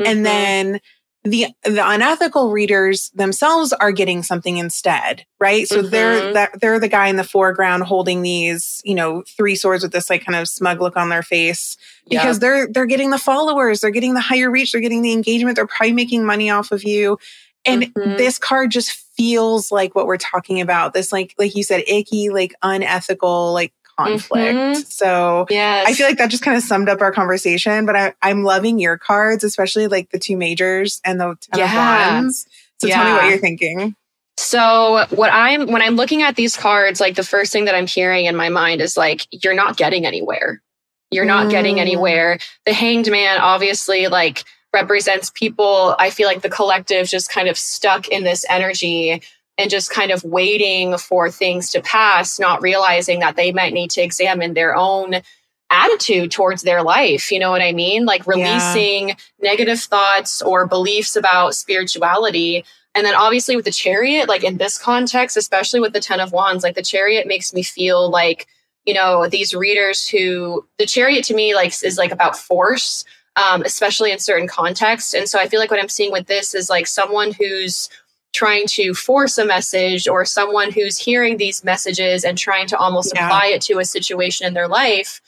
Mm-hmm. 0.00 0.06
And 0.06 0.24
then 0.24 0.80
the 1.24 1.48
the 1.64 1.82
unethical 1.84 2.52
readers 2.52 3.10
themselves 3.10 3.72
are 3.72 3.90
getting 3.90 4.22
something 4.22 4.56
instead, 4.56 5.26
right? 5.40 5.66
So 5.66 5.80
mm-hmm. 5.80 5.90
they're 5.90 6.32
that 6.34 6.60
they're 6.60 6.78
the 6.78 6.86
guy 6.86 7.08
in 7.08 7.16
the 7.16 7.24
foreground 7.24 7.82
holding 7.82 8.22
these, 8.22 8.80
you 8.84 8.94
know, 8.94 9.24
three 9.26 9.56
swords 9.56 9.82
with 9.82 9.90
this 9.90 10.08
like 10.08 10.24
kind 10.24 10.38
of 10.38 10.46
smug 10.46 10.80
look 10.80 10.96
on 10.96 11.08
their 11.08 11.24
face 11.24 11.76
because 12.08 12.36
yeah. 12.36 12.40
they're 12.40 12.68
they're 12.68 12.86
getting 12.86 13.10
the 13.10 13.18
followers, 13.18 13.80
they're 13.80 13.90
getting 13.90 14.14
the 14.14 14.20
higher 14.20 14.52
reach, 14.52 14.70
they're 14.70 14.80
getting 14.80 15.02
the 15.02 15.12
engagement, 15.12 15.56
they're 15.56 15.66
probably 15.66 15.92
making 15.92 16.24
money 16.24 16.48
off 16.48 16.70
of 16.70 16.84
you. 16.84 17.18
And 17.64 17.82
mm-hmm. 17.82 18.16
this 18.16 18.38
card 18.38 18.70
just 18.70 18.92
feels 18.92 19.72
like 19.72 19.96
what 19.96 20.06
we're 20.06 20.16
talking 20.16 20.60
about. 20.60 20.94
This 20.94 21.12
like 21.12 21.34
like 21.38 21.56
you 21.56 21.64
said 21.64 21.82
icky, 21.88 22.30
like 22.30 22.54
unethical, 22.62 23.52
like 23.52 23.72
conflict. 23.98 24.56
Mm-hmm. 24.56 24.80
So 24.82 25.46
yes. 25.50 25.88
I 25.88 25.92
feel 25.94 26.06
like 26.06 26.18
that 26.18 26.30
just 26.30 26.42
kind 26.42 26.56
of 26.56 26.62
summed 26.62 26.88
up 26.88 27.00
our 27.00 27.12
conversation. 27.12 27.86
But 27.86 27.96
I, 27.96 28.14
I'm 28.22 28.44
loving 28.44 28.78
your 28.78 28.96
cards, 28.96 29.44
especially 29.44 29.88
like 29.88 30.10
the 30.10 30.18
two 30.18 30.36
majors 30.36 31.00
and 31.04 31.20
the 31.20 31.36
ten 31.40 31.58
yeah. 31.58 32.10
of 32.10 32.14
wands. 32.14 32.46
So 32.80 32.86
yeah. 32.86 32.94
tell 32.94 33.04
me 33.04 33.12
what 33.12 33.28
you're 33.28 33.38
thinking. 33.38 33.96
So 34.36 35.04
what 35.10 35.30
I'm 35.32 35.66
when 35.66 35.82
I'm 35.82 35.96
looking 35.96 36.22
at 36.22 36.36
these 36.36 36.56
cards, 36.56 37.00
like 37.00 37.16
the 37.16 37.24
first 37.24 37.52
thing 37.52 37.64
that 37.64 37.74
I'm 37.74 37.88
hearing 37.88 38.26
in 38.26 38.36
my 38.36 38.48
mind 38.48 38.80
is 38.80 38.96
like, 38.96 39.26
you're 39.32 39.54
not 39.54 39.76
getting 39.76 40.06
anywhere. 40.06 40.62
You're 41.10 41.24
not 41.24 41.46
mm. 41.46 41.50
getting 41.50 41.80
anywhere. 41.80 42.38
The 42.64 42.72
hanged 42.72 43.10
man 43.10 43.40
obviously 43.40 44.06
like 44.06 44.44
represents 44.72 45.30
people. 45.30 45.96
I 45.98 46.10
feel 46.10 46.28
like 46.28 46.42
the 46.42 46.50
collective 46.50 47.08
just 47.08 47.30
kind 47.30 47.48
of 47.48 47.58
stuck 47.58 48.08
in 48.08 48.22
this 48.22 48.44
energy 48.48 49.22
and 49.58 49.70
just 49.70 49.90
kind 49.90 50.12
of 50.12 50.22
waiting 50.22 50.96
for 50.96 51.30
things 51.30 51.70
to 51.70 51.82
pass, 51.82 52.38
not 52.38 52.62
realizing 52.62 53.18
that 53.18 53.34
they 53.34 53.52
might 53.52 53.74
need 53.74 53.90
to 53.90 54.00
examine 54.00 54.54
their 54.54 54.74
own 54.74 55.20
attitude 55.68 56.30
towards 56.30 56.62
their 56.62 56.82
life. 56.82 57.30
You 57.30 57.40
know 57.40 57.50
what 57.50 57.60
I 57.60 57.72
mean? 57.72 58.06
Like 58.06 58.26
releasing 58.26 59.08
yeah. 59.08 59.14
negative 59.40 59.80
thoughts 59.80 60.40
or 60.40 60.66
beliefs 60.66 61.16
about 61.16 61.54
spirituality. 61.54 62.64
And 62.94 63.04
then 63.04 63.14
obviously 63.14 63.56
with 63.56 63.64
the 63.64 63.70
chariot, 63.70 64.28
like 64.28 64.44
in 64.44 64.56
this 64.56 64.78
context, 64.78 65.36
especially 65.36 65.80
with 65.80 65.92
the 65.92 66.00
10 66.00 66.20
of 66.20 66.32
wands, 66.32 66.64
like 66.64 66.74
the 66.74 66.82
chariot 66.82 67.26
makes 67.26 67.52
me 67.52 67.62
feel 67.62 68.08
like, 68.08 68.46
you 68.86 68.94
know, 68.94 69.28
these 69.28 69.54
readers 69.54 70.08
who 70.08 70.66
the 70.78 70.86
chariot 70.86 71.24
to 71.24 71.34
me 71.34 71.54
like 71.54 71.72
is 71.82 71.98
like 71.98 72.12
about 72.12 72.36
force, 72.36 73.04
um, 73.36 73.62
especially 73.62 74.10
in 74.10 74.18
certain 74.18 74.48
contexts. 74.48 75.14
And 75.14 75.28
so 75.28 75.38
I 75.38 75.48
feel 75.48 75.60
like 75.60 75.70
what 75.70 75.80
I'm 75.80 75.88
seeing 75.90 76.12
with 76.12 76.26
this 76.28 76.54
is 76.54 76.70
like 76.70 76.86
someone 76.86 77.32
who's 77.32 77.90
trying 78.38 78.68
to 78.68 78.94
force 78.94 79.36
a 79.36 79.44
message 79.44 80.06
or 80.06 80.24
someone 80.24 80.70
who's 80.70 80.96
hearing 80.96 81.38
these 81.38 81.64
messages 81.64 82.24
and 82.24 82.38
trying 82.38 82.68
to 82.68 82.78
almost 82.78 83.12
yeah. 83.12 83.26
apply 83.26 83.46
it 83.46 83.60
to 83.60 83.80
a 83.80 83.84
situation 83.84 84.46
in 84.46 84.54
their 84.54 84.68
life 84.68 85.20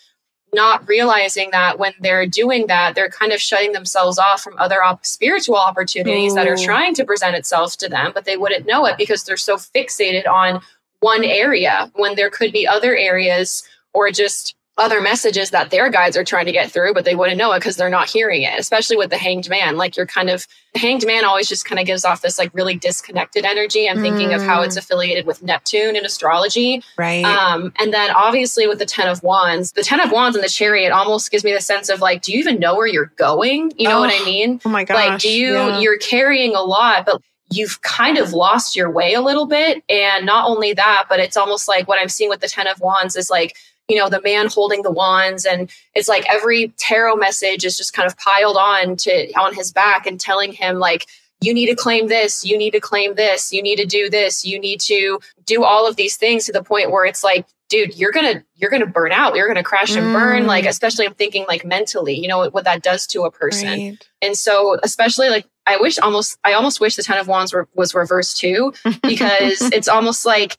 not 0.53 0.87
realizing 0.89 1.49
that 1.53 1.79
when 1.79 1.93
they're 2.01 2.27
doing 2.27 2.69
that 2.69 2.95
they're 2.95 3.09
kind 3.09 3.33
of 3.33 3.41
shutting 3.41 3.73
themselves 3.73 4.17
off 4.17 4.41
from 4.41 4.55
other 4.59 4.81
op- 4.83 5.05
spiritual 5.05 5.57
opportunities 5.57 6.33
Ooh. 6.33 6.37
that 6.37 6.47
are 6.47 6.57
trying 6.57 6.95
to 6.95 7.05
present 7.05 7.35
itself 7.35 7.77
to 7.77 7.89
them 7.89 8.13
but 8.15 8.27
they 8.27 8.37
wouldn't 8.37 8.67
know 8.67 8.87
it 8.87 8.97
because 8.97 9.25
they're 9.25 9.37
so 9.37 9.57
fixated 9.57 10.29
on 10.29 10.61
one 11.01 11.25
area 11.25 11.91
when 11.97 12.15
there 12.15 12.31
could 12.31 12.53
be 12.53 12.65
other 12.65 12.97
areas 12.97 13.65
or 13.93 14.13
just 14.13 14.55
other 14.79 15.01
messages 15.01 15.51
that 15.51 15.71
their 15.71 15.91
guides 15.91 16.17
are 16.17 16.25
trying 16.25 16.47
to 16.47 16.53
get 16.53 16.71
through, 16.71 16.95
but 16.95 17.05
they 17.05 17.15
wouldn't 17.15 17.37
know 17.37 17.53
it 17.53 17.59
because 17.59 17.77
they're 17.77 17.91
not 17.91 18.09
hearing 18.09 18.43
it, 18.43 18.59
especially 18.59 18.97
with 18.97 19.11
the 19.11 19.19
hanged 19.19 19.49
man. 19.49 19.77
Like 19.77 19.97
you're 19.97 20.07
kind 20.07 20.31
of, 20.31 20.47
the 20.73 20.79
hanged 20.79 21.05
man 21.07 21.25
always 21.25 21.49
just 21.49 21.67
kind 21.67 21.79
of 21.79 21.87
gives 21.87 22.05
off 22.05 22.23
this 22.23 22.39
like 22.39 22.51
really 22.55 22.77
disconnected 22.77 23.45
energy. 23.45 23.89
I'm 23.89 23.99
mm. 23.99 24.03
thinking 24.03 24.33
of 24.33 24.43
how 24.43 24.63
it's 24.63 24.77
mm. 24.77 24.79
affiliated 24.79 25.27
with 25.27 25.43
Neptune 25.43 25.97
in 25.97 26.05
astrology. 26.05 26.83
Right. 26.97 27.25
Um, 27.25 27.73
and 27.79 27.93
then 27.93 28.11
obviously 28.13 28.67
with 28.67 28.79
the 28.79 28.87
10 28.87 29.09
of 29.09 29.23
wands, 29.23 29.73
the 29.73 29.83
10 29.83 30.01
of 30.01 30.13
wands 30.13 30.35
and 30.35 30.45
the 30.45 30.49
chariot 30.49 30.93
almost 30.93 31.31
gives 31.31 31.45
me 31.45 31.53
the 31.53 31.61
sense 31.61 31.89
of 31.89 32.01
like, 32.01 32.23
do 32.23 32.33
you 32.33 32.39
even 32.39 32.59
know 32.59 32.77
where 32.77 32.87
you're 32.87 33.13
going? 33.17 33.73
You 33.77 33.89
know 33.89 33.99
oh, 33.99 34.01
what 34.01 34.19
I 34.19 34.25
mean? 34.25 34.61
Oh 34.65 34.71
my 34.71 34.85
gosh. 34.85 34.95
Like, 34.95 35.21
do 35.21 35.29
you, 35.29 35.53
yeah. 35.53 35.81
you're 35.81 35.99
carrying 35.99 36.55
a 36.55 36.63
lot, 36.63 37.05
but 37.05 37.21
you've 37.51 37.83
kind 37.83 38.17
of 38.17 38.33
lost 38.33 38.77
your 38.77 38.91
way 38.91 39.13
a 39.15 39.21
little 39.21 39.47
bit. 39.47 39.83
And 39.89 40.25
not 40.25 40.49
only 40.49 40.73
that, 40.73 41.07
but 41.09 41.19
it's 41.19 41.37
almost 41.37 41.69
like 41.69 41.89
what 41.89 42.01
I'm 42.01 42.09
seeing 42.09 42.31
with 42.31 42.41
the 42.41 42.49
10 42.49 42.67
of 42.69 42.81
wands 42.81 43.17
is 43.17 43.29
like, 43.29 43.57
you 43.91 43.97
know 43.97 44.09
the 44.09 44.23
man 44.23 44.47
holding 44.47 44.83
the 44.83 44.91
wands 44.91 45.45
and 45.45 45.71
it's 45.95 46.09
like 46.09 46.25
every 46.29 46.69
tarot 46.79 47.17
message 47.17 47.65
is 47.65 47.77
just 47.77 47.93
kind 47.93 48.07
of 48.07 48.17
piled 48.19 48.57
on 48.57 48.97
to 48.97 49.31
on 49.33 49.55
his 49.55 49.73
back 49.73 50.07
and 50.07 50.21
telling 50.21 50.53
him 50.53 50.79
like 50.79 51.07
you 51.41 51.55
need 51.55 51.67
to 51.67 51.75
claim 51.75 52.09
this 52.09 52.45
you 52.45 52.57
need 52.57 52.71
to 52.71 52.81
claim 52.81 53.15
this 53.15 53.53
you 53.53 53.63
need 53.63 53.77
to 53.77 53.87
do 53.87 54.09
this 54.09 54.45
you 54.45 54.59
need 54.59 54.81
to 54.81 55.19
do 55.45 55.65
all 55.65 55.87
of 55.87 55.97
these 55.97 56.17
things 56.17 56.45
to 56.45 56.53
the 56.53 56.63
point 56.63 56.91
where 56.91 57.05
it's 57.05 57.25
like 57.25 57.47
dude 57.69 57.97
you're 57.97 58.13
gonna 58.13 58.43
you're 58.57 58.71
gonna 58.71 58.87
burn 58.87 59.13
out 59.13 59.35
you're 59.35 59.49
gonna 59.49 59.63
crash 59.63 59.95
and 59.95 60.13
burn 60.13 60.47
like 60.47 60.65
mm. 60.65 60.69
especially 60.69 61.07
i'm 61.07 61.15
thinking 61.15 61.45
like 61.49 61.65
mentally 61.65 62.15
you 62.15 62.29
know 62.29 62.39
what, 62.39 62.53
what 62.53 62.65
that 62.65 62.83
does 62.83 63.07
to 63.07 63.23
a 63.23 63.31
person 63.31 63.69
right. 63.69 64.09
and 64.21 64.37
so 64.37 64.77
especially 64.83 65.31
like 65.31 65.47
i 65.67 65.77
wish 65.77 65.99
almost 66.01 66.37
i 66.45 66.53
almost 66.53 66.81
wish 66.81 66.97
the 66.97 67.03
ten 67.03 67.19
of 67.19 67.29
wands 67.29 67.53
were, 67.53 67.69
was 67.75 67.95
reversed 67.95 68.37
too 68.37 68.73
because 69.03 69.63
it's 69.73 69.89
almost 69.89 70.27
like 70.27 70.59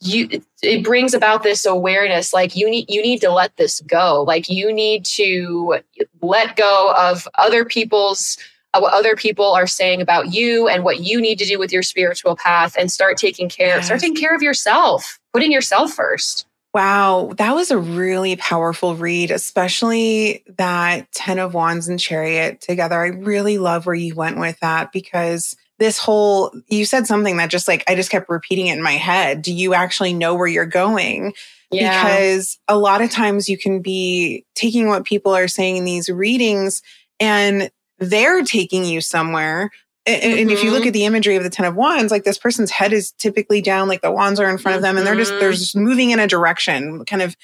you 0.00 0.42
it 0.62 0.84
brings 0.84 1.14
about 1.14 1.42
this 1.42 1.64
awareness 1.64 2.32
like 2.32 2.54
you 2.54 2.68
need 2.68 2.86
you 2.88 3.02
need 3.02 3.20
to 3.20 3.30
let 3.30 3.56
this 3.56 3.80
go 3.80 4.22
like 4.26 4.48
you 4.48 4.72
need 4.72 5.04
to 5.04 5.78
let 6.20 6.56
go 6.56 6.92
of 6.96 7.26
other 7.36 7.64
people's 7.64 8.36
uh, 8.74 8.80
what 8.80 8.92
other 8.92 9.16
people 9.16 9.52
are 9.52 9.66
saying 9.66 10.02
about 10.02 10.34
you 10.34 10.68
and 10.68 10.84
what 10.84 11.00
you 11.00 11.20
need 11.20 11.38
to 11.38 11.46
do 11.46 11.58
with 11.58 11.72
your 11.72 11.82
spiritual 11.82 12.36
path 12.36 12.76
and 12.78 12.90
start 12.90 13.16
taking 13.16 13.48
care 13.48 13.76
yes. 13.76 13.86
start 13.86 14.00
taking 14.00 14.16
care 14.16 14.34
of 14.34 14.42
yourself 14.42 15.18
putting 15.32 15.52
yourself 15.52 15.92
first 15.92 16.46
Wow, 16.74 17.32
that 17.38 17.54
was 17.54 17.70
a 17.70 17.78
really 17.78 18.36
powerful 18.36 18.96
read, 18.96 19.30
especially 19.30 20.44
that 20.58 21.10
10 21.12 21.38
of 21.38 21.54
Wands 21.54 21.88
and 21.88 21.98
Chariot 21.98 22.60
together. 22.60 23.00
I 23.00 23.06
really 23.06 23.56
love 23.56 23.86
where 23.86 23.94
you 23.94 24.14
went 24.14 24.38
with 24.38 24.60
that 24.60 24.92
because 24.92 25.56
this 25.78 25.98
whole 25.98 26.52
you 26.68 26.84
said 26.84 27.06
something 27.06 27.36
that 27.36 27.50
just 27.50 27.68
like 27.68 27.84
I 27.86 27.94
just 27.94 28.10
kept 28.10 28.28
repeating 28.28 28.68
it 28.68 28.76
in 28.76 28.82
my 28.82 28.92
head. 28.92 29.42
Do 29.42 29.52
you 29.52 29.74
actually 29.74 30.14
know 30.14 30.34
where 30.34 30.46
you're 30.46 30.66
going? 30.66 31.34
Yeah. 31.70 32.02
Because 32.02 32.58
a 32.68 32.78
lot 32.78 33.00
of 33.00 33.10
times 33.10 33.48
you 33.48 33.58
can 33.58 33.82
be 33.82 34.44
taking 34.54 34.88
what 34.88 35.04
people 35.04 35.34
are 35.34 35.48
saying 35.48 35.76
in 35.76 35.84
these 35.84 36.08
readings 36.08 36.82
and 37.20 37.70
they're 37.98 38.44
taking 38.44 38.84
you 38.84 39.00
somewhere. 39.00 39.70
And, 40.06 40.22
mm-hmm. 40.22 40.38
and 40.38 40.50
if 40.52 40.62
you 40.62 40.70
look 40.70 40.82
mm-hmm. 40.82 40.88
at 40.88 40.92
the 40.92 41.04
imagery 41.04 41.36
of 41.36 41.42
the 41.42 41.50
10 41.50 41.66
of 41.66 41.74
wands, 41.74 42.12
like 42.12 42.24
this 42.24 42.38
person's 42.38 42.70
head 42.70 42.92
is 42.92 43.10
typically 43.12 43.60
down, 43.60 43.88
like 43.88 44.02
the 44.02 44.12
wands 44.12 44.38
are 44.38 44.48
in 44.48 44.58
front 44.58 44.76
mm-hmm. 44.76 44.78
of 44.78 44.82
them, 44.82 44.96
and 44.96 45.06
they're 45.06 45.16
just 45.16 45.32
they're 45.32 45.50
mm-hmm. 45.50 45.58
just 45.58 45.76
moving 45.76 46.10
in 46.10 46.20
a 46.20 46.28
direction, 46.28 47.04
kind 47.04 47.22
of 47.22 47.36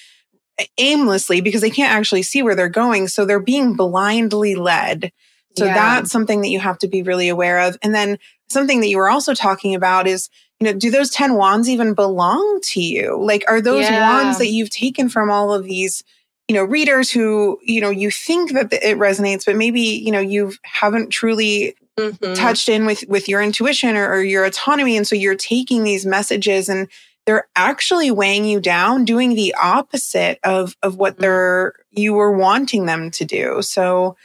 aimlessly 0.79 1.41
because 1.41 1.61
they 1.61 1.71
can't 1.71 1.93
actually 1.93 2.23
see 2.23 2.43
where 2.43 2.55
they're 2.55 2.69
going. 2.69 3.09
So 3.09 3.25
they're 3.25 3.41
being 3.41 3.75
blindly 3.75 4.55
led. 4.55 5.11
So 5.57 5.65
yeah. 5.67 5.75
that's 5.75 6.11
something 6.11 6.41
that 6.41 6.49
you 6.49 6.61
have 6.61 6.79
to 6.79 6.89
be 6.89 7.03
really 7.03 7.29
aware 7.29 7.61
of. 7.61 7.77
And 7.83 7.95
then 7.95 8.19
something 8.49 8.81
that 8.81 8.89
you 8.89 8.97
were 8.97 9.11
also 9.11 9.35
talking 9.35 9.75
about 9.75 10.07
is, 10.07 10.29
you 10.61 10.67
know, 10.67 10.79
do 10.79 10.91
those 10.91 11.11
10 11.11 11.35
wands 11.35 11.69
even 11.69 11.95
belong 11.95 12.61
to 12.63 12.81
you? 12.81 13.19
Like, 13.21 13.45
are 13.49 13.61
those 13.61 13.85
yeah. 13.85 14.01
wands 14.01 14.39
that 14.39 14.49
you've 14.49 14.71
taken 14.71 15.09
from 15.09 15.31
all 15.31 15.53
of 15.53 15.65
these, 15.65 16.05
you 16.49 16.55
know, 16.55 16.65
readers 16.65 17.11
who, 17.11 17.59
you 17.65 17.81
know, 17.81 17.91
you 17.91 18.11
think 18.11 18.53
that 18.53 18.73
it 18.73 18.97
resonates, 18.97 19.45
but 19.45 19.57
maybe, 19.57 19.81
you 19.81 20.13
know, 20.13 20.21
you 20.21 20.53
haven't 20.63 21.11
truly 21.11 21.75
mm-hmm. 21.99 22.35
touched 22.35 22.69
in 22.69 22.87
with, 22.87 23.05
with 23.09 23.29
your 23.29 23.43
intuition 23.43 23.97
or, 23.97 24.09
or 24.09 24.23
your 24.23 24.45
autonomy. 24.45 24.97
And 24.97 25.07
so 25.07 25.17
you're 25.17 25.35
taking 25.35 25.85
these 25.85 26.07
messages 26.07 26.69
and 26.69 26.89
they're 27.27 27.49
actually 27.57 28.11
weighing 28.11 28.45
you 28.45 28.61
down, 28.61 29.05
doing 29.05 29.35
the 29.35 29.55
opposite 29.61 30.39
of, 30.45 30.77
of 30.83 30.97
what 30.97 31.15
mm-hmm. 31.15 31.23
they're, 31.23 31.75
you 31.91 32.15
were 32.15 32.37
wanting 32.37 32.87
them 32.87 33.11
to 33.13 33.25
do. 33.25 33.63
So, 33.63 34.17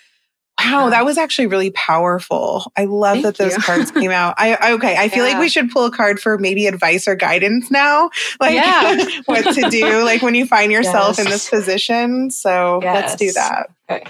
Wow, 0.59 0.89
that 0.89 1.05
was 1.05 1.17
actually 1.17 1.47
really 1.47 1.69
powerful. 1.71 2.71
I 2.75 2.85
love 2.85 3.21
Thank 3.21 3.25
that 3.25 3.37
those 3.37 3.53
you. 3.55 3.61
cards 3.61 3.91
came 3.91 4.11
out. 4.11 4.35
I 4.37 4.55
I- 4.55 4.71
okay, 4.73 4.95
I 4.97 5.07
feel 5.09 5.23
like 5.23 5.39
we 5.39 5.49
should 5.49 5.69
pull 5.71 5.85
a 5.85 5.91
card 5.91 6.19
for 6.19 6.37
maybe 6.37 6.65
advice 6.67 7.07
or 7.07 7.15
guidance 7.15 7.69
now, 7.71 8.09
like 8.39 8.55
Yeah. 8.55 9.05
what 9.25 9.53
to 9.55 9.69
do, 9.69 10.03
like 10.03 10.21
when 10.21 10.35
you 10.35 10.45
find 10.47 10.71
yourself 10.71 11.19
in 11.19 11.25
this 11.25 11.49
position. 11.49 12.31
So 12.31 12.79
let's 12.83 13.15
do 13.15 13.31
that. 13.33 13.69
Okay. 13.89 14.03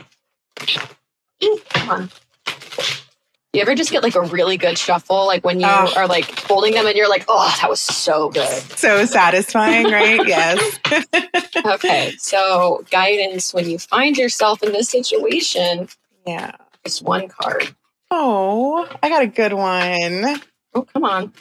Come 1.69 1.89
on. 1.89 2.09
You 3.53 3.61
ever 3.61 3.75
just 3.75 3.91
get 3.91 4.03
like 4.03 4.15
a 4.15 4.21
really 4.21 4.57
good 4.57 4.77
shuffle, 4.77 5.25
like 5.25 5.43
when 5.43 5.59
you 5.59 5.65
Oh. 5.67 5.91
are 5.95 6.07
like 6.07 6.25
holding 6.47 6.73
them 6.73 6.85
and 6.85 6.95
you're 6.95 7.09
like, 7.09 7.25
oh, 7.27 7.55
that 7.59 7.69
was 7.69 7.81
so 7.81 8.29
good. 8.29 8.47
So 8.77 9.05
satisfying, 9.05 9.85
right? 9.91 10.25
yes. 10.27 10.79
Okay, 11.65 12.13
so 12.19 12.85
guidance 12.91 13.51
when 13.53 13.67
you 13.67 13.79
find 13.79 14.15
yourself 14.15 14.61
in 14.61 14.71
this 14.73 14.89
situation 14.89 15.89
Yeah. 16.27 16.51
is 16.85 17.01
one 17.01 17.27
card. 17.29 17.73
Oh, 18.11 18.87
I 19.01 19.09
got 19.09 19.23
a 19.23 19.27
good 19.27 19.53
one. 19.53 20.41
Oh, 20.73 20.81
come 20.83 21.03
on. 21.03 21.33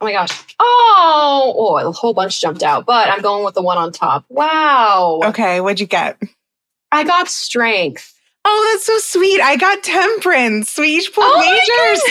Oh 0.00 0.04
my 0.04 0.12
gosh. 0.12 0.56
Oh, 0.60 1.54
oh, 1.56 1.76
a 1.76 1.92
whole 1.92 2.14
bunch 2.14 2.40
jumped 2.40 2.62
out, 2.62 2.86
but 2.86 3.08
I'm 3.08 3.20
going 3.20 3.44
with 3.44 3.54
the 3.54 3.62
one 3.62 3.78
on 3.78 3.92
top. 3.92 4.24
Wow. 4.28 5.20
Okay, 5.24 5.60
what'd 5.60 5.80
you 5.80 5.86
get? 5.86 6.20
I 6.92 7.04
got 7.04 7.28
strength. 7.28 8.17
Oh, 8.44 8.70
that's 8.72 8.86
so 8.86 8.96
sweet. 8.98 9.40
I 9.42 9.56
got 9.56 9.82
temperance. 9.82 10.78
We 10.78 10.96
each 10.96 11.12
pulled 11.12 11.26
Oh 11.28 11.38
majors. 11.38 12.02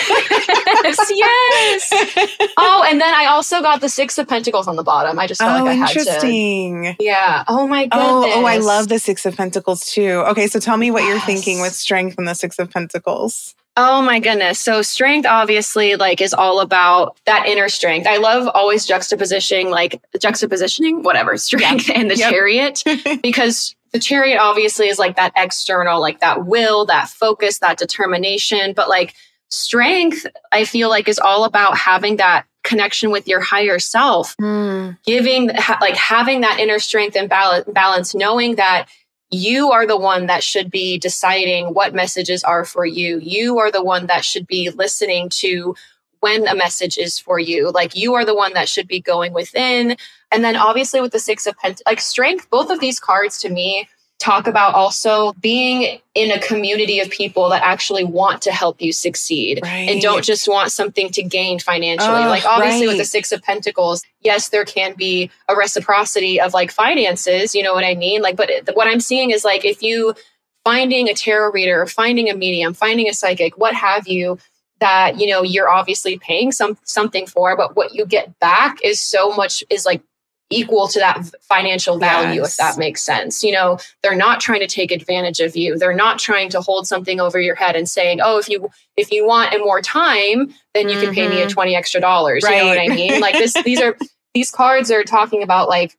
yes, 0.84 1.12
yes. 1.16 2.52
Oh, 2.58 2.86
and 2.88 3.02
then 3.02 3.14
I 3.14 3.26
also 3.26 3.62
got 3.62 3.82
the 3.82 3.90
Six 3.90 4.18
of 4.18 4.28
Pentacles 4.28 4.68
on 4.68 4.76
the 4.76 4.84
bottom. 4.84 5.18
I 5.18 5.26
just 5.26 5.42
felt 5.42 5.62
oh, 5.62 5.64
like 5.66 5.72
I 5.72 5.74
had 5.74 5.90
to. 5.90 6.00
interesting. 6.00 6.96
Yeah. 7.00 7.44
Oh 7.48 7.68
my 7.68 7.86
goodness. 7.88 8.08
Oh, 8.08 8.42
oh, 8.42 8.46
I 8.46 8.58
love 8.58 8.88
the 8.88 9.00
Six 9.00 9.26
of 9.26 9.36
Pentacles 9.36 9.86
too. 9.88 10.24
Okay, 10.28 10.48
so 10.48 10.60
tell 10.60 10.78
me 10.78 10.92
what 10.92 11.04
you're 11.06 11.20
thinking 11.22 11.60
with 11.62 11.74
strength 11.74 12.18
and 12.20 12.28
the 12.28 12.36
Six 12.36 12.60
of 12.60 12.70
Pentacles. 12.70 13.56
Oh 13.80 14.02
my 14.02 14.20
goodness. 14.20 14.60
So 14.60 14.82
strength 14.82 15.28
obviously 15.28 15.96
like 15.96 16.20
is 16.20 16.34
all 16.34 16.60
about 16.62 17.16
that 17.26 17.46
inner 17.48 17.70
strength. 17.70 18.08
I 18.08 18.18
love 18.18 18.48
always 18.56 18.88
juxtapositioning 18.88 19.70
like 19.70 20.02
juxtapositioning 20.18 21.04
whatever 21.04 21.38
strength 21.38 21.90
and 21.94 22.10
the 22.12 22.18
Yep. 22.18 22.30
chariot 22.32 22.84
because 23.22 23.76
the 23.94 24.00
chariot 24.00 24.40
obviously 24.40 24.88
is 24.88 25.00
like 25.00 25.16
that 25.16 25.34
external 25.36 26.00
like 26.02 26.20
that 26.20 26.46
will, 26.46 26.86
that 26.86 27.10
focus, 27.10 27.60
that 27.60 27.78
determination, 27.78 28.74
but 28.76 28.90
like 28.90 29.14
strength 29.50 30.26
I 30.52 30.66
feel 30.66 30.90
like 30.90 31.08
is 31.08 31.20
all 31.20 31.46
about 31.46 31.78
having 31.78 32.18
that 32.18 32.46
connection 32.64 33.12
with 33.12 33.28
your 33.30 33.40
higher 33.40 33.80
self 33.80 34.36
Hmm. 34.40 34.92
giving 35.06 35.50
ha- 35.50 35.78
like 35.80 35.96
having 35.96 36.42
that 36.42 36.60
inner 36.60 36.80
strength 36.80 37.16
and 37.16 37.30
bal- 37.30 37.64
balance 37.68 38.14
knowing 38.14 38.56
that 38.56 38.88
you 39.30 39.72
are 39.72 39.88
the 39.88 39.96
one 39.98 40.26
that 40.26 40.44
should 40.44 40.70
be 40.70 40.98
deciding 40.98 41.68
what 41.74 41.94
messages 41.96 42.44
are 42.44 42.66
for 42.66 42.86
you 42.86 43.20
you 43.20 43.58
are 43.58 43.72
the 43.72 43.84
one 43.84 44.08
that 44.08 44.26
should 44.26 44.46
be 44.48 44.70
listening 44.70 45.30
to 45.30 45.76
when 46.20 46.48
a 46.48 46.56
message 46.56 46.98
is 46.98 47.20
for 47.20 47.40
you 47.40 47.72
like 47.72 47.96
you 47.96 48.14
are 48.14 48.26
the 48.26 48.36
one 48.36 48.54
that 48.54 48.70
should 48.70 48.88
be 48.88 49.00
going 49.00 49.34
within 49.34 49.96
and 50.32 50.44
then 50.44 50.56
obviously 50.56 51.02
with 51.02 51.12
the 51.12 51.20
six 51.20 51.48
of 51.48 51.58
pent 51.58 51.82
like 51.86 52.00
strength 52.00 52.50
both 52.50 52.70
of 52.70 52.80
these 52.80 53.00
cards 53.00 53.40
to 53.40 53.50
me 53.50 53.88
talk 54.20 54.48
about 54.48 54.74
also 54.74 55.34
being 55.34 56.00
in 56.16 56.32
a 56.32 56.40
community 56.40 57.00
of 57.00 57.10
people 57.10 57.50
that 57.50 57.62
actually 57.62 58.04
want 58.04 58.42
to 58.42 58.52
help 58.52 58.82
you 58.82 58.92
succeed 58.92 59.60
and 59.64 60.02
don't 60.02 60.24
just 60.24 60.48
want 60.48 60.72
something 60.72 61.12
to 61.12 61.22
gain 61.22 61.60
financially. 61.60 62.24
Oh, 62.24 62.28
like 62.28 62.46
obviously 62.46 62.88
with 62.88 62.98
the 62.98 63.06
6 63.06 63.32
of 63.32 63.44
pentacles, 63.44 64.02
yes 64.22 64.50
there 64.50 64.66
can 64.66 64.96
be 64.96 65.30
a 65.48 65.56
reciprocity 65.56 66.42
of 66.42 66.54
like 66.54 66.72
finances, 66.72 67.54
you 67.54 67.62
know 67.62 67.74
what 67.74 67.84
I 67.84 67.94
mean? 67.94 68.22
Like 68.22 68.36
but 68.36 68.50
what 68.74 68.88
I'm 68.88 69.00
seeing 69.00 69.30
is 69.30 69.46
like 69.46 69.66
if 69.66 69.84
you 69.84 70.16
finding 70.64 71.08
a 71.08 71.14
tarot 71.14 71.52
reader, 71.52 71.86
finding 71.86 72.30
a 72.30 72.36
medium, 72.36 72.74
finding 72.74 73.08
a 73.08 73.14
psychic, 73.14 73.58
what 73.58 73.76
have 73.76 74.08
you 74.08 74.40
that 74.80 75.20
you 75.20 75.28
know 75.28 75.44
you're 75.44 75.70
obviously 75.70 76.18
paying 76.20 76.52
some 76.52 76.78
something 76.84 77.26
for 77.26 77.56
but 77.58 77.76
what 77.76 77.94
you 77.96 78.06
get 78.06 78.38
back 78.40 78.78
is 78.84 79.00
so 79.02 79.32
much 79.36 79.64
is 79.70 79.86
like 79.86 80.02
equal 80.50 80.88
to 80.88 80.98
that 81.00 81.26
financial 81.42 81.98
value 82.00 82.40
Yes. 82.42 82.52
if 82.54 82.58
that 82.58 82.78
makes 82.78 83.02
sense. 83.04 83.44
You 83.44 83.52
know 83.52 83.80
they're 84.02 84.16
not 84.16 84.40
trying 84.40 84.62
to 84.62 84.68
take 84.68 84.92
advantage 84.92 85.42
of 85.42 85.58
you. 85.58 85.78
They're 85.78 85.94
not 85.94 86.20
trying 86.20 86.50
to 86.52 86.62
hold 86.62 86.88
something 86.88 87.20
over 87.20 87.38
your 87.40 87.56
head 87.56 87.76
and 87.76 87.90
saying 87.90 88.20
oh 88.24 88.38
if 88.38 88.48
you 88.48 88.70
if 88.96 89.12
you 89.12 89.26
want 89.28 89.54
and 89.54 89.62
more 89.64 89.82
time 89.82 90.54
then 90.74 90.88
you 90.90 91.00
can 91.02 91.14
pay 91.14 91.28
me 91.28 91.42
a 91.42 91.48
Mhm. 91.48 91.52
20 91.52 91.76
extra 91.76 92.00
dollars. 92.00 92.44
You 92.44 92.52
know 92.56 92.68
what 92.68 92.80
i 92.80 92.88
mean? 92.88 93.20
Like 93.20 93.34
this 93.34 93.54
these 93.66 93.82
are 93.82 93.98
these 94.34 94.50
cards 94.52 94.90
are 94.92 95.04
talking 95.04 95.44
about 95.44 95.68
like 95.68 95.98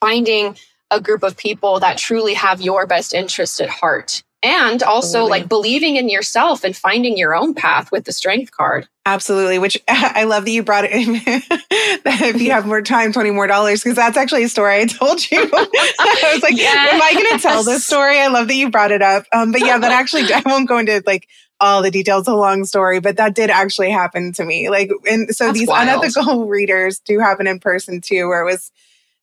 finding 0.00 0.56
a 0.90 1.00
group 1.00 1.22
of 1.22 1.36
people 1.36 1.80
that 1.80 1.98
truly 1.98 2.34
have 2.34 2.60
your 2.62 2.86
best 2.86 3.12
interest 3.12 3.60
at 3.60 3.68
heart 3.68 4.22
and 4.42 4.82
also 4.82 5.24
like 5.24 5.48
believing 5.48 5.96
in 5.96 6.08
yourself 6.08 6.64
and 6.64 6.76
finding 6.76 7.18
your 7.18 7.34
own 7.34 7.54
path 7.54 7.90
with 7.90 8.04
the 8.04 8.12
strength 8.12 8.50
card 8.52 8.88
Absolutely. 9.08 9.58
Which 9.58 9.82
I 9.88 10.24
love 10.24 10.44
that 10.44 10.50
you 10.50 10.62
brought 10.62 10.84
it 10.84 10.92
in. 10.92 11.12
that 11.14 12.20
if 12.20 12.42
you 12.42 12.50
have 12.50 12.66
more 12.66 12.82
time, 12.82 13.10
twenty 13.10 13.30
more 13.30 13.46
dollars, 13.46 13.82
because 13.82 13.96
that's 13.96 14.18
actually 14.18 14.44
a 14.44 14.48
story 14.50 14.82
I 14.82 14.84
told 14.84 15.30
you. 15.30 15.38
I 15.52 16.30
was 16.34 16.42
like, 16.42 16.58
am 16.58 17.00
I 17.02 17.14
going 17.14 17.38
to 17.38 17.42
tell 17.42 17.64
this 17.64 17.86
story? 17.86 18.18
I 18.20 18.26
love 18.26 18.48
that 18.48 18.54
you 18.54 18.70
brought 18.70 18.92
it 18.92 19.00
up. 19.00 19.24
Um, 19.32 19.50
but 19.50 19.64
yeah, 19.64 19.78
that 19.78 19.92
actually, 19.92 20.30
I 20.32 20.42
won't 20.44 20.68
go 20.68 20.76
into 20.76 21.02
like 21.06 21.26
all 21.58 21.80
the 21.80 21.90
details. 21.90 22.28
A 22.28 22.34
long 22.34 22.66
story, 22.66 23.00
but 23.00 23.16
that 23.16 23.34
did 23.34 23.48
actually 23.48 23.90
happen 23.90 24.34
to 24.34 24.44
me. 24.44 24.68
Like, 24.68 24.90
and 25.10 25.34
so 25.34 25.46
That's 25.46 25.58
these 25.58 25.68
wild. 25.68 25.88
unethical 25.88 26.46
readers 26.46 26.98
do 26.98 27.18
happen 27.18 27.46
in 27.46 27.60
person 27.60 28.02
too, 28.02 28.28
where 28.28 28.42
it 28.42 28.44
was 28.44 28.70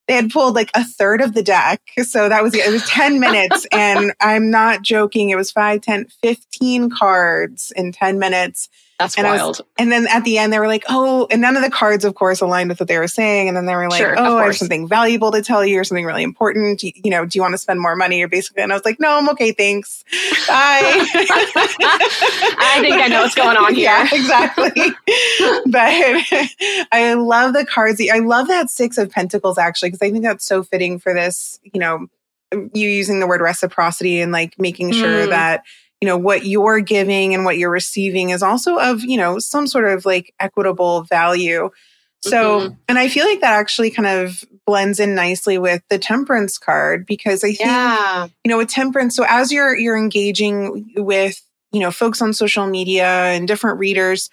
they 0.06 0.14
had 0.14 0.30
pulled 0.30 0.54
like 0.54 0.70
a 0.74 0.84
third 0.84 1.20
of 1.20 1.34
the 1.34 1.42
deck. 1.42 1.80
So 2.02 2.28
that 2.28 2.42
was 2.42 2.54
it 2.54 2.70
was 2.70 2.86
10 2.88 3.20
minutes. 3.20 3.66
And 3.72 4.12
I'm 4.20 4.50
not 4.50 4.82
joking. 4.82 5.30
It 5.30 5.36
was 5.36 5.50
5, 5.50 5.80
10, 5.80 6.06
15 6.22 6.90
cards 6.90 7.72
in 7.76 7.92
10 7.92 8.18
minutes. 8.18 8.68
That's 8.98 9.16
And 9.18 9.26
I 9.26 9.32
was- 9.32 9.40
wild 9.40 9.60
And 9.78 9.92
then 9.92 10.06
at 10.08 10.24
the 10.24 10.38
end, 10.38 10.52
they 10.52 10.58
were 10.58 10.68
like, 10.68 10.84
oh, 10.88 11.26
and 11.30 11.42
none 11.42 11.56
of 11.56 11.62
the 11.62 11.70
cards, 11.70 12.04
of 12.04 12.14
course, 12.14 12.40
aligned 12.40 12.70
with 12.70 12.80
what 12.80 12.88
they 12.88 12.96
were 12.98 13.08
saying. 13.08 13.46
And 13.48 13.56
then 13.56 13.66
they 13.66 13.74
were 13.74 13.88
like, 13.90 13.98
Sure, 13.98 14.14
oh, 14.18 14.38
I 14.38 14.44
have 14.46 14.56
something 14.56 14.88
valuable 14.88 15.30
to 15.32 15.42
tell 15.42 15.64
you 15.66 15.78
or 15.78 15.84
something 15.84 16.04
really 16.06 16.22
important. 16.22 16.82
You, 16.82 16.92
you 17.04 17.10
know, 17.10 17.26
do 17.26 17.36
you 17.38 17.42
want 17.42 17.52
to 17.52 17.58
spend 17.58 17.80
more 17.80 17.94
money 17.94 18.22
or 18.22 18.28
basically? 18.28 18.62
And 18.62 18.72
I 18.72 18.74
was 18.76 18.84
like, 18.86 18.98
no, 18.98 19.18
I'm 19.18 19.28
okay. 19.30 19.52
Thanks. 19.52 20.02
Bye. 20.48 21.06
I 21.78 22.78
think 22.80 22.96
I 22.96 23.08
know 23.08 23.22
what's 23.22 23.34
going 23.34 23.56
on 23.56 23.74
here. 23.74 23.84
Yeah, 23.84 24.08
exactly. 24.12 24.70
but 25.66 26.86
I 26.92 27.14
love 27.18 27.52
the 27.52 27.66
cards. 27.66 28.00
I 28.12 28.18
love 28.20 28.48
that 28.48 28.70
Six 28.70 28.98
of 28.98 29.10
Pentacles 29.10 29.58
actually, 29.58 29.90
because 29.90 30.02
I 30.06 30.10
think 30.10 30.24
that's 30.24 30.44
so 30.44 30.62
fitting 30.62 30.98
for 30.98 31.12
this, 31.14 31.60
you 31.62 31.80
know, 31.80 32.06
you 32.52 32.88
using 32.88 33.20
the 33.20 33.26
word 33.26 33.40
reciprocity 33.40 34.20
and 34.20 34.32
like 34.32 34.58
making 34.58 34.92
sure 34.92 35.26
Mm. 35.26 35.30
that, 35.30 35.64
you 36.00 36.06
know, 36.06 36.16
what 36.18 36.44
you're 36.46 36.80
giving 36.80 37.34
and 37.34 37.44
what 37.44 37.58
you're 37.58 37.70
receiving 37.70 38.30
is 38.30 38.42
also 38.42 38.76
of, 38.78 39.02
you 39.02 39.16
know, 39.16 39.38
some 39.38 39.66
sort 39.66 39.86
of 39.86 40.04
like 40.04 40.34
equitable 40.40 41.02
value. 41.04 41.70
So, 42.20 42.60
Mhm. 42.60 42.76
and 42.88 42.98
I 42.98 43.08
feel 43.08 43.26
like 43.26 43.40
that 43.40 43.54
actually 43.54 43.90
kind 43.90 44.06
of 44.08 44.44
blends 44.66 44.98
in 45.00 45.14
nicely 45.14 45.58
with 45.58 45.82
the 45.90 45.98
temperance 45.98 46.58
card 46.58 47.06
because 47.06 47.44
I 47.44 47.48
think 47.48 47.60
yeah 47.60 48.26
you 48.44 48.50
know 48.50 48.56
with 48.58 48.68
temperance 48.68 49.14
so 49.14 49.24
as 49.28 49.52
you're 49.52 49.76
you're 49.76 49.96
engaging 49.96 50.92
with 50.96 51.40
you 51.72 51.78
know 51.78 51.92
folks 51.92 52.20
on 52.20 52.32
social 52.32 52.66
media 52.66 53.06
and 53.06 53.46
different 53.46 53.78
readers 53.78 54.28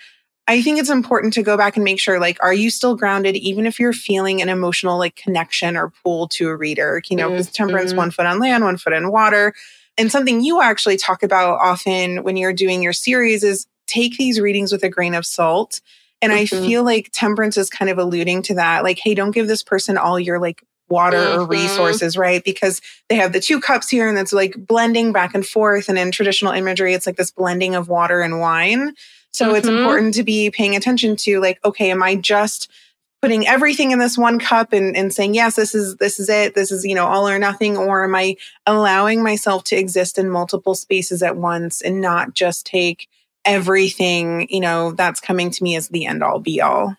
i 0.47 0.59
think 0.59 0.79
it's 0.79 0.89
important 0.89 1.33
to 1.33 1.43
go 1.43 1.55
back 1.55 1.75
and 1.75 1.83
make 1.83 1.99
sure 1.99 2.19
like 2.19 2.37
are 2.41 2.53
you 2.53 2.71
still 2.71 2.95
grounded 2.95 3.35
even 3.35 3.67
if 3.67 3.79
you're 3.79 3.93
feeling 3.93 4.41
an 4.41 4.49
emotional 4.49 4.97
like 4.97 5.15
connection 5.15 5.77
or 5.77 5.91
pull 6.03 6.27
to 6.29 6.47
a 6.47 6.55
reader 6.55 6.99
you 7.09 7.15
know 7.15 7.29
because 7.29 7.51
temperance 7.51 7.93
Mhm. 7.93 7.97
one 7.97 8.11
foot 8.11 8.25
on 8.25 8.39
land 8.39 8.63
one 8.63 8.77
foot 8.77 8.93
in 8.93 9.11
water 9.11 9.53
and 9.97 10.11
something 10.11 10.41
you 10.41 10.61
actually 10.61 10.97
talk 10.97 11.23
about 11.23 11.59
often 11.59 12.23
when 12.23 12.37
you're 12.37 12.53
doing 12.53 12.81
your 12.81 12.93
series 12.93 13.43
is 13.43 13.67
take 13.87 14.17
these 14.17 14.39
readings 14.39 14.71
with 14.71 14.83
a 14.83 14.89
grain 14.89 15.13
of 15.13 15.25
salt 15.25 15.81
and 16.21 16.31
i 16.31 16.43
Mhm. 16.43 16.65
feel 16.65 16.83
like 16.83 17.09
temperance 17.11 17.57
is 17.57 17.69
kind 17.69 17.89
of 17.91 17.97
alluding 17.97 18.41
to 18.43 18.55
that 18.55 18.83
like 18.83 18.99
hey 19.03 19.13
don't 19.13 19.31
give 19.31 19.47
this 19.47 19.63
person 19.63 19.97
all 19.97 20.19
your 20.19 20.39
like 20.39 20.63
water 20.89 21.17
or 21.33 21.45
Mhm. 21.45 21.49
resources 21.49 22.17
right 22.17 22.43
because 22.43 22.81
they 23.09 23.15
have 23.15 23.33
the 23.33 23.39
two 23.39 23.59
cups 23.59 23.89
here 23.89 24.07
and 24.07 24.17
it's 24.17 24.33
like 24.33 24.53
blending 24.57 25.11
back 25.11 25.33
and 25.35 25.45
forth 25.45 25.89
and 25.89 25.97
in 25.97 26.11
traditional 26.11 26.53
imagery 26.53 26.93
it's 26.93 27.05
like 27.07 27.17
this 27.17 27.31
blending 27.31 27.75
of 27.75 27.87
water 27.89 28.21
and 28.21 28.39
wine 28.39 28.93
so 29.31 29.55
it's 29.55 29.67
Mhm. 29.67 29.77
important 29.77 30.13
to 30.15 30.23
be 30.23 30.49
paying 30.51 30.75
attention 30.75 31.15
to 31.15 31.39
like 31.39 31.59
okay 31.65 31.89
am 31.91 32.03
i 32.03 32.15
just 32.15 32.69
putting 33.23 33.47
everything 33.47 33.91
in 33.91 33.99
this 33.99 34.17
one 34.17 34.37
cup 34.37 34.73
and, 34.73 34.97
and 34.97 35.13
saying 35.13 35.33
yes 35.33 35.55
this 35.55 35.73
is 35.73 35.95
this 35.95 36.19
is 36.19 36.27
it. 36.27 36.55
This 36.55 36.73
is 36.73 36.83
you 36.83 36.93
know 36.93 37.05
all 37.05 37.25
or 37.25 37.39
nothing. 37.39 37.77
Or 37.77 38.03
am 38.03 38.15
i 38.15 38.35
allowing 38.65 39.23
myself 39.23 39.63
to 39.65 39.77
exist 39.77 40.19
in 40.19 40.29
multiple 40.29 40.75
spaces 40.75 41.23
at 41.23 41.37
once 41.37 41.81
and 41.81 42.01
not 42.01 42.33
just 42.33 42.65
take 42.65 43.07
everything 43.45 44.47
you 44.49 44.59
know 44.59 44.91
that's 44.91 45.21
coming 45.21 45.51
to 45.51 45.63
me 45.63 45.77
as 45.77 45.87
the 45.87 46.05
end 46.05 46.21
all 46.21 46.39
be 46.39 46.59
all? 46.59 46.97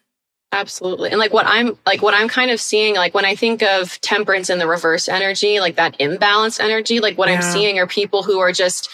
Absolutely. 0.50 1.10
And 1.10 1.18
like 1.18 1.34
what 1.34 1.44
I'm 1.44 1.76
like 1.84 2.00
what 2.00 2.14
I'm 2.14 2.28
kind 2.28 2.50
of 2.50 2.58
seeing 2.58 2.94
like 2.94 3.12
when 3.12 3.26
I 3.26 3.34
think 3.34 3.62
of 3.62 4.00
temperance 4.00 4.48
and 4.48 4.58
the 4.58 4.66
reverse 4.66 5.10
energy, 5.10 5.60
like 5.60 5.76
that 5.76 5.94
imbalance 6.00 6.58
energy, 6.58 7.00
like 7.00 7.18
what 7.18 7.28
I'm 7.28 7.42
seeing 7.42 7.78
are 7.78 7.86
people 7.86 8.22
who 8.22 8.38
are 8.38 8.52
just 8.52 8.88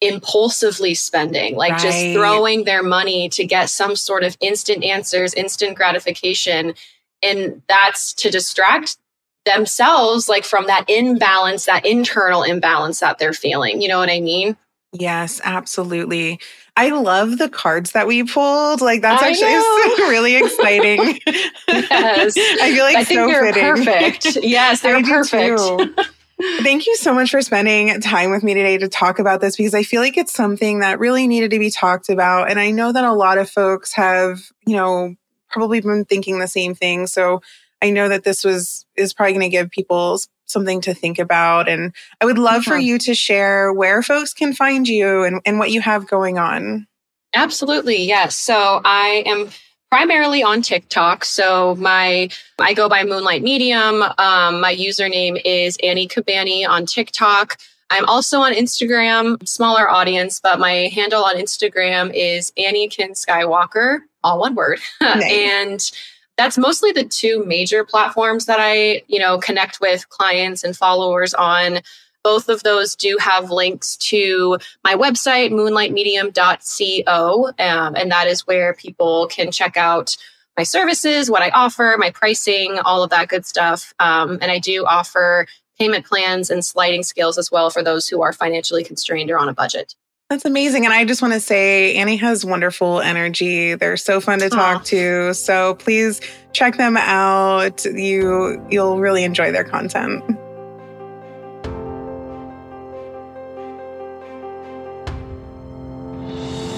impulsively 0.00 0.94
spending, 0.94 1.56
like 1.56 1.78
just 1.78 2.12
throwing 2.12 2.64
their 2.64 2.82
money 2.82 3.28
to 3.30 3.44
get 3.44 3.68
some 3.68 3.96
sort 3.96 4.22
of 4.22 4.36
instant 4.40 4.84
answers, 4.84 5.34
instant 5.34 5.76
gratification. 5.76 6.74
And 7.22 7.62
that's 7.68 8.12
to 8.14 8.30
distract 8.30 8.96
themselves 9.44 10.28
like 10.28 10.44
from 10.44 10.66
that 10.66 10.84
imbalance, 10.88 11.66
that 11.66 11.84
internal 11.84 12.42
imbalance 12.42 13.00
that 13.00 13.18
they're 13.18 13.32
feeling. 13.32 13.80
You 13.82 13.88
know 13.88 13.98
what 13.98 14.10
I 14.10 14.20
mean? 14.20 14.56
Yes, 14.92 15.40
absolutely. 15.44 16.40
I 16.76 16.90
love 16.90 17.38
the 17.38 17.48
cards 17.48 17.92
that 17.92 18.06
we 18.06 18.22
pulled. 18.24 18.80
Like 18.80 19.02
that's 19.02 19.22
I 19.22 19.30
actually 19.30 20.04
really 20.08 20.36
exciting. 20.36 21.20
yes. 21.68 22.36
I 22.38 22.72
feel 22.72 22.84
like 22.84 22.96
I 22.96 23.04
think 23.04 23.18
so 23.18 23.26
they're 23.26 23.52
fitting. 23.52 23.84
perfect. 23.84 24.38
Yes, 24.42 24.80
they're 24.80 25.02
perfect. 25.02 26.00
Thank 26.40 26.86
you 26.86 26.94
so 26.96 27.12
much 27.12 27.30
for 27.30 27.42
spending 27.42 28.00
time 28.00 28.30
with 28.30 28.44
me 28.44 28.54
today 28.54 28.78
to 28.78 28.88
talk 28.88 29.18
about 29.18 29.40
this 29.40 29.56
because 29.56 29.74
I 29.74 29.82
feel 29.82 30.00
like 30.00 30.16
it's 30.16 30.32
something 30.32 30.80
that 30.80 31.00
really 31.00 31.26
needed 31.26 31.50
to 31.50 31.58
be 31.58 31.70
talked 31.70 32.08
about. 32.08 32.48
And 32.48 32.60
I 32.60 32.70
know 32.70 32.92
that 32.92 33.04
a 33.04 33.12
lot 33.12 33.38
of 33.38 33.50
folks 33.50 33.92
have, 33.94 34.40
you 34.64 34.76
know, 34.76 35.16
probably 35.50 35.80
been 35.80 36.04
thinking 36.04 36.38
the 36.38 36.46
same 36.46 36.74
thing. 36.74 37.08
So 37.08 37.42
I 37.82 37.90
know 37.90 38.08
that 38.08 38.22
this 38.22 38.44
was 38.44 38.86
is 38.96 39.12
probably 39.12 39.32
going 39.32 39.50
to 39.50 39.56
give 39.56 39.70
people 39.70 40.20
something 40.46 40.80
to 40.82 40.94
think 40.94 41.18
about. 41.18 41.68
And 41.68 41.92
I 42.20 42.24
would 42.24 42.38
love 42.38 42.62
for 42.62 42.74
uh-huh. 42.74 42.82
you 42.82 42.98
to 43.00 43.14
share 43.14 43.72
where 43.72 44.02
folks 44.02 44.32
can 44.32 44.52
find 44.52 44.86
you 44.86 45.24
and, 45.24 45.40
and 45.44 45.58
what 45.58 45.70
you 45.70 45.80
have 45.80 46.06
going 46.06 46.38
on. 46.38 46.86
Absolutely. 47.34 48.04
Yes. 48.04 48.36
So 48.38 48.80
I 48.84 49.24
am 49.26 49.50
primarily 49.90 50.42
on 50.42 50.62
TikTok. 50.62 51.24
So 51.24 51.74
my 51.76 52.28
I 52.58 52.74
go 52.74 52.88
by 52.88 53.04
Moonlight 53.04 53.42
Medium. 53.42 54.02
Um, 54.18 54.60
my 54.60 54.74
username 54.74 55.40
is 55.44 55.78
Annie 55.82 56.08
Cabani 56.08 56.68
on 56.68 56.86
TikTok. 56.86 57.58
I'm 57.90 58.04
also 58.04 58.40
on 58.40 58.52
Instagram, 58.52 59.46
smaller 59.48 59.90
audience, 59.90 60.40
but 60.40 60.58
my 60.58 60.90
handle 60.92 61.24
on 61.24 61.36
Instagram 61.36 62.12
is 62.14 62.52
Anniekin 62.58 63.12
Skywalker, 63.12 64.00
all 64.22 64.40
one 64.40 64.54
word. 64.54 64.78
Nice. 65.00 65.24
and 65.24 65.90
that's 66.36 66.58
mostly 66.58 66.92
the 66.92 67.04
two 67.04 67.44
major 67.46 67.84
platforms 67.84 68.44
that 68.44 68.58
I, 68.60 69.02
you 69.08 69.18
know, 69.18 69.38
connect 69.38 69.80
with 69.80 70.08
clients 70.10 70.64
and 70.64 70.76
followers 70.76 71.34
on. 71.34 71.80
Both 72.28 72.50
of 72.50 72.62
those 72.62 72.94
do 72.94 73.16
have 73.18 73.50
links 73.50 73.96
to 73.96 74.58
my 74.84 74.96
website, 74.96 75.50
moonlightmedium.co. 75.50 77.46
Um, 77.58 77.94
and 77.96 78.10
that 78.10 78.26
is 78.26 78.46
where 78.46 78.74
people 78.74 79.28
can 79.28 79.50
check 79.50 79.78
out 79.78 80.14
my 80.54 80.62
services, 80.62 81.30
what 81.30 81.40
I 81.40 81.48
offer, 81.48 81.96
my 81.98 82.10
pricing, 82.10 82.78
all 82.80 83.02
of 83.02 83.08
that 83.08 83.28
good 83.28 83.46
stuff. 83.46 83.94
Um, 83.98 84.40
and 84.42 84.52
I 84.52 84.58
do 84.58 84.84
offer 84.84 85.46
payment 85.78 86.04
plans 86.04 86.50
and 86.50 86.62
sliding 86.62 87.02
scales 87.02 87.38
as 87.38 87.50
well 87.50 87.70
for 87.70 87.82
those 87.82 88.06
who 88.06 88.20
are 88.20 88.34
financially 88.34 88.84
constrained 88.84 89.30
or 89.30 89.38
on 89.38 89.48
a 89.48 89.54
budget. 89.54 89.94
That's 90.28 90.44
amazing. 90.44 90.84
And 90.84 90.92
I 90.92 91.06
just 91.06 91.22
want 91.22 91.32
to 91.32 91.40
say 91.40 91.94
Annie 91.94 92.16
has 92.16 92.44
wonderful 92.44 93.00
energy. 93.00 93.74
They're 93.74 93.96
so 93.96 94.20
fun 94.20 94.40
to 94.40 94.50
talk 94.50 94.82
Aww. 94.82 94.86
to. 94.88 95.32
So 95.32 95.76
please 95.76 96.20
check 96.52 96.76
them 96.76 96.98
out. 96.98 97.86
You 97.86 98.62
you'll 98.68 98.98
really 98.98 99.24
enjoy 99.24 99.50
their 99.50 99.64
content. 99.64 100.22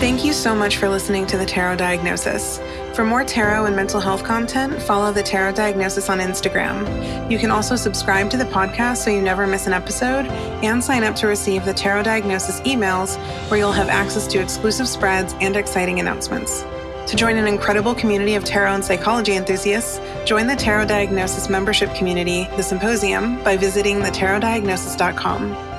Thank 0.01 0.25
you 0.25 0.33
so 0.33 0.55
much 0.55 0.79
for 0.79 0.89
listening 0.89 1.27
to 1.27 1.37
the 1.37 1.45
Tarot 1.45 1.77
Diagnosis. 1.77 2.59
For 2.95 3.05
more 3.05 3.23
tarot 3.23 3.67
and 3.67 3.77
mental 3.77 4.01
health 4.01 4.25
content, 4.25 4.81
follow 4.81 5.13
the 5.13 5.23
Tarot 5.23 5.53
Diagnosis 5.53 6.09
on 6.09 6.21
Instagram. 6.21 7.31
You 7.31 7.39
can 7.39 7.51
also 7.51 7.77
subscribe 7.77 8.31
to 8.31 8.39
the 8.39 8.47
podcast 8.47 8.97
so 8.97 9.11
you 9.11 9.21
never 9.21 9.47
miss 9.47 9.67
an 9.67 9.75
episode 9.75 10.25
and 10.65 10.83
sign 10.83 11.05
up 11.05 11.17
to 11.17 11.27
receive 11.27 11.67
the 11.67 11.75
Tarot 11.75 12.05
Diagnosis 12.05 12.63
emails 12.63 13.19
where 13.51 13.61
you'll 13.61 13.73
have 13.73 13.91
access 13.91 14.27
to 14.29 14.41
exclusive 14.41 14.89
spreads 14.89 15.35
and 15.43 15.55
exciting 15.55 16.01
announcements. 16.01 16.65
To 17.07 17.15
join 17.15 17.37
an 17.37 17.47
incredible 17.47 17.95
community 17.95 18.37
of 18.37 18.45
tarot 18.45 18.73
and 18.73 18.85
psychology 18.85 19.37
enthusiasts, 19.37 20.01
join 20.25 20.47
the 20.47 20.57
Tarot 20.57 20.87
Diagnosis 20.87 21.51
membership 21.51 21.95
community, 21.95 22.45
The 22.57 22.63
Symposium, 22.63 23.45
by 23.45 23.59
visiting 23.59 23.99
thetarotdiagnosis.com. 23.99 25.70